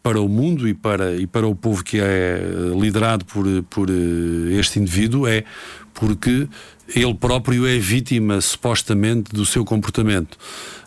para 0.03 0.19
o 0.19 0.27
mundo 0.27 0.67
e 0.67 0.73
para, 0.73 1.15
e 1.15 1.27
para 1.27 1.47
o 1.47 1.55
povo 1.55 1.83
que 1.83 1.99
é 1.99 2.41
liderado 2.79 3.23
por, 3.25 3.45
por 3.69 3.89
eh, 3.89 4.53
este 4.59 4.79
indivíduo 4.79 5.27
é 5.27 5.43
porque 5.93 6.47
ele 6.93 7.13
próprio 7.13 7.67
é 7.67 7.77
vítima, 7.77 8.41
supostamente, 8.41 9.31
do 9.31 9.45
seu 9.45 9.63
comportamento. 9.63 10.37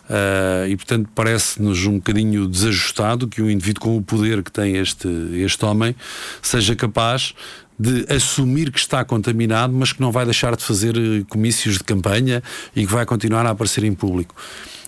Uh, 0.05 0.67
e, 0.69 0.75
portanto, 0.75 1.09
parece-nos 1.15 1.85
um 1.85 1.95
bocadinho 1.95 2.47
desajustado 2.47 3.27
que 3.27 3.41
um 3.41 3.49
indivíduo 3.49 3.81
com 3.81 3.97
o 3.97 4.01
poder 4.03 4.43
que 4.43 4.51
tem 4.51 4.77
este, 4.77 5.07
este 5.33 5.65
homem 5.65 5.95
seja 6.41 6.75
capaz 6.75 7.33
de 7.77 8.05
assumir 8.13 8.71
que 8.71 8.79
está 8.79 9.03
contaminado, 9.03 9.73
mas 9.73 9.91
que 9.91 9.99
não 9.99 10.11
vai 10.11 10.23
deixar 10.23 10.55
de 10.55 10.63
fazer 10.63 10.95
eh, 10.95 11.25
comícios 11.27 11.77
de 11.77 11.83
campanha 11.83 12.41
e 12.75 12.85
que 12.85 12.93
vai 12.93 13.05
continuar 13.05 13.45
a 13.45 13.49
aparecer 13.49 13.83
em 13.83 13.93
público. 13.93 14.33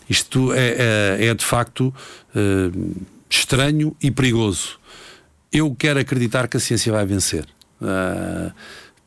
Isto 0.09 0.53
é, 0.53 1.17
é, 1.19 1.25
é 1.27 1.33
de 1.33 1.43
facto. 1.43 1.93
Uh, 2.33 2.95
estranho 3.29 3.95
e 4.01 4.09
perigoso. 4.09 4.79
Eu 5.51 5.73
quero 5.75 5.99
acreditar 5.99 6.47
que 6.47 6.57
a 6.57 6.59
ciência 6.59 6.91
vai 6.91 7.05
vencer. 7.05 7.45
Uh, 7.81 8.51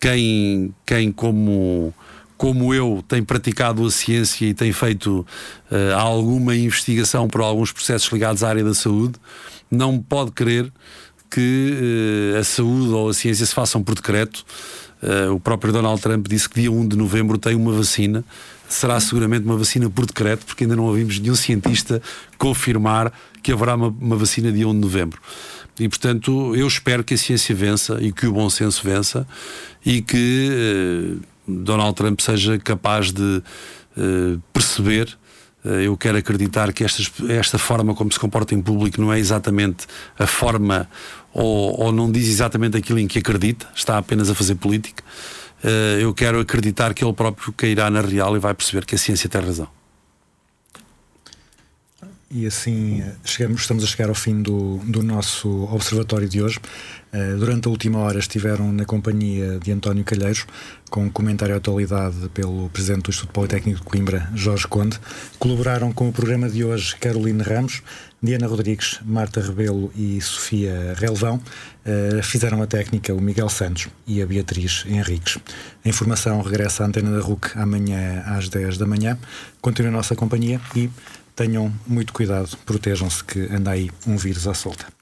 quem, 0.01 0.74
quem 0.86 1.12
como, 1.12 1.94
como 2.36 2.74
eu, 2.74 3.05
tem 3.07 3.22
praticado 3.22 3.86
a 3.86 3.90
ciência 3.90 4.46
e 4.46 4.55
tem 4.55 4.72
feito 4.72 5.26
uh, 5.70 5.94
alguma 5.96 6.57
investigação 6.57 7.28
por 7.28 7.42
alguns 7.42 7.70
processos 7.70 8.11
ligados 8.11 8.42
à 8.42 8.48
área 8.48 8.64
da 8.64 8.72
saúde, 8.72 9.14
não 9.70 9.98
pode 9.98 10.30
crer 10.32 10.72
que 11.30 12.32
uh, 12.34 12.38
a 12.38 12.44
saúde 12.44 12.88
ou 12.88 13.11
a 13.11 13.14
ciência 13.14 13.44
se 13.44 13.55
façam 13.55 13.82
por 13.82 13.94
decreto. 13.94 14.44
Uh, 15.03 15.34
o 15.34 15.40
próprio 15.40 15.72
Donald 15.72 16.01
Trump 16.01 16.26
disse 16.28 16.48
que 16.48 16.61
dia 16.61 16.72
1 16.72 16.88
de 16.88 16.96
novembro 16.96 17.38
tem 17.38 17.55
uma 17.55 17.72
vacina. 17.72 18.24
Será 18.68 18.98
seguramente 19.01 19.44
uma 19.44 19.57
vacina 19.57 19.90
por 19.90 20.07
decreto, 20.07 20.46
porque 20.46 20.64
ainda 20.64 20.76
não 20.76 20.84
ouvimos 20.84 21.18
nenhum 21.18 21.34
cientista 21.34 22.01
confirmar 22.38 23.12
que 23.42 23.53
haverá 23.53 23.74
uma, 23.74 23.88
uma 23.88 24.16
vacina 24.16 24.51
dia 24.53 24.68
1 24.68 24.72
de 24.72 24.78
novembro. 24.78 25.20
E, 25.81 25.89
portanto, 25.89 26.55
eu 26.55 26.66
espero 26.68 27.03
que 27.03 27.14
a 27.14 27.16
ciência 27.16 27.55
vença 27.55 27.99
e 28.03 28.12
que 28.12 28.26
o 28.26 28.33
bom 28.33 28.51
senso 28.51 28.83
vença 28.85 29.26
e 29.85 30.03
que 30.03 30.51
eh, 30.53 31.26
Donald 31.49 31.95
Trump 31.95 32.20
seja 32.20 32.59
capaz 32.59 33.11
de 33.11 33.43
eh, 33.97 34.39
perceber. 34.53 35.16
Eh, 35.64 35.87
eu 35.87 35.97
quero 35.97 36.18
acreditar 36.18 36.70
que 36.74 36.85
estas, 36.85 37.11
esta 37.31 37.59
forma 37.59 37.95
como 37.95 38.12
se 38.12 38.20
comporta 38.20 38.55
em 38.55 38.61
público 38.61 39.01
não 39.01 39.11
é 39.11 39.18
exatamente 39.18 39.87
a 40.18 40.26
forma 40.26 40.87
ou, 41.33 41.81
ou 41.81 41.93
não 41.93 42.12
diz 42.12 42.28
exatamente 42.28 42.76
aquilo 42.76 42.99
em 42.99 43.07
que 43.07 43.18
acredita, 43.18 43.66
está 43.74 43.97
apenas 43.97 44.28
a 44.28 44.35
fazer 44.35 44.57
política. 44.57 45.03
Eh, 45.64 46.01
eu 46.03 46.12
quero 46.12 46.41
acreditar 46.41 46.93
que 46.93 47.03
ele 47.03 47.14
próprio 47.14 47.53
cairá 47.55 47.91
na 47.91 48.03
real 48.03 48.37
e 48.37 48.39
vai 48.39 48.53
perceber 48.53 48.85
que 48.85 48.95
a 48.95 48.99
ciência 48.99 49.31
tem 49.31 49.41
razão. 49.41 49.80
E 52.31 52.47
assim 52.47 53.03
chegamos, 53.24 53.62
estamos 53.62 53.83
a 53.83 53.87
chegar 53.89 54.09
ao 54.09 54.14
fim 54.14 54.41
do, 54.41 54.78
do 54.85 55.03
nosso 55.03 55.64
observatório 55.64 56.28
de 56.28 56.41
hoje. 56.41 56.61
Uh, 57.12 57.37
durante 57.37 57.66
a 57.66 57.70
última 57.70 57.99
hora 57.99 58.20
estiveram 58.20 58.72
na 58.72 58.85
companhia 58.85 59.59
de 59.59 59.72
António 59.72 60.05
Calheiros, 60.05 60.47
com 60.89 61.07
um 61.07 61.11
comentário 61.11 61.57
à 61.57 61.59
atualidade 61.59 62.28
pelo 62.33 62.68
Presidente 62.68 63.03
do 63.03 63.11
Instituto 63.11 63.33
Politécnico 63.33 63.81
de 63.81 63.85
Coimbra, 63.85 64.31
Jorge 64.33 64.68
Conde. 64.68 64.97
Colaboraram 65.41 65.93
com 65.93 66.09
o 66.09 66.12
programa 66.12 66.49
de 66.49 66.62
hoje 66.62 66.95
Caroline 66.97 67.43
Ramos, 67.43 67.83
Diana 68.22 68.47
Rodrigues, 68.47 69.01
Marta 69.05 69.41
Rebelo 69.41 69.91
e 69.97 70.20
Sofia 70.20 70.95
Relvão. 70.97 71.43
Uh, 71.85 72.22
fizeram 72.22 72.62
a 72.62 72.66
técnica 72.66 73.12
o 73.12 73.20
Miguel 73.20 73.49
Santos 73.49 73.89
e 74.07 74.22
a 74.22 74.26
Beatriz 74.26 74.85
Henriques. 74.87 75.37
A 75.85 75.89
informação 75.89 76.41
regressa 76.41 76.85
à 76.85 76.87
antena 76.87 77.11
da 77.11 77.20
RUC 77.20 77.51
amanhã 77.57 78.22
às 78.24 78.49
10 78.49 78.78
da 78.78 78.87
manhã. 78.87 79.18
Continue 79.61 79.89
a 79.89 79.93
nossa 79.93 80.14
companhia 80.14 80.61
e 80.76 80.89
tenham 81.41 81.72
muito 81.86 82.12
cuidado, 82.12 82.55
protejam-se 82.66 83.24
que 83.24 83.41
anda 83.51 83.70
aí 83.70 83.91
um 84.07 84.14
vírus 84.18 84.47
à 84.47 84.53
solta. 84.53 84.99